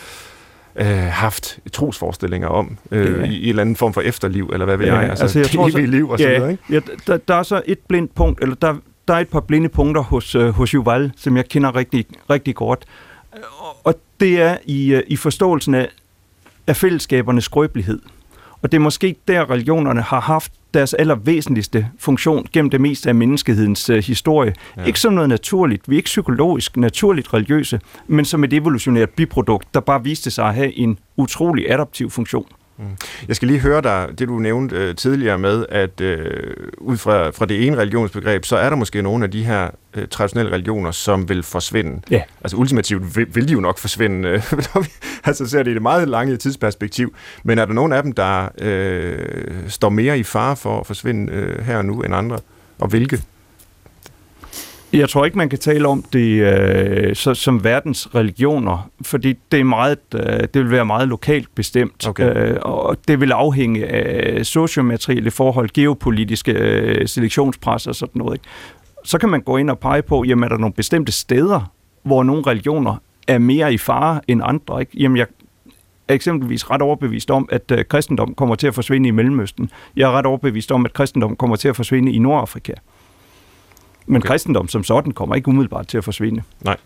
øh, 0.76 0.88
haft 0.97 1.59
trosforestillinger 1.74 2.47
om 2.47 2.78
øh, 2.91 3.20
ja. 3.20 3.26
i, 3.26 3.34
i 3.34 3.43
en 3.43 3.49
eller 3.49 3.61
anden 3.61 3.76
form 3.76 3.93
for 3.93 4.01
efterliv, 4.01 4.49
eller 4.53 4.65
hvad 4.65 4.78
ved 4.78 4.86
ja, 4.86 4.95
jeg, 4.95 5.09
altså, 5.09 5.24
altså 5.24 5.39
jeg 5.39 5.47
tror, 5.47 5.70
så, 5.70 5.78
liv 5.78 6.09
og 6.09 6.20
ja, 6.20 6.24
så 6.24 6.30
videre. 6.30 6.51
Ikke? 6.51 6.63
Ja, 6.70 6.80
der, 7.07 7.17
der 7.17 7.36
er 7.36 7.43
så 7.43 7.61
et 7.65 7.80
blindt 7.88 8.15
punkt, 8.15 8.41
eller 8.41 8.55
der, 8.55 8.76
der 9.07 9.13
er 9.13 9.20
et 9.20 9.30
par 9.30 9.39
blinde 9.39 9.70
punkter 9.70 10.01
hos, 10.01 10.36
øh, 10.36 10.49
hos 10.49 10.74
Juval, 10.74 11.11
som 11.17 11.38
jeg 11.38 11.45
kender 11.45 11.76
rigtig, 11.76 12.05
rigtig 12.30 12.55
godt, 12.55 12.86
og 13.84 13.95
det 14.20 14.41
er 14.41 14.57
i, 14.65 14.93
øh, 14.93 15.03
i 15.07 15.15
forståelsen 15.15 15.74
af, 15.76 15.89
af 16.67 16.76
fællesskabernes 16.76 17.43
skrøbelighed. 17.43 17.99
Og 18.62 18.72
det 18.72 18.78
er 18.78 18.82
måske 18.82 19.16
der, 19.28 19.49
religionerne 19.49 20.01
har 20.01 20.22
haft 20.22 20.51
deres 20.74 20.93
allervæsentligste 20.93 21.88
funktion 21.99 22.47
gennem 22.53 22.70
det 22.70 22.82
meste 22.82 23.10
af 23.10 23.16
menneskehedens 23.16 23.89
øh, 23.89 24.03
historie. 24.03 24.53
Ja. 24.78 24.84
Ikke 24.84 24.99
som 24.99 25.14
noget 25.14 25.30
naturligt. 25.30 25.89
Vi 25.89 25.95
er 25.95 25.97
ikke 25.97 26.07
psykologisk 26.07 26.78
naturligt 26.78 27.34
religiøse, 27.34 27.80
men 28.07 28.26
som 28.26 28.43
et 28.43 28.53
evolutionært 28.53 29.10
biprodukt, 29.10 29.74
der 29.74 29.80
bare 29.80 30.03
viste 30.03 30.32
sig 30.32 30.45
at 30.47 30.55
have 30.55 30.78
en 30.78 30.99
utrolig 31.18 31.72
adaptiv 31.72 32.10
funktion. 32.10 32.45
Mm. 32.80 32.86
Jeg 33.28 33.36
skal 33.36 33.48
lige 33.48 33.60
høre 33.60 33.82
dig, 33.82 34.08
det 34.20 34.28
du 34.28 34.40
nævnte 34.40 34.76
øh, 34.76 34.96
tidligere 34.96 35.38
med, 35.38 35.66
at 35.70 36.02
øh, 36.02 36.54
ud 36.78 36.98
fra, 36.98 37.30
fra 37.30 37.46
det 37.46 37.68
ene 37.68 37.78
religionsbegreb, 37.78 38.46
så 38.46 38.58
er 38.58 38.70
der 38.70 38.76
måske 38.76 39.02
nogle 39.02 39.24
af 39.24 39.32
de 39.32 39.44
her 39.44 39.70
øh, 39.94 40.08
traditionelle 40.08 40.52
religioner, 40.52 40.92
som 40.92 41.30
vil 41.30 41.44
forsvinde. 41.44 42.02
Ja. 42.12 42.22
Altså 42.42 42.58
ultimativt 42.58 43.16
vil, 43.16 43.36
vil 43.36 43.48
de 43.48 43.54
jo 43.54 43.60
nok 43.60 43.78
forsvinde, 43.78 44.30
øh, 44.30 44.44
altså 45.24 45.50
ser 45.50 45.64
det 45.64 45.72
i 45.72 45.74
det 45.74 45.82
meget 45.82 46.10
lange 46.10 46.38
tidsperspektiv. 46.38 47.16
Men 47.44 47.60
er 47.60 47.66
der 47.66 47.74
nogle 47.74 47.96
af 47.96 48.04
dem, 48.04 48.12
der 48.12 48.48
øh, 48.62 49.20
står 49.68 49.90
mere 49.90 50.20
i 50.20 50.24
fare 50.24 50.56
for 50.56 50.80
at 50.80 50.88
forsvinde 50.88 51.34
øh, 51.34 51.66
her 51.66 51.78
og 51.78 51.86
nu 51.86 52.02
end 52.02 52.16
andre? 52.16 52.40
Og 52.80 52.88
hvilke? 52.88 53.22
Jeg 54.94 55.10
tror 55.10 55.26
ikke, 55.26 55.38
man 55.38 55.50
kan 55.50 55.60
tale 55.60 55.88
om 55.88 56.04
det 56.14 56.42
øh, 56.42 57.16
så, 57.16 57.34
som 57.34 57.64
verdens 57.64 58.16
religioner, 58.16 58.90
fordi 59.02 59.36
det, 59.52 59.60
er 59.60 59.64
meget, 59.64 60.00
øh, 60.16 60.40
det 60.40 60.56
vil 60.56 60.72
være 60.72 60.86
meget 60.86 61.08
lokalt 61.08 61.56
bestemt, 61.56 62.08
okay. 62.08 62.52
øh, 62.52 62.58
og 62.62 62.98
det 63.08 63.20
vil 63.20 63.32
afhænge 63.32 63.86
af 63.88 64.46
sociomaterielle 64.46 65.32
forhold, 65.32 65.70
geopolitiske 65.74 66.52
øh, 66.52 67.08
selektionspres 67.08 67.88
og 67.88 67.96
sådan 67.96 68.20
noget. 68.20 68.36
Ikke? 68.36 68.46
Så 69.04 69.18
kan 69.18 69.30
man 69.30 69.42
gå 69.42 69.58
ind 69.58 69.70
og 69.70 69.80
pege 69.80 70.02
på, 70.02 70.24
jamen 70.24 70.44
er 70.44 70.48
der 70.48 70.58
nogle 70.58 70.74
bestemte 70.74 71.12
steder, 71.12 71.72
hvor 72.04 72.24
nogle 72.24 72.44
religioner 72.48 73.02
er 73.28 73.38
mere 73.38 73.74
i 73.74 73.78
fare 73.78 74.22
end 74.28 74.42
andre? 74.44 74.80
Ikke? 74.80 74.92
Jamen 74.98 75.18
jeg 75.18 75.28
er 76.08 76.14
eksempelvis 76.14 76.70
ret 76.70 76.82
overbevist 76.82 77.32
om, 77.32 77.50
at 77.52 77.72
øh, 77.72 77.86
kristendom 77.86 78.34
kommer 78.34 78.56
til 78.56 78.68
at 78.68 78.76
forsvinde 78.76 79.08
i 79.08 79.12
Mellemøsten. 79.12 79.70
Jeg 79.96 80.10
er 80.10 80.12
ret 80.12 80.26
overbevist 80.26 80.72
om, 80.72 80.86
at 80.86 80.94
kristendom 80.94 81.36
kommer 81.36 81.56
til 81.56 81.68
at 81.68 81.76
forsvinde 81.76 82.12
i 82.12 82.20
Nordafrika. 82.20 82.74
Men 84.10 84.22
okay. 84.22 84.28
kristendom 84.28 84.68
som 84.68 84.84
sådan 84.84 85.12
kommer 85.12 85.36
ikke 85.36 85.47
umiddelbart 85.47 85.88
til 85.88 85.97
at 85.97 86.03
forsvinde. 86.03 86.43
Nej. 86.62 86.78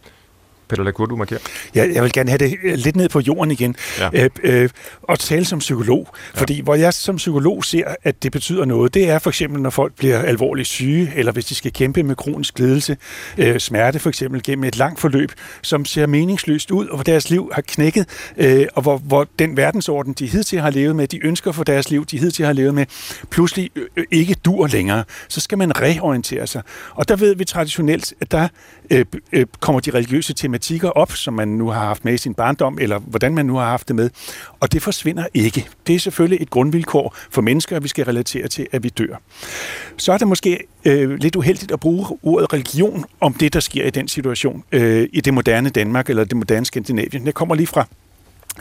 Peter 0.74 0.84
Lacour, 0.84 1.06
du 1.06 1.16
markerer. 1.16 1.40
Ja, 1.76 1.86
jeg 1.94 2.04
vil 2.04 2.12
gerne 2.12 2.30
have 2.30 2.38
det 2.38 2.80
lidt 2.80 2.96
ned 2.96 3.10
på 3.10 3.20
jorden 3.20 3.52
igen, 3.52 3.76
ja. 4.00 4.10
øh, 4.14 4.30
øh, 4.44 4.70
og 5.02 5.20
tale 5.20 5.46
som 5.46 5.60
psykolog. 5.60 6.08
Ja. 6.36 6.42
Fordi 6.42 6.62
hvor 6.62 6.76
jeg 6.76 6.94
som 6.94 7.16
psykolog 7.16 7.66
ser, 7.66 7.96
at 8.04 8.24
det 8.24 8.32
betyder 8.32 8.66
noget, 8.66 8.94
det 8.94 9.10
er 9.10 9.20
for 9.20 9.30
eksempel, 9.30 9.62
når 9.62 9.70
folk 9.70 9.96
bliver 9.96 10.20
alvorligt 10.20 10.68
syge, 10.68 11.12
eller 11.16 11.32
hvis 11.32 11.46
de 11.46 11.56
skal 11.56 11.74
kæmpe 11.74 12.04
med 12.04 12.16
kronisk 12.16 12.60
lidelse, 12.60 12.98
øh, 13.38 13.60
smerte 13.60 14.00
for 14.00 14.10
eksempel, 14.10 14.44
gennem 14.44 14.64
et 14.64 14.78
langt 14.78 15.00
forløb, 15.00 15.32
som 15.62 15.86
ser 15.86 16.08
meningsløst 16.08 16.72
ud, 16.72 16.88
og 16.88 16.96
hvor 16.96 17.04
deres 17.04 17.30
liv 17.30 17.52
har 17.54 17.62
knækket, 17.62 18.06
øh, 18.38 18.66
og 18.74 18.82
hvor, 18.82 18.98
hvor 18.98 19.28
den 19.40 19.58
verdensorden, 19.58 20.14
de 20.14 20.28
hidtil 20.28 20.60
har 20.60 20.70
levet 20.70 20.96
med, 20.96 21.08
de 21.08 21.26
ønsker 21.26 21.52
for 21.52 21.64
deres 21.64 21.90
liv, 21.90 22.06
de 22.06 22.20
hidtil 22.20 22.46
har 22.46 22.54
levet 22.54 22.76
med, 22.76 22.86
pludselig 23.30 23.70
øh, 23.76 24.06
ikke 24.12 24.36
dur 24.46 24.68
længere. 24.68 25.04
Så 25.28 25.42
skal 25.42 25.58
man 25.58 25.82
reorientere 25.82 26.48
sig. 26.48 26.62
Og 26.96 27.08
der 27.08 27.16
ved 27.16 27.36
vi 27.36 27.46
traditionelt, 27.46 28.14
at 28.22 28.32
der 28.32 28.48
øh, 28.90 29.06
øh, 29.34 29.46
kommer 29.60 29.80
de 29.80 29.92
religiøse 29.92 30.34
tematikker 30.34 30.63
tematikker 30.64 30.90
op, 30.90 31.12
som 31.12 31.34
man 31.34 31.48
nu 31.48 31.70
har 31.70 31.86
haft 31.86 32.06
med 32.06 32.14
i 32.14 32.18
sin 32.18 32.34
barndom, 32.34 32.78
eller 32.82 33.00
hvordan 33.00 33.36
man 33.36 33.46
nu 33.46 33.56
har 33.56 33.66
haft 33.66 33.88
det 33.88 33.96
med. 33.96 34.10
Og 34.60 34.72
det 34.72 34.82
forsvinder 34.82 35.26
ikke. 35.34 35.68
Det 35.88 35.96
er 35.96 36.00
selvfølgelig 36.00 36.42
et 36.42 36.50
grundvilkår 36.50 37.16
for 37.30 37.42
mennesker, 37.42 37.76
at 37.76 37.84
vi 37.84 37.88
skal 37.88 38.06
relatere 38.06 38.48
til, 38.48 38.68
at 38.72 38.84
vi 38.84 38.90
dør. 38.90 39.22
Så 39.98 40.14
er 40.14 40.18
det 40.18 40.28
måske 40.28 40.60
øh, 40.86 41.12
lidt 41.12 41.36
uheldigt 41.36 41.72
at 41.72 41.80
bruge 41.80 42.06
ordet 42.24 42.54
religion 42.54 43.06
om 43.20 43.34
det, 43.34 43.54
der 43.54 43.60
sker 43.60 43.86
i 43.86 43.90
den 43.90 44.08
situation 44.08 44.64
øh, 44.72 45.10
i 45.14 45.22
det 45.22 45.34
moderne 45.34 45.70
Danmark 45.70 46.10
eller 46.10 46.24
det 46.24 46.38
moderne 46.38 46.66
Skandinavien. 46.66 47.26
Jeg 47.26 47.34
kommer 47.34 47.56
lige 47.56 47.68
fra 47.68 47.88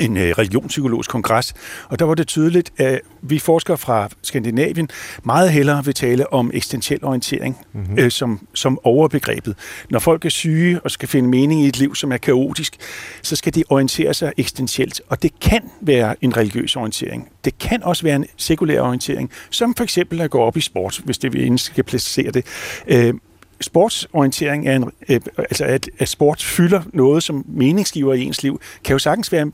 en 0.00 0.16
øh, 0.16 0.34
religionspsykologisk 0.38 1.10
kongres, 1.10 1.54
og 1.88 1.98
der 1.98 2.04
var 2.04 2.14
det 2.14 2.26
tydeligt, 2.26 2.72
at 2.76 3.00
vi 3.22 3.38
forskere 3.38 3.78
fra 3.78 4.08
Skandinavien 4.22 4.88
meget 5.24 5.52
hellere 5.52 5.84
vil 5.84 5.94
tale 5.94 6.32
om 6.32 6.50
eksistentiel 6.54 7.04
orientering 7.04 7.56
mm-hmm. 7.72 7.98
øh, 7.98 8.10
som, 8.10 8.46
som 8.54 8.78
overbegrebet. 8.82 9.56
Når 9.90 9.98
folk 9.98 10.24
er 10.24 10.30
syge 10.30 10.80
og 10.80 10.90
skal 10.90 11.08
finde 11.08 11.28
mening 11.28 11.64
i 11.64 11.68
et 11.68 11.78
liv, 11.78 11.94
som 11.94 12.12
er 12.12 12.16
kaotisk, 12.16 12.76
så 13.22 13.36
skal 13.36 13.54
de 13.54 13.64
orientere 13.68 14.14
sig 14.14 14.32
eksistentielt, 14.36 15.00
og 15.08 15.22
det 15.22 15.40
kan 15.40 15.62
være 15.80 16.14
en 16.20 16.36
religiøs 16.36 16.76
orientering. 16.76 17.28
Det 17.44 17.58
kan 17.58 17.82
også 17.82 18.02
være 18.02 18.16
en 18.16 18.26
sekulær 18.36 18.80
orientering, 18.80 19.30
som 19.50 19.74
for 19.74 19.84
eksempel 19.84 20.20
at 20.20 20.30
gå 20.30 20.40
op 20.40 20.56
i 20.56 20.60
sport, 20.60 21.00
hvis 21.04 21.18
det 21.18 21.32
vi 21.32 21.58
skal 21.58 21.84
placere 21.84 22.30
det. 22.30 22.46
Øh, 22.86 23.14
sportsorientering 23.60 24.68
er 24.68 24.76
en, 24.76 24.90
øh, 25.08 25.20
altså 25.38 25.64
at, 25.64 25.90
at 25.98 26.08
sport 26.08 26.42
fylder 26.42 26.82
noget 26.92 27.22
som 27.22 27.44
meningsgiver 27.48 28.14
i 28.14 28.22
ens 28.22 28.42
liv, 28.42 28.60
kan 28.84 28.94
jo 28.94 28.98
sagtens 28.98 29.32
være 29.32 29.50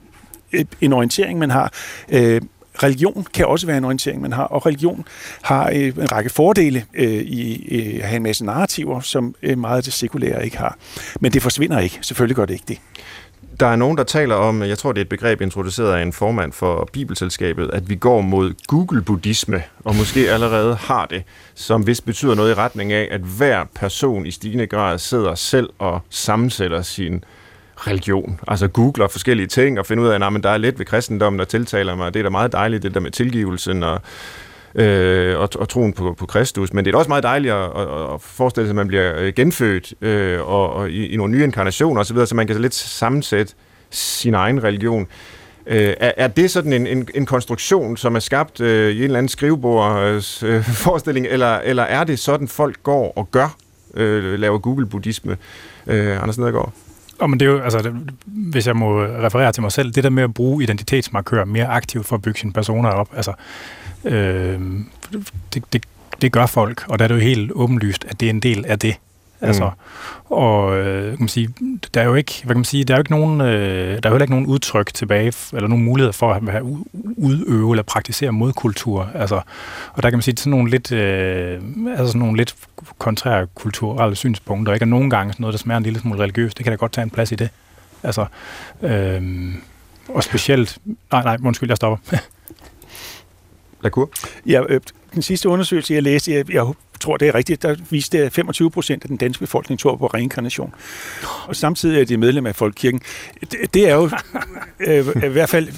en 0.81 0.93
orientering, 0.93 1.39
man 1.39 1.51
har. 1.51 1.73
Øh, 2.09 2.41
religion 2.83 3.27
kan 3.35 3.47
også 3.47 3.67
være 3.67 3.79
en 3.79 3.85
orientering, 3.85 4.23
man 4.23 4.33
har, 4.33 4.45
og 4.45 4.67
religion 4.67 5.05
har 5.43 5.69
øh, 5.69 5.87
en 5.87 6.13
række 6.13 6.31
fordele 6.31 6.85
øh, 6.95 7.13
i 7.13 7.99
at 8.03 8.09
have 8.09 8.17
en 8.17 8.23
masse 8.23 8.45
narrativer, 8.45 9.01
som 9.01 9.35
øh, 9.43 9.59
meget 9.59 9.77
af 9.77 9.83
det 9.83 9.93
sekulære 9.93 10.45
ikke 10.45 10.59
har. 10.59 10.77
Men 11.21 11.33
det 11.33 11.43
forsvinder 11.43 11.79
ikke. 11.79 11.99
Selvfølgelig 12.03 12.37
gør 12.37 12.45
det 12.45 12.55
ikke 12.55 12.65
det. 12.69 12.79
Der 13.61 13.67
er 13.67 13.77
nogen, 13.77 13.99
der 13.99 14.05
taler 14.05 14.35
om, 14.35 14.63
jeg 14.63 14.79
tror 14.79 14.93
det 14.93 15.01
er 15.01 15.05
et 15.05 15.09
begreb 15.09 15.41
introduceret 15.41 15.95
af 15.95 16.03
en 16.03 16.13
formand 16.13 16.53
for 16.53 16.89
Bibelselskabet, 16.93 17.71
at 17.73 17.91
vi 17.91 17.95
går 17.95 18.21
mod 18.21 18.55
Google-buddhisme, 18.67 19.63
og 19.85 19.97
måske 19.97 20.31
allerede 20.31 20.75
har 20.75 21.07
det, 21.07 21.23
som 21.55 21.83
hvis 21.83 22.01
betyder 22.01 22.35
noget 22.35 22.51
i 22.51 22.55
retning 22.55 22.93
af, 22.93 23.09
at 23.11 23.21
hver 23.21 23.65
person 23.75 24.27
i 24.27 24.31
stigende 24.31 24.67
grad 24.67 24.99
sidder 24.99 25.35
selv 25.35 25.71
og 25.79 26.01
sammensætter 26.11 26.83
sin 26.83 27.15
øh, 27.15 27.21
religion. 27.87 28.41
Altså 28.49 28.69
googler 28.69 29.09
forskellige 29.09 29.47
ting 29.47 29.79
og 29.79 29.87
finder 29.87 30.05
ud 30.05 30.09
af, 30.09 30.15
at 30.15 30.43
der 30.43 30.51
er 30.51 30.59
lidt 30.59 30.79
ved 30.79 30.87
kristendommen, 30.87 31.39
der 31.39 31.45
tiltaler 31.45 31.95
mig. 31.95 32.15
Det 32.15 32.21
er 32.21 32.25
da 32.25 32.31
meget 32.31 32.53
dejligt, 32.53 32.83
det 32.83 32.95
der 32.95 33.01
med 33.01 33.11
tilgivelsen 33.11 33.83
og 33.83 34.01
øh, 34.75 35.39
og, 35.39 35.49
og 35.55 35.69
troen 35.69 35.93
på, 35.93 36.15
på 36.19 36.27
Kristus. 36.27 36.73
Men 36.73 36.85
det 36.85 36.95
er 36.95 36.99
også 36.99 37.09
meget 37.09 37.23
dejligt 37.23 37.55
at, 37.55 37.65
at, 37.77 38.15
at 38.15 38.21
forestille 38.21 38.67
sig, 38.67 38.73
at 38.73 38.77
man 38.77 38.89
bliver 38.89 39.13
øh, 39.19 39.33
genfødt 39.37 39.95
øh, 40.01 40.41
og, 40.49 40.73
og 40.73 40.91
i, 40.91 41.07
i 41.07 41.17
nogle 41.17 41.33
nye 41.33 41.45
inkarnationer 41.45 42.01
osv., 42.01 42.27
så 42.27 42.35
man 42.35 42.47
kan 42.47 42.57
så 42.57 42.63
lidt 42.63 42.75
sammensætte 42.75 43.55
sin 43.91 44.35
egen 44.35 44.65
religion. 44.65 45.07
Øh, 45.67 45.95
er, 46.01 46.13
er 46.17 46.29
det 46.29 46.51
sådan 46.51 46.73
en, 46.73 46.87
en, 46.87 47.09
en 47.15 47.27
konstruktion, 47.27 47.97
som 47.97 48.15
er 48.15 48.21
skabt 48.21 48.61
øh, 48.61 48.91
i 48.91 48.97
en 48.97 49.05
eller 49.05 49.19
anden 49.19 49.29
skrivebords 49.29 50.43
øh, 50.43 50.65
forestilling, 50.85 51.27
eller, 51.27 51.59
eller 51.59 51.83
er 51.83 52.05
det 52.05 52.19
sådan, 52.19 52.49
folk 52.49 52.83
går 52.83 53.13
og 53.17 53.31
gør, 53.31 53.57
øh, 53.95 54.39
laver 54.39 54.59
Google-buddhisme? 54.59 55.37
Øh, 55.87 56.23
Anders 56.23 56.39
Nedergaard? 56.39 56.73
Og 57.19 57.31
men 57.31 57.41
det 57.41 57.47
er 57.47 57.51
jo, 57.51 57.61
altså, 57.61 57.93
hvis 58.27 58.67
jeg 58.67 58.77
må 58.77 59.03
referere 59.03 59.53
til 59.53 59.63
mig 59.63 59.73
selv, 59.73 59.93
det 59.93 60.05
der 60.05 60.11
med 60.11 60.23
at 60.23 60.35
bruge 60.35 60.63
identitetsmarkører 60.63 61.45
mere 61.45 61.67
aktivt 61.67 62.07
for 62.07 62.17
at 62.17 62.23
bygge 62.23 62.41
sine 62.41 62.53
personer 62.53 62.89
op, 62.89 63.09
altså, 63.17 63.33
øh, 64.05 64.61
det, 65.55 65.73
det, 65.73 65.87
det 66.23 66.33
gør 66.33 66.47
folk, 66.47 66.85
og 66.89 66.99
der 66.99 67.05
er 67.05 67.09
det 67.09 67.15
jo 67.15 67.21
helt 67.21 67.53
åbenlyst, 67.53 68.05
at 68.09 68.21
det 68.21 68.27
er 68.27 68.31
en 68.31 68.41
del 68.41 68.67
af 68.67 68.79
det. 68.79 68.97
Altså, 69.41 69.65
mm. 69.65 70.37
og 70.37 70.77
øh, 70.77 71.11
kan 71.11 71.17
man 71.19 71.29
sige, 71.29 71.49
der 71.95 72.01
er 72.01 72.05
jo 72.05 72.15
ikke, 72.15 72.41
hvad 72.45 72.55
kan 72.55 72.59
man 72.59 72.65
sige, 72.65 72.85
der 72.85 72.95
er 72.95 72.99
jo 72.99 73.01
ikke 73.01 73.11
nogen, 73.11 73.41
øh, 73.41 74.03
der 74.03 74.09
er 74.09 74.15
jo 74.15 74.21
ikke 74.21 74.33
nogen 74.33 74.47
udtryk 74.47 74.95
tilbage, 74.95 75.33
eller 75.53 75.69
nogen 75.69 75.85
mulighed 75.85 76.13
for 76.13 76.33
at 76.33 76.43
have 76.51 76.85
udøve 77.17 77.73
eller 77.73 77.83
praktisere 77.83 78.33
modkultur. 78.33 79.11
Altså, 79.15 79.41
og 79.93 80.03
der 80.03 80.11
kan 80.11 80.17
man 80.17 80.23
sige, 80.23 80.37
sådan 80.37 80.51
nogle 80.51 80.71
lidt, 80.71 80.93
øh, 80.93 81.61
altså 81.91 82.07
sådan 82.07 82.19
nogle 82.19 82.37
lidt 82.37 82.55
kontrære 82.99 83.47
kulturelle 83.55 84.17
synspunkter, 84.17 84.75
ikke? 84.75 84.85
Og 84.85 84.89
nogle 84.89 85.11
gange 85.11 85.33
sådan 85.33 85.43
noget, 85.43 85.53
der 85.53 85.59
smager 85.59 85.79
en 85.79 85.85
lille 85.85 86.01
smule 86.01 86.23
religiøst, 86.23 86.59
det 86.59 86.65
kan 86.65 86.73
da 86.73 86.77
godt 86.77 86.93
tage 86.93 87.03
en 87.03 87.11
plads 87.11 87.33
i 87.33 87.35
det. 87.35 87.51
Altså, 88.03 88.27
øh, 88.83 89.55
og 90.09 90.25
specielt, 90.25 90.79
nej, 91.13 91.23
nej, 91.23 91.37
undskyld, 91.45 91.71
jeg 91.71 91.77
stopper. 91.77 91.99
Lacour? 93.83 94.11
Ja, 94.47 94.63
øh, 94.69 94.81
den 95.15 95.23
sidste 95.23 95.49
undersøgelse, 95.49 95.95
jeg 95.95 96.03
læste, 96.03 96.33
jeg, 96.33 96.53
jeg 96.53 96.67
tror, 97.01 97.17
det 97.17 97.29
er 97.29 97.35
rigtigt, 97.35 97.63
der 97.63 97.77
viste, 97.91 98.19
at 98.19 98.33
25 98.33 98.71
procent 98.71 99.03
af 99.03 99.09
den 99.09 99.17
danske 99.17 99.41
befolkning 99.41 99.81
tror 99.81 99.97
på 99.97 100.07
reinkarnation. 100.07 100.75
Og 101.47 101.57
samtidig 101.57 102.01
er 102.01 102.05
de 102.05 102.17
medlem 102.17 102.47
af 102.47 102.57
Folkekirken. 102.57 103.01
Det, 103.41 103.75
det 103.75 103.89
er 103.89 103.95
jo 103.95 104.11
øh, 104.87 105.07
i 105.25 105.29
hvert 105.29 105.49
fald 105.49 105.69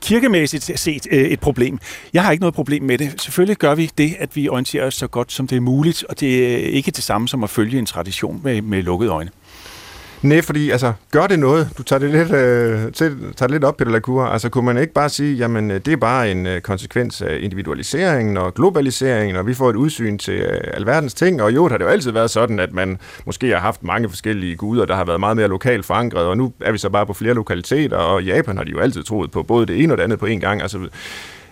kirkemæssigt 0.00 0.80
set 0.80 1.06
øh, 1.10 1.22
et 1.22 1.40
problem. 1.40 1.78
Jeg 2.12 2.22
har 2.24 2.32
ikke 2.32 2.42
noget 2.42 2.54
problem 2.54 2.82
med 2.82 2.98
det. 2.98 3.22
Selvfølgelig 3.22 3.56
gør 3.56 3.74
vi 3.74 3.90
det, 3.98 4.16
at 4.18 4.36
vi 4.36 4.48
orienterer 4.48 4.86
os 4.86 4.94
så 4.94 5.06
godt 5.06 5.32
som 5.32 5.46
det 5.46 5.56
er 5.56 5.60
muligt, 5.60 6.04
og 6.08 6.20
det 6.20 6.54
er 6.54 6.58
ikke 6.58 6.90
det 6.90 7.04
samme 7.04 7.28
som 7.28 7.44
at 7.44 7.50
følge 7.50 7.78
en 7.78 7.86
tradition 7.86 8.40
med, 8.44 8.62
med 8.62 8.82
lukkede 8.82 9.10
øjne. 9.10 9.30
Nej, 10.24 10.42
fordi 10.42 10.70
altså, 10.70 10.92
gør 11.10 11.26
det 11.26 11.38
noget? 11.38 11.68
Du 11.78 11.82
tager 11.82 12.00
det 12.00 12.10
lidt, 12.10 12.30
øh, 12.30 12.92
til, 12.92 13.18
tager 13.36 13.46
det 13.46 13.50
lidt 13.50 13.64
op, 13.64 13.76
Peter 13.76 13.90
Lacour. 13.90 14.24
Altså, 14.24 14.48
kunne 14.48 14.64
man 14.64 14.78
ikke 14.78 14.92
bare 14.92 15.08
sige, 15.08 15.36
jamen, 15.36 15.70
øh, 15.70 15.80
det 15.84 15.92
er 15.92 15.96
bare 15.96 16.30
en 16.30 16.46
øh, 16.46 16.60
konsekvens 16.60 17.22
af 17.22 17.38
individualiseringen 17.40 18.36
og 18.36 18.54
globaliseringen, 18.54 19.36
og 19.36 19.46
vi 19.46 19.54
får 19.54 19.70
et 19.70 19.76
udsyn 19.76 20.18
til 20.18 20.34
øh, 20.34 20.60
alverdens 20.74 21.14
ting, 21.14 21.42
og 21.42 21.54
jo, 21.54 21.68
har 21.68 21.78
det 21.78 21.84
jo 21.84 21.90
altid 21.90 22.10
været 22.10 22.30
sådan, 22.30 22.58
at 22.58 22.72
man 22.72 22.98
måske 23.26 23.50
har 23.50 23.58
haft 23.58 23.82
mange 23.82 24.08
forskellige 24.08 24.56
guder, 24.56 24.84
der 24.84 24.94
har 24.94 25.04
været 25.04 25.20
meget 25.20 25.36
mere 25.36 25.48
lokalt 25.48 25.86
forankret, 25.86 26.26
og 26.26 26.36
nu 26.36 26.52
er 26.60 26.72
vi 26.72 26.78
så 26.78 26.88
bare 26.88 27.06
på 27.06 27.12
flere 27.12 27.34
lokaliteter, 27.34 27.96
og 27.96 28.22
i 28.22 28.24
Japan 28.24 28.56
har 28.56 28.64
de 28.64 28.70
jo 28.70 28.78
altid 28.78 29.02
troet 29.02 29.30
på 29.30 29.42
både 29.42 29.66
det 29.66 29.82
ene 29.82 29.92
og 29.92 29.96
det 29.96 30.04
andet 30.04 30.18
på 30.18 30.26
en 30.26 30.40
gang. 30.40 30.62
Altså, 30.62 30.78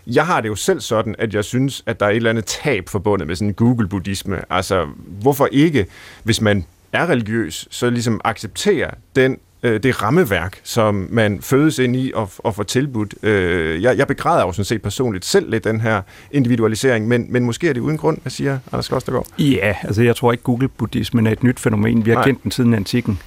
jeg 0.07 0.27
har 0.27 0.41
det 0.41 0.49
jo 0.49 0.55
selv 0.55 0.81
sådan, 0.81 1.15
at 1.19 1.35
jeg 1.35 1.45
synes, 1.45 1.83
at 1.87 2.01
der 2.01 2.07
er 2.07 2.11
et 2.11 2.17
eller 2.17 2.31
andet 2.31 2.45
tab 2.45 2.89
forbundet 2.89 3.29
med 3.29 3.37
sådan 3.37 3.49
en 3.49 3.55
Google-buddhisme. 3.55 4.37
Altså, 4.51 4.87
hvorfor 5.07 5.49
ikke, 5.53 5.87
hvis 6.25 6.41
man 6.41 6.65
er 6.93 7.07
religiøs, 7.07 7.69
så 7.71 7.91
ligesom 7.91 8.21
acceptere 8.25 8.91
den 9.17 9.39
øh, 9.63 9.83
det 9.83 10.03
rammeværk, 10.03 10.61
som 10.63 11.09
man 11.11 11.41
fødes 11.41 11.79
ind 11.79 11.97
i 11.97 12.13
og, 12.15 12.31
og 12.39 12.55
får 12.55 12.63
tilbudt. 12.63 13.15
Øh, 13.23 13.83
jeg, 13.83 13.99
jeg 13.99 14.07
begræder 14.07 14.47
jo 14.47 14.53
sådan 14.53 14.65
set 14.65 14.83
personligt 14.83 15.25
selv 15.25 15.51
lidt 15.51 15.65
den 15.65 15.81
her 15.81 16.03
individualisering, 16.31 17.09
men, 17.09 17.27
men 17.33 17.45
måske 17.45 17.69
er 17.69 17.73
det 17.73 17.81
uden 17.81 17.99
grund, 17.99 18.19
hvad 18.23 18.31
siger 18.31 18.59
Anders 18.73 18.89
Klostergaard? 18.89 19.27
Ja, 19.39 19.77
altså 19.83 20.03
jeg 20.03 20.17
tror 20.17 20.33
ikke 20.33 20.45
Google-buddhismen 20.45 21.27
er 21.27 21.31
et 21.31 21.43
nyt 21.43 21.61
fænomen. 21.61 22.05
Vi 22.05 22.11
har 22.11 22.17
Nej. 22.17 22.25
kendt 22.25 22.43
den 22.43 22.51
siden 22.51 22.75
antikken. 22.75 23.19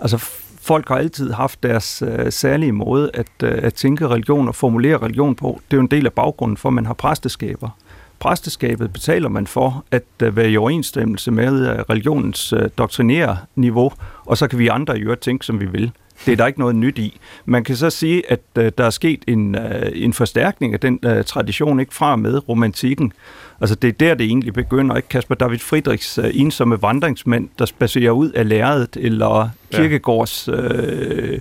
Altså 0.00 0.18
folk 0.60 0.88
har 0.88 0.96
altid 0.96 1.32
haft 1.32 1.62
deres 1.62 2.02
øh, 2.06 2.32
særlige 2.32 2.72
måde 2.72 3.10
at, 3.14 3.26
øh, 3.42 3.58
at 3.62 3.74
tænke 3.74 4.08
religion 4.08 4.48
og 4.48 4.54
formulere 4.54 4.96
religion 4.96 5.34
på. 5.34 5.60
Det 5.70 5.76
er 5.76 5.78
jo 5.78 5.82
en 5.82 5.90
del 5.90 6.06
af 6.06 6.12
baggrunden 6.12 6.56
for, 6.56 6.68
at 6.68 6.72
man 6.72 6.86
har 6.86 6.94
præsteskaber 6.94 7.70
præsteskabet 8.18 8.92
betaler 8.92 9.28
man 9.28 9.46
for 9.46 9.84
at 9.90 10.04
uh, 10.26 10.36
være 10.36 10.50
i 10.50 10.56
overensstemmelse 10.56 11.30
med 11.30 11.70
uh, 11.70 11.78
religionens 11.90 12.52
uh, 12.52 12.60
doktrinære 12.78 13.36
niveau, 13.56 13.92
og 14.24 14.38
så 14.38 14.48
kan 14.48 14.58
vi 14.58 14.68
andre 14.68 14.98
i 14.98 15.02
øvrigt 15.02 15.20
tænke, 15.20 15.46
som 15.46 15.60
vi 15.60 15.66
vil. 15.66 15.92
Det 16.26 16.32
er 16.32 16.36
der 16.36 16.46
ikke 16.46 16.60
noget 16.60 16.76
nyt 16.76 16.98
i. 16.98 17.20
Man 17.44 17.64
kan 17.64 17.76
så 17.76 17.90
sige, 17.90 18.22
at 18.30 18.40
der 18.56 18.84
er 18.84 18.90
sket 18.90 19.24
en, 19.26 19.56
en 19.94 20.12
forstærkning 20.12 20.74
af 20.74 20.80
den 20.80 21.00
tradition, 21.26 21.80
ikke 21.80 21.94
fra 21.94 22.16
med 22.16 22.48
romantikken. 22.48 23.12
Altså 23.60 23.74
det 23.74 23.88
er 23.88 23.92
der, 23.92 24.14
det 24.14 24.26
egentlig 24.26 24.54
begynder, 24.54 24.96
ikke? 24.96 25.08
Kasper 25.08 25.34
David 25.34 25.58
Friedrichs 25.58 26.18
ensomme 26.18 26.82
vandringsmænd, 26.82 27.48
der 27.58 27.64
spacerer 27.64 28.10
ud 28.10 28.30
af 28.30 28.48
lærredet, 28.48 28.96
eller 29.00 29.48
Kirkegårds 29.72 30.48
uh, 30.48 31.38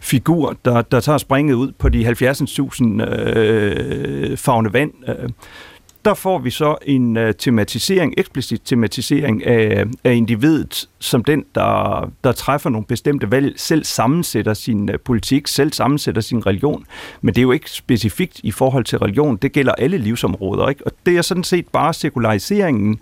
figur, 0.00 0.56
der, 0.64 0.82
der 0.82 1.00
tager 1.00 1.18
springet 1.18 1.54
ud 1.54 1.72
på 1.78 1.88
de 1.88 2.08
70.000 2.08 2.84
uh, 4.32 4.38
fagne 4.38 4.72
vand. 4.72 4.92
Uh, 5.08 5.30
der 6.04 6.14
får 6.14 6.38
vi 6.38 6.50
så 6.50 6.76
en 6.86 7.16
uh, 7.16 7.30
tematisering, 7.38 8.14
eksplicit 8.18 8.60
tematisering 8.64 9.46
af, 9.46 9.84
af 10.04 10.14
individet, 10.14 10.88
som 10.98 11.24
den, 11.24 11.44
der, 11.54 12.10
der 12.24 12.32
træffer 12.32 12.70
nogle 12.70 12.86
bestemte 12.86 13.30
valg, 13.30 13.54
selv 13.56 13.84
sammensætter 13.84 14.54
sin 14.54 14.88
uh, 14.88 14.94
politik, 15.04 15.46
selv 15.46 15.72
sammensætter 15.72 16.20
sin 16.20 16.46
religion. 16.46 16.84
Men 17.20 17.34
det 17.34 17.40
er 17.40 17.42
jo 17.42 17.52
ikke 17.52 17.70
specifikt 17.70 18.40
i 18.42 18.50
forhold 18.50 18.84
til 18.84 18.98
religion, 18.98 19.36
det 19.36 19.52
gælder 19.52 19.72
alle 19.72 19.98
livsområder. 19.98 20.68
Ikke? 20.68 20.86
Og 20.86 20.92
det 21.06 21.16
er 21.16 21.22
sådan 21.22 21.44
set 21.44 21.68
bare 21.68 21.94
sekulariseringen, 21.94 23.00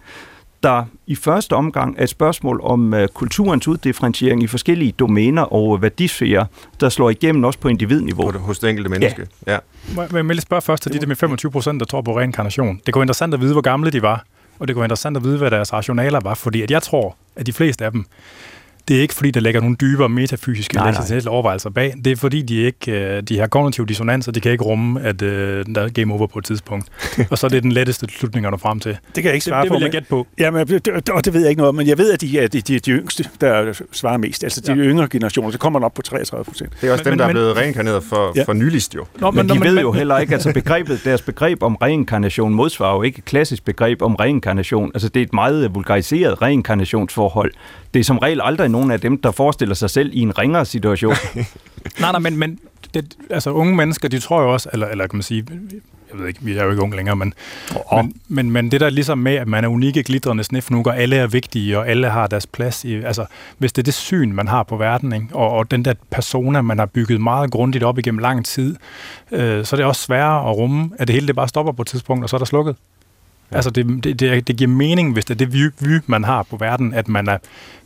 der 0.62 0.84
i 1.06 1.14
første 1.14 1.52
omgang 1.52 1.94
er 1.98 2.02
et 2.02 2.08
spørgsmål 2.08 2.60
om 2.62 2.92
uh, 2.92 3.06
kulturens 3.06 3.68
uddifferentiering 3.68 4.42
i 4.42 4.46
forskellige 4.46 4.92
domæner 4.92 5.42
og 5.42 5.82
værdisfærer, 5.82 6.44
der 6.80 6.88
slår 6.88 7.10
igennem 7.10 7.44
også 7.44 7.58
på 7.58 7.68
individniveau. 7.68 8.30
På 8.30 8.38
hos 8.38 8.58
det 8.58 8.70
enkelte 8.70 8.90
menneske, 8.90 9.26
ja. 9.46 9.52
ja. 9.52 9.58
Må 9.94 10.02
jeg 10.12 10.24
lige 10.24 10.40
spørge 10.40 10.62
først 10.62 10.82
til 10.82 10.92
de 10.92 10.98
der 10.98 11.06
med 11.06 11.16
25 11.16 11.52
procent, 11.52 11.80
der 11.80 11.86
tror 11.86 12.00
på 12.00 12.18
reinkarnation. 12.18 12.80
Det 12.86 12.94
kunne 12.94 13.00
være 13.00 13.04
interessant 13.04 13.34
at 13.34 13.40
vide, 13.40 13.52
hvor 13.52 13.62
gamle 13.62 13.90
de 13.90 14.02
var, 14.02 14.24
og 14.58 14.68
det 14.68 14.74
kunne 14.74 14.80
være 14.80 14.86
interessant 14.86 15.16
at 15.16 15.24
vide, 15.24 15.38
hvad 15.38 15.50
deres 15.50 15.72
rationaler 15.72 16.20
var, 16.20 16.34
fordi 16.34 16.62
at 16.62 16.70
jeg 16.70 16.82
tror, 16.82 17.16
at 17.36 17.46
de 17.46 17.52
fleste 17.52 17.84
af 17.84 17.92
dem 17.92 18.06
det 18.88 18.96
er 18.96 19.00
ikke 19.00 19.14
fordi, 19.14 19.30
der 19.30 19.40
ligger 19.40 19.60
nogle 19.60 19.76
dybere 19.76 20.08
metafysiske 20.08 20.74
nej, 20.74 20.90
nej. 21.10 21.20
overvejelser 21.28 21.70
bag. 21.70 21.94
Det 22.04 22.12
er 22.12 22.16
fordi, 22.16 22.42
de 22.42 22.56
ikke 22.56 22.92
øh, 22.92 23.22
de 23.22 23.38
har 23.38 23.46
kognitive 23.46 23.86
dissonanser, 23.86 24.32
de 24.32 24.40
kan 24.40 24.52
ikke 24.52 24.64
rumme, 24.64 25.00
at 25.00 25.22
øh, 25.22 25.66
der 25.74 25.82
er 25.82 25.88
game 25.88 26.14
over 26.14 26.26
på 26.26 26.38
et 26.38 26.44
tidspunkt. 26.44 26.88
og 27.30 27.38
så 27.38 27.46
er 27.46 27.48
det 27.48 27.62
den 27.62 27.72
letteste 27.72 28.06
slutning 28.10 28.46
at 28.46 28.52
nå 28.52 28.56
frem 28.56 28.80
til. 28.80 28.90
Det 28.90 29.14
kan 29.14 29.24
jeg 29.24 29.34
ikke 29.34 29.44
svare 29.44 29.62
det, 29.62 29.70
det 29.70 29.74
vil 29.74 29.82
jeg 29.82 29.92
gætte 29.92 30.08
på. 30.08 30.26
Jamen, 30.38 30.68
det, 30.68 31.10
og 31.10 31.24
det 31.24 31.34
ved 31.34 31.40
jeg 31.40 31.50
ikke 31.50 31.58
noget 31.58 31.68
om, 31.68 31.74
men 31.74 31.86
jeg 31.86 31.98
ved, 31.98 32.12
at 32.12 32.20
de 32.20 32.38
er 32.38 32.48
de, 32.48 32.60
de, 32.60 32.78
de 32.78 32.90
yngste, 32.90 33.24
der 33.40 33.82
svarer 33.92 34.16
mest. 34.16 34.44
Altså 34.44 34.60
de 34.60 34.72
ja. 34.72 34.78
yngre 34.78 35.08
generationer, 35.08 35.50
så 35.50 35.58
kommer 35.58 35.78
man 35.78 35.86
op 35.86 35.94
på 35.94 36.02
33 36.02 36.44
procent. 36.44 36.72
Det 36.80 36.88
er 36.88 36.92
også 36.92 37.04
men, 37.04 37.10
dem, 37.10 37.12
men, 37.12 37.18
der 37.18 37.24
er 37.24 37.30
blevet 37.30 37.56
reinkarneret 37.56 38.04
for, 38.04 38.32
ja. 38.36 38.42
for 38.42 38.52
nyligst 38.52 38.94
jo. 38.94 39.04
Nå, 39.18 39.30
men, 39.30 39.36
men 39.36 39.48
de 39.48 39.54
men, 39.54 39.68
ved 39.68 39.74
men, 39.74 39.82
jo 39.82 39.92
heller 39.92 40.18
ikke, 40.18 40.34
altså 40.34 40.52
begrebet, 40.52 41.00
deres 41.04 41.22
begreb 41.22 41.62
om 41.62 41.74
reinkarnation 41.74 42.54
modsvarer 42.54 42.96
jo 42.96 43.02
ikke 43.02 43.18
et 43.18 43.24
klassisk 43.24 43.64
begreb 43.64 44.02
om 44.02 44.14
reinkarnation. 44.14 44.90
Altså 44.94 45.08
det 45.08 45.20
er 45.20 45.26
et 45.26 45.32
meget 45.32 45.74
vulgariseret 45.74 46.42
reinkarnationsforhold. 46.42 47.52
Det 47.94 48.00
er 48.00 48.04
som 48.04 48.18
regel 48.18 48.40
aldrig 48.44 48.68
nogen 48.68 48.90
af 48.90 49.00
dem, 49.00 49.18
der 49.18 49.30
forestiller 49.30 49.74
sig 49.74 49.90
selv 49.90 50.10
i 50.12 50.20
en 50.20 50.38
ringere 50.38 50.64
situation. 50.64 51.14
nej, 52.00 52.12
nej, 52.12 52.18
men, 52.18 52.36
men 52.36 52.58
det, 52.94 53.16
altså 53.30 53.50
unge 53.50 53.76
mennesker, 53.76 54.08
de 54.08 54.18
tror 54.18 54.42
jo 54.42 54.52
også, 54.52 54.68
eller, 54.72 54.86
eller 54.86 55.06
kan 55.06 55.16
man 55.16 55.22
sige, 55.22 55.44
jeg 56.12 56.20
ved 56.20 56.28
ikke, 56.28 56.40
vi 56.42 56.56
er 56.56 56.64
jo 56.64 56.70
ikke 56.70 56.82
unge 56.82 56.96
længere, 56.96 57.16
men, 57.16 57.34
oh. 57.92 58.04
men, 58.04 58.14
men, 58.28 58.50
men 58.50 58.70
det 58.70 58.80
der 58.80 58.90
ligesom 58.90 59.18
med, 59.18 59.34
at 59.34 59.48
man 59.48 59.64
er 59.64 59.68
unikke, 59.68 60.02
glitrende 60.02 60.44
snifnukker, 60.44 60.92
alle 60.92 61.16
er 61.16 61.26
vigtige, 61.26 61.78
og 61.78 61.88
alle 61.88 62.10
har 62.10 62.26
deres 62.26 62.46
plads 62.46 62.84
i, 62.84 62.94
altså 62.94 63.26
hvis 63.58 63.72
det 63.72 63.82
er 63.82 63.84
det 63.84 63.94
syn, 63.94 64.32
man 64.32 64.48
har 64.48 64.62
på 64.62 64.76
verden, 64.76 65.12
ikke? 65.12 65.26
Og, 65.32 65.50
og 65.50 65.70
den 65.70 65.84
der 65.84 65.94
persona, 66.10 66.62
man 66.62 66.78
har 66.78 66.86
bygget 66.86 67.20
meget 67.20 67.50
grundigt 67.50 67.84
op 67.84 67.98
igennem 67.98 68.18
lang 68.18 68.44
tid, 68.44 68.76
øh, 69.32 69.64
så 69.64 69.76
er 69.76 69.78
det 69.78 69.86
også 69.86 70.02
sværere 70.02 70.50
at 70.50 70.56
rumme, 70.56 70.90
at 70.98 71.08
det 71.08 71.14
hele 71.14 71.26
det 71.26 71.36
bare 71.36 71.48
stopper 71.48 71.72
på 71.72 71.82
et 71.82 71.88
tidspunkt, 71.88 72.24
og 72.24 72.30
så 72.30 72.36
er 72.36 72.38
der 72.38 72.44
slukket. 72.46 72.76
Ja. 73.50 73.56
Altså 73.56 73.70
det, 73.70 74.04
det, 74.04 74.20
det, 74.20 74.48
det 74.48 74.56
giver 74.56 74.70
mening, 74.70 75.12
hvis 75.12 75.24
det 75.24 75.34
er 75.34 75.38
det 75.38 75.52
view, 75.52 75.70
view, 75.80 76.00
man 76.06 76.24
har 76.24 76.42
på 76.42 76.56
verden, 76.56 76.94
at 76.94 77.08
man 77.08 77.28
er 77.28 77.38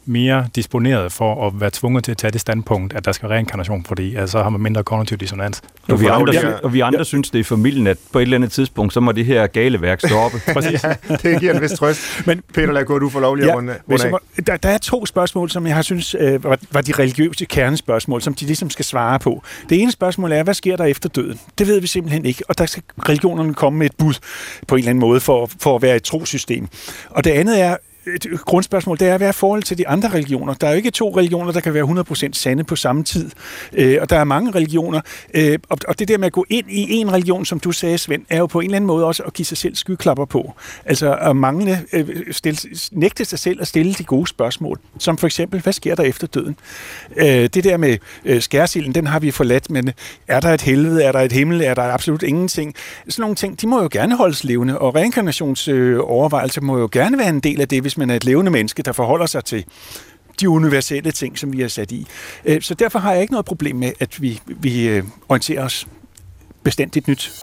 mere 0.05 0.48
disponeret 0.57 1.12
for 1.12 1.46
at 1.46 1.61
være 1.61 1.70
tvunget 1.72 2.05
til 2.05 2.11
at 2.11 2.16
tage 2.18 2.30
det 2.30 2.40
standpunkt, 2.40 2.92
at 2.92 3.05
der 3.05 3.12
skal 3.12 3.28
reinkarnation, 3.28 3.84
fordi 3.84 4.14
altså, 4.14 4.32
så 4.32 4.42
har 4.42 4.50
man 4.50 4.61
mindre 4.61 4.84
kognitiv 4.84 5.18
dissonans. 5.18 5.62
Og 5.88 6.00
vi 6.00 6.07
andre, 6.07 6.34
ja. 6.34 6.53
og 6.53 6.72
vi 6.72 6.80
andre 6.80 6.98
ja. 6.98 7.05
synes, 7.05 7.30
det 7.30 7.40
er 7.40 7.44
familien, 7.44 7.86
at 7.86 7.98
på 8.12 8.18
et 8.18 8.22
eller 8.22 8.36
andet 8.36 8.53
tidspunkt, 8.53 8.94
så 8.94 9.00
må 9.00 9.12
det 9.12 9.26
her 9.26 9.46
gale 9.46 9.80
værk 9.80 10.00
stoppe. 10.00 10.40
Præcis. 10.55 10.84
ja, 10.84 10.94
det 11.22 11.40
giver 11.40 11.55
en 11.55 11.62
vis 11.62 11.72
trøst. 11.72 12.00
Men 12.26 12.42
Peter 12.55 12.72
Lago, 12.72 12.98
du 12.98 13.09
får 13.09 13.20
lov 13.20 13.34
lige 13.34 13.46
ja, 13.46 13.53
at 13.53 13.57
runde, 13.57 13.74
runde 13.90 14.11
må, 14.11 14.18
der, 14.46 14.57
der 14.57 14.68
er 14.68 14.78
to 14.78 15.07
spørgsmål, 15.07 15.50
som 15.50 15.66
jeg 15.66 15.74
har 15.74 15.82
synes 15.82 16.16
øh, 16.18 16.44
var, 16.44 16.59
var 16.72 16.80
de 16.80 16.92
religiøse 16.92 17.44
kernespørgsmål, 17.44 18.22
som 18.22 18.34
de 18.34 18.44
ligesom 18.44 18.70
skal 18.70 18.84
svare 18.84 19.18
på. 19.18 19.42
Det 19.68 19.82
ene 19.82 19.92
spørgsmål 19.92 20.32
er, 20.32 20.42
hvad 20.42 20.55
sker 20.55 20.76
der 20.76 20.84
efter 20.84 21.09
døden? 21.09 21.40
Det 21.59 21.66
ved 21.66 21.80
vi 21.80 21.86
simpelthen 21.86 22.26
ikke, 22.26 22.44
og 22.48 22.59
der 22.59 22.66
skal 22.66 22.82
religionerne 23.09 23.55
komme 23.55 23.78
med 23.78 23.86
et 23.86 23.96
bud 23.98 24.14
på 24.66 24.74
en 24.74 24.78
eller 24.78 24.90
anden 24.90 25.00
måde 25.00 25.20
for, 25.20 25.50
for 25.61 25.76
at 25.76 25.82
være 25.82 25.96
et 25.96 26.03
trosystem. 26.03 26.68
Og 27.11 27.24
det 27.24 27.30
andet 27.30 27.61
er, 27.61 27.76
et 28.07 28.40
grundspørgsmål, 28.40 28.98
det 28.98 29.09
er, 29.09 29.18
hvad 29.18 29.28
er 29.28 29.32
forhold 29.32 29.62
til 29.62 29.78
de 29.78 29.88
andre 29.88 30.09
religioner? 30.09 30.55
Der 30.55 30.66
er 30.66 30.70
jo 30.70 30.76
ikke 30.76 30.90
to 30.90 31.16
religioner, 31.16 31.53
der 31.53 31.61
kan 31.61 31.74
være 31.74 31.84
100% 32.28 32.28
sande 32.32 32.64
på 32.64 32.76
samme 32.76 33.05
tid. 33.05 33.30
Øh, 33.72 33.98
og 34.00 34.11
der 34.11 34.18
er 34.18 34.24
mange 34.24 34.50
religioner. 34.50 35.00
Øh, 35.34 35.59
og, 35.68 35.78
og 35.88 35.98
det 35.98 36.09
der 36.09 36.18
med 36.18 36.26
at 36.26 36.32
gå 36.32 36.46
ind 36.48 36.70
i 36.70 36.92
en 36.92 37.12
religion, 37.12 37.44
som 37.44 37.61
du 37.61 37.72
sagde, 37.72 37.98
Svend, 37.98 38.22
er 38.30 38.38
jo 38.38 38.46
på 38.46 38.61
en 38.61 38.64
eller 38.64 38.76
anden 38.76 38.86
måde 38.86 39.07
også 39.07 39.22
at 39.22 39.32
give 39.32 39.46
sig 39.46 39.59
selv 39.59 39.74
skyklapper 39.74 40.24
på. 40.24 40.55
Altså 40.84 41.14
at 41.14 41.36
mangle, 41.36 41.78
øh, 41.92 42.09
stille, 42.30 42.59
nægte 42.92 43.24
sig 43.24 43.38
selv 43.38 43.61
at 43.61 43.68
stille 43.68 43.94
de 43.94 44.05
gode 44.05 44.26
spørgsmål. 44.26 44.78
Som 44.98 45.18
for 45.18 45.26
eksempel, 45.26 45.61
hvad 45.61 45.72
sker 45.72 45.94
der 45.94 46.03
efter 46.03 46.26
døden? 46.26 46.57
Øh, 47.16 47.26
det 47.26 47.64
der 47.64 47.76
med 47.76 47.98
øh, 48.24 48.42
skærsilden, 48.42 48.94
den 48.94 49.07
har 49.07 49.18
vi 49.18 49.30
forladt, 49.30 49.70
men 49.70 49.90
er 50.28 50.40
der 50.40 50.55
et 50.55 50.62
helvede, 50.62 51.03
er 51.03 51.12
der 51.12 51.20
et 51.20 51.32
himmel, 51.32 51.61
er 51.61 51.74
der 51.74 51.82
absolut 51.82 52.22
ingenting? 52.22 52.74
Sådan 53.09 53.22
nogle 53.22 53.36
ting, 53.36 53.61
de 53.61 53.66
må 53.66 53.82
jo 53.82 53.88
gerne 53.92 54.16
holdes 54.16 54.44
levende, 54.44 54.78
og 54.78 54.94
reinkarnationsovervejelser 54.94 56.62
øh, 56.62 56.66
må 56.66 56.78
jo 56.78 56.88
gerne 56.92 57.18
være 57.18 57.28
en 57.28 57.40
del 57.40 57.61
af 57.61 57.68
det, 57.68 57.80
hvis 57.80 57.91
man 57.97 58.11
er 58.11 58.16
et 58.16 58.24
levende 58.24 58.51
menneske, 58.51 58.82
der 58.82 58.93
forholder 58.93 59.26
sig 59.26 59.45
til 59.45 59.64
de 60.40 60.49
universelle 60.49 61.12
ting, 61.12 61.38
som 61.38 61.53
vi 61.53 61.61
har 61.61 61.68
sat 61.68 61.93
i. 61.93 62.07
Øh, 62.45 62.62
så 62.62 62.74
derfor 62.74 62.99
har 62.99 63.12
jeg 63.12 63.20
ikke 63.20 63.32
noget 63.32 63.47
problem 63.47 63.76
med, 63.76 63.93
at 64.01 64.22
vi, 64.22 64.40
vi 64.47 64.88
øh, 64.88 65.05
orienterer 65.28 65.64
os 65.64 65.86
bestandigt 66.64 67.09
nyt. 67.09 67.40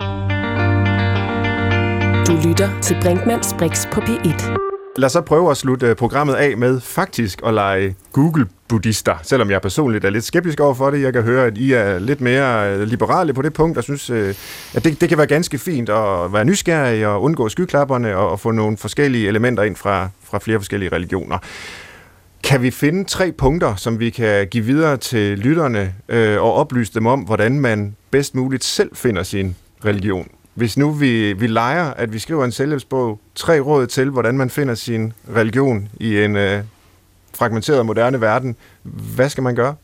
Du 2.28 2.47
lytter 2.47 2.82
til 2.82 2.97
Brinkmanns 3.02 3.56
Brix 3.60 3.88
på 3.91 4.02
P1. 4.02 4.59
Lad 4.98 5.06
os 5.06 5.12
så 5.12 5.22
prøve 5.22 5.52
at 5.52 5.58
slutte 5.58 5.88
øh, 5.88 5.96
programmet 5.96 6.36
af 6.36 6.58
med 6.58 6.80
faktisk 6.80 7.42
at 7.46 7.54
lege 7.54 7.96
Google-buddhister, 8.14 9.16
selvom 9.24 9.52
jeg 9.52 9.62
personligt 9.62 10.06
er 10.06 10.10
lidt 10.10 10.24
skeptisk 10.24 10.60
over 10.60 10.74
for 10.74 10.90
det. 10.90 11.02
Jeg 11.02 11.14
kan 11.14 11.24
høre, 11.24 11.46
at 11.46 11.58
I 11.58 11.74
er 11.74 12.00
lidt 12.00 12.22
mere 12.22 12.74
øh, 12.74 12.82
liberale 12.82 13.34
på 13.34 13.42
det 13.42 13.54
punkt, 13.54 13.78
og 13.78 13.84
synes, 13.84 14.10
øh, 14.10 14.36
at 14.74 14.84
det, 14.84 15.02
det 15.02 15.10
kan 15.10 15.18
være 15.18 15.28
ganske 15.28 15.58
fint 15.58 15.90
at 15.90 16.34
være 16.34 16.46
nysgerrig 16.46 17.08
og 17.08 17.22
undgå 17.24 17.50
skyklapperne 17.50 18.18
og, 18.18 18.30
og 18.30 18.40
få 18.40 18.52
nogle 18.52 18.78
forskellige 18.78 19.28
elementer 19.28 19.64
ind 19.64 19.76
fra, 19.76 20.10
fra 20.24 20.40
flere 20.40 20.60
forskellige 20.60 20.92
religioner. 20.94 21.38
Kan 22.44 22.62
vi 22.62 22.72
finde 22.72 23.04
tre 23.04 23.32
punkter, 23.32 23.76
som 23.76 24.00
vi 24.00 24.10
kan 24.10 24.48
give 24.48 24.66
videre 24.66 24.98
til 24.98 25.40
lytterne 25.40 25.94
øh, 26.10 26.42
og 26.42 26.54
oplyse 26.54 26.94
dem 26.94 27.06
om, 27.06 27.20
hvordan 27.20 27.60
man 27.60 27.96
bedst 28.12 28.36
muligt 28.36 28.64
selv 28.64 28.96
finder 28.96 29.24
sin 29.24 29.56
religion? 29.86 30.28
Hvis 30.60 30.78
nu 30.78 30.91
vi, 30.91 31.34
vi 31.34 31.47
leger, 31.47 31.93
at 31.93 32.14
vi 32.14 32.20
skriver 32.20 32.45
en 32.45 32.51
selvhjælpsbog, 32.51 33.20
tre 33.36 33.60
råd 33.60 33.88
til, 33.88 34.10
hvordan 34.10 34.38
man 34.38 34.49
finder 34.49 34.76
sin 34.76 35.14
religion 35.36 35.89
i 35.99 36.24
en 36.24 36.36
øh, 36.36 36.64
fragmenteret 37.38 37.86
moderne 37.86 38.22
verden, 38.22 38.55
hvad 39.16 39.30
skal 39.30 39.43
man 39.43 39.55
gøre? 39.55 39.76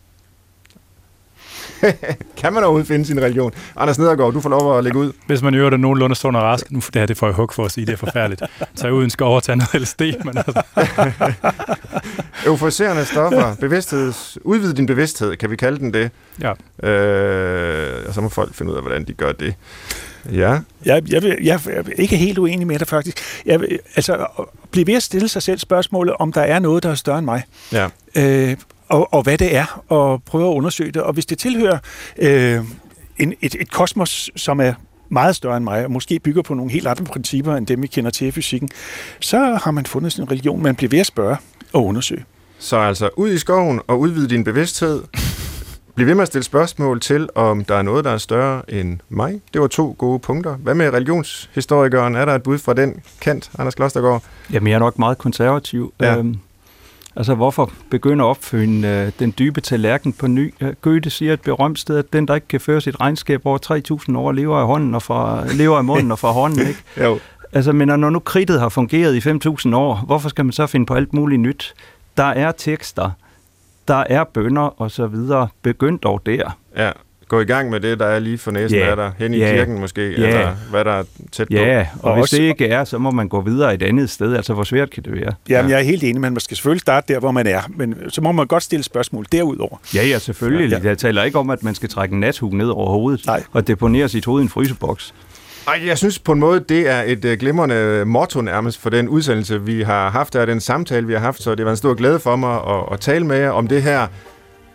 kan 2.37 2.53
man 2.53 2.63
overhovedet 2.63 2.87
finde 2.87 3.05
sin 3.05 3.21
religion? 3.21 3.51
Anders 3.75 3.99
Nedergaard, 3.99 4.33
du 4.33 4.41
får 4.41 4.49
lov 4.49 4.77
at 4.77 4.83
lægge 4.83 4.99
ud. 4.99 5.11
Hvis 5.27 5.41
man 5.41 5.53
gør 5.53 5.69
det 5.69 5.79
nogenlunde 5.79 6.15
stående 6.15 6.39
rask, 6.39 6.71
nu 6.71 6.79
det 6.79 6.95
her 6.95 7.05
det 7.05 7.17
får 7.17 7.27
jeg 7.27 7.35
hug 7.35 7.53
for 7.53 7.65
at 7.65 7.71
sige, 7.71 7.85
det 7.85 7.93
er 7.93 7.97
forfærdeligt. 7.97 8.41
Tag 8.75 8.93
ud 8.93 9.03
en 9.03 9.09
skov 9.09 9.35
og 9.35 9.43
tage 9.43 9.55
noget 9.55 9.81
LSD, 9.81 10.01
men 10.01 10.37
altså. 10.37 10.61
Euforiserende 12.47 13.05
stoffer, 13.05 13.55
bevidstheds, 13.55 14.37
udvide 14.41 14.73
din 14.73 14.85
bevidsthed, 14.85 15.35
kan 15.35 15.51
vi 15.51 15.55
kalde 15.55 15.79
den 15.79 15.93
det? 15.93 16.11
Ja. 16.41 16.89
Øh, 16.89 18.07
og 18.07 18.13
så 18.13 18.21
må 18.21 18.29
folk 18.29 18.53
finde 18.53 18.71
ud 18.71 18.77
af, 18.77 18.83
hvordan 18.83 19.03
de 19.03 19.13
gør 19.13 19.31
det. 19.31 19.55
Ja. 20.33 20.59
Jeg, 20.85 21.11
jeg, 21.11 21.23
jeg, 21.23 21.37
jeg 21.43 21.59
er 21.65 21.83
ikke 21.97 22.17
helt 22.17 22.37
uenig 22.37 22.67
med 22.67 22.79
dig 22.79 22.87
faktisk. 22.87 23.19
Jeg, 23.45 23.59
altså, 23.95 24.25
blive 24.71 24.87
ved 24.87 24.93
at 24.93 25.03
stille 25.03 25.27
sig 25.27 25.43
selv 25.43 25.59
spørgsmålet, 25.59 26.15
om 26.19 26.31
der 26.31 26.41
er 26.41 26.59
noget, 26.59 26.83
der 26.83 26.89
er 26.89 26.95
større 26.95 27.17
end 27.17 27.25
mig. 27.25 27.43
Ja. 27.71 27.87
Øh, 28.15 28.55
og, 28.87 29.13
og 29.13 29.23
hvad 29.23 29.37
det 29.37 29.55
er, 29.55 29.83
og 29.87 30.23
prøve 30.23 30.49
at 30.49 30.55
undersøge 30.55 30.91
det. 30.91 31.01
Og 31.01 31.13
hvis 31.13 31.25
det 31.25 31.37
tilhører 31.37 31.77
øh, 32.17 32.63
en, 33.17 33.33
et, 33.41 33.55
et 33.59 33.71
kosmos, 33.71 34.29
som 34.35 34.59
er 34.59 34.73
meget 35.09 35.35
større 35.35 35.57
end 35.57 35.63
mig, 35.63 35.85
og 35.85 35.91
måske 35.91 36.19
bygger 36.19 36.41
på 36.41 36.53
nogle 36.53 36.71
helt 36.71 36.87
andre 36.87 37.05
principper, 37.05 37.55
end 37.55 37.67
dem, 37.67 37.81
vi 37.81 37.87
kender 37.87 38.11
til 38.11 38.27
i 38.27 38.31
fysikken, 38.31 38.69
så 39.19 39.59
har 39.63 39.71
man 39.71 39.85
fundet 39.85 40.13
sin 40.13 40.31
religion, 40.31 40.63
man 40.63 40.75
bliver 40.75 40.89
ved 40.89 40.99
at 40.99 41.05
spørge 41.05 41.37
og 41.73 41.85
undersøge. 41.85 42.25
Så 42.59 42.77
altså 42.77 43.09
ud 43.17 43.31
i 43.31 43.37
skoven 43.37 43.81
og 43.87 43.99
udvide 43.99 44.29
din 44.29 44.43
bevidsthed. 44.43 45.03
Bliv 45.95 46.07
ved 46.07 46.15
med 46.15 46.21
at 46.21 46.27
stille 46.27 46.43
spørgsmål 46.43 46.99
til, 46.99 47.29
om 47.35 47.63
der 47.63 47.75
er 47.75 47.81
noget, 47.81 48.05
der 48.05 48.11
er 48.11 48.17
større 48.17 48.73
end 48.73 48.99
mig. 49.09 49.41
Det 49.53 49.61
var 49.61 49.67
to 49.67 49.95
gode 49.97 50.19
punkter. 50.19 50.55
Hvad 50.55 50.75
med 50.75 50.93
religionshistorikeren? 50.93 52.15
Er 52.15 52.25
der 52.25 52.35
et 52.35 52.43
bud 52.43 52.57
fra 52.57 52.73
den 52.73 53.01
kant, 53.21 53.51
Anders 53.59 53.75
Klostergaard? 53.75 54.23
Jamen, 54.51 54.67
jeg 54.67 54.75
er 54.75 54.79
nok 54.79 54.99
meget 54.99 55.17
konservativ. 55.17 55.93
Ja. 55.99 56.17
Øhm, 56.17 56.37
Altså, 57.17 57.35
hvorfor 57.35 57.71
begynde 57.91 58.23
at 58.23 58.27
opfinde 58.27 58.87
øh, 58.87 59.11
den 59.19 59.33
dybe 59.39 59.61
tallerken 59.61 60.13
på 60.13 60.27
ny? 60.27 60.53
Goethe 60.81 61.09
siger 61.09 61.33
et 61.33 61.41
berømt 61.41 61.79
sted, 61.79 61.97
at 61.97 62.13
den, 62.13 62.27
der 62.27 62.35
ikke 62.35 62.47
kan 62.47 62.61
føre 62.61 62.81
sit 62.81 62.99
regnskab 62.99 63.45
over 63.45 64.03
3.000 64.09 64.17
år, 64.17 64.31
lever 64.31 64.57
af 64.57 64.65
hånden 64.67 64.95
og 64.95 65.01
fra, 65.01 65.45
lever 65.61 65.77
af 65.77 65.83
munden 65.83 66.11
og 66.11 66.19
fra 66.19 66.31
hånden, 66.31 66.67
ikke? 66.67 66.83
jo. 67.03 67.19
Altså, 67.53 67.71
men 67.71 67.87
når 67.87 68.09
nu 68.09 68.19
kridtet 68.19 68.59
har 68.59 68.69
fungeret 68.69 69.25
i 69.25 69.29
5.000 69.29 69.75
år, 69.75 70.03
hvorfor 70.05 70.29
skal 70.29 70.45
man 70.45 70.51
så 70.51 70.67
finde 70.67 70.85
på 70.85 70.93
alt 70.93 71.13
muligt 71.13 71.41
nyt? 71.41 71.73
Der 72.17 72.23
er 72.23 72.51
tekster, 72.51 73.11
der 73.87 74.03
er 74.09 74.23
bønder 74.23 74.81
og 74.81 74.91
så 74.91 75.07
videre. 75.07 75.47
Begynd 75.61 75.99
dog 75.99 76.21
der. 76.25 76.57
Ja, 76.77 76.91
gå 77.27 77.39
i 77.39 77.45
gang 77.45 77.69
med 77.69 77.79
det, 77.79 77.99
der 77.99 78.05
er 78.05 78.19
lige 78.19 78.37
for 78.37 78.51
næsen 78.51 78.77
yeah. 78.77 78.89
af 78.89 78.95
dig, 78.95 79.11
hen 79.17 79.33
i 79.33 79.39
yeah. 79.39 79.55
kirken 79.55 79.79
måske, 79.79 80.01
yeah. 80.01 80.29
eller 80.29 80.55
hvad 80.69 80.85
der 80.85 80.91
er 80.91 81.03
tæt 81.31 81.47
på. 81.47 81.53
Ja, 81.53 81.87
og, 82.01 82.11
og 82.11 82.13
hvis 82.13 82.21
også, 82.21 82.35
det 82.35 82.43
ikke 82.43 82.67
er, 82.67 82.83
så 82.83 82.97
må 82.97 83.11
man 83.11 83.29
gå 83.29 83.41
videre 83.41 83.73
et 83.73 83.83
andet 83.83 84.09
sted. 84.09 84.35
Altså, 84.35 84.53
hvor 84.53 84.63
svært 84.63 84.89
kan 84.89 85.03
det 85.03 85.11
være? 85.11 85.33
Jamen, 85.49 85.71
ja. 85.71 85.75
jeg 85.75 85.83
er 85.83 85.87
helt 85.87 86.03
enig, 86.03 86.21
men 86.21 86.33
man 86.33 86.39
skal 86.39 86.57
selvfølgelig 86.57 86.81
starte 86.81 87.13
der, 87.13 87.19
hvor 87.19 87.31
man 87.31 87.47
er, 87.47 87.61
men 87.69 87.95
så 88.09 88.21
må 88.21 88.31
man 88.31 88.47
godt 88.47 88.63
stille 88.63 88.83
spørgsmål 88.83 89.25
derudover. 89.31 89.77
Ja, 89.95 90.05
ja, 90.05 90.19
selvfølgelig. 90.19 90.71
Ja, 90.71 90.77
ja. 90.77 90.87
Jeg 90.87 90.97
taler 90.97 91.23
ikke 91.23 91.39
om, 91.39 91.49
at 91.49 91.63
man 91.63 91.75
skal 91.75 91.89
trække 91.89 92.13
en 92.13 92.19
nathug 92.19 92.53
ned 92.53 92.67
over 92.67 92.89
hovedet 92.89 93.25
Nej. 93.25 93.43
og 93.51 93.67
deponere 93.67 94.09
sit 94.09 94.25
hoved 94.25 94.41
i 94.41 94.43
en 94.43 94.49
fryseboks. 94.49 95.13
Ej, 95.67 95.81
jeg 95.85 95.97
synes 95.97 96.19
på 96.19 96.31
en 96.31 96.39
måde, 96.39 96.59
det 96.69 96.89
er 96.89 97.01
et 97.01 97.25
øh, 97.25 97.37
glimrende 97.39 97.75
øh, 97.75 98.07
motto 98.07 98.41
nærmest 98.41 98.81
for 98.81 98.89
den 98.89 99.09
udsendelse, 99.09 99.61
vi 99.61 99.81
har 99.81 100.09
haft 100.09 100.33
her, 100.33 100.45
den 100.45 100.59
samtale, 100.59 101.07
vi 101.07 101.13
har 101.13 101.19
haft, 101.19 101.41
så 101.41 101.55
det 101.55 101.65
var 101.65 101.71
en 101.71 101.77
stor 101.77 101.93
glæde 101.93 102.19
for 102.19 102.35
mig 102.35 102.55
at, 102.55 102.83
at 102.91 102.99
tale 102.99 103.25
med 103.25 103.37
jer 103.37 103.49
om 103.49 103.67
det 103.67 103.83
her 103.83 104.07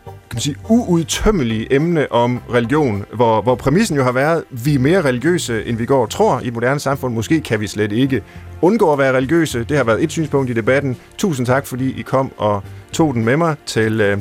kan 0.04 0.36
man 0.36 0.40
sige, 0.40 0.56
uudtømmelige 0.68 1.74
emne 1.74 2.12
om 2.12 2.40
religion, 2.52 3.04
hvor, 3.14 3.42
hvor 3.42 3.54
præmissen 3.54 3.96
jo 3.96 4.02
har 4.02 4.12
været, 4.12 4.44
vi 4.50 4.74
er 4.74 4.78
mere 4.78 5.02
religiøse, 5.02 5.64
end 5.64 5.76
vi 5.76 5.86
går 5.86 6.02
og 6.02 6.10
tror 6.10 6.40
i 6.40 6.46
et 6.46 6.54
moderne 6.54 6.80
samfund. 6.80 7.14
Måske 7.14 7.40
kan 7.40 7.60
vi 7.60 7.66
slet 7.66 7.92
ikke 7.92 8.22
undgå 8.62 8.92
at 8.92 8.98
være 8.98 9.16
religiøse. 9.16 9.64
Det 9.64 9.76
har 9.76 9.84
været 9.84 10.02
et 10.02 10.10
synspunkt 10.10 10.50
i 10.50 10.52
debatten. 10.52 10.96
Tusind 11.18 11.46
tak, 11.46 11.66
fordi 11.66 12.00
I 12.00 12.02
kom 12.02 12.32
og 12.36 12.62
tog 12.92 13.14
den 13.14 13.24
med 13.24 13.36
mig 13.36 13.56
til... 13.66 14.00
Øh, 14.00 14.18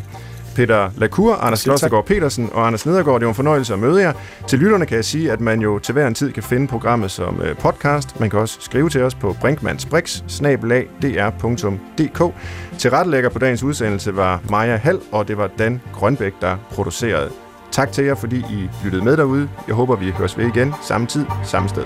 Peter 0.60 0.90
Lacour, 0.98 1.36
Anders 1.36 1.64
Klostergaard 1.64 2.06
Petersen 2.06 2.50
og 2.54 2.68
Anders 2.68 2.86
Nedergaard. 2.86 3.20
Det 3.20 3.26
var 3.26 3.32
en 3.32 3.36
fornøjelse 3.36 3.74
at 3.74 3.80
møde 3.80 4.02
jer. 4.02 4.14
Til 4.48 4.60
lytterne 4.60 4.86
kan 4.86 4.96
jeg 4.96 5.06
sige, 5.06 5.32
at 5.32 5.40
man 5.40 5.62
jo 5.62 5.80
til 5.80 5.94
hver 5.94 6.08
en 6.08 6.14
tid 6.14 6.32
kan 6.32 6.44
finde 6.44 6.68
programmet 6.68 7.12
som 7.12 7.42
øh, 7.42 7.58
podcast. 7.58 8.20
Man 8.20 8.30
kan 8.30 8.40
også 8.40 8.58
skrive 8.62 8.90
til 8.90 9.04
os 9.04 9.16
på 9.16 9.36
brinkmansbrix.dr.dk. 9.42 12.34
Til 12.80 12.92
rettelægger 12.92 13.30
på 13.30 13.40
dagens 13.40 13.64
udsendelse 13.64 14.16
var 14.16 14.42
Maja 14.50 14.76
Hall, 14.76 15.00
og 15.12 15.28
det 15.28 15.38
var 15.38 15.50
Dan 15.60 15.82
Grønbæk, 15.94 16.34
der 16.42 16.58
producerede. 16.72 17.30
Tak 17.72 17.92
til 17.92 18.06
jer, 18.06 18.16
fordi 18.16 18.38
I 18.38 18.70
lyttede 18.84 19.04
med 19.04 19.18
derude. 19.18 19.50
Jeg 19.68 19.76
håber, 19.76 19.96
vi 19.96 20.12
høres 20.12 20.38
ved 20.38 20.48
igen 20.48 20.74
samme 20.82 21.08
tid, 21.08 21.26
samme 21.44 21.70
sted. 21.70 21.86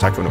Tak 0.00 0.14
for 0.14 0.22
nu. 0.22 0.30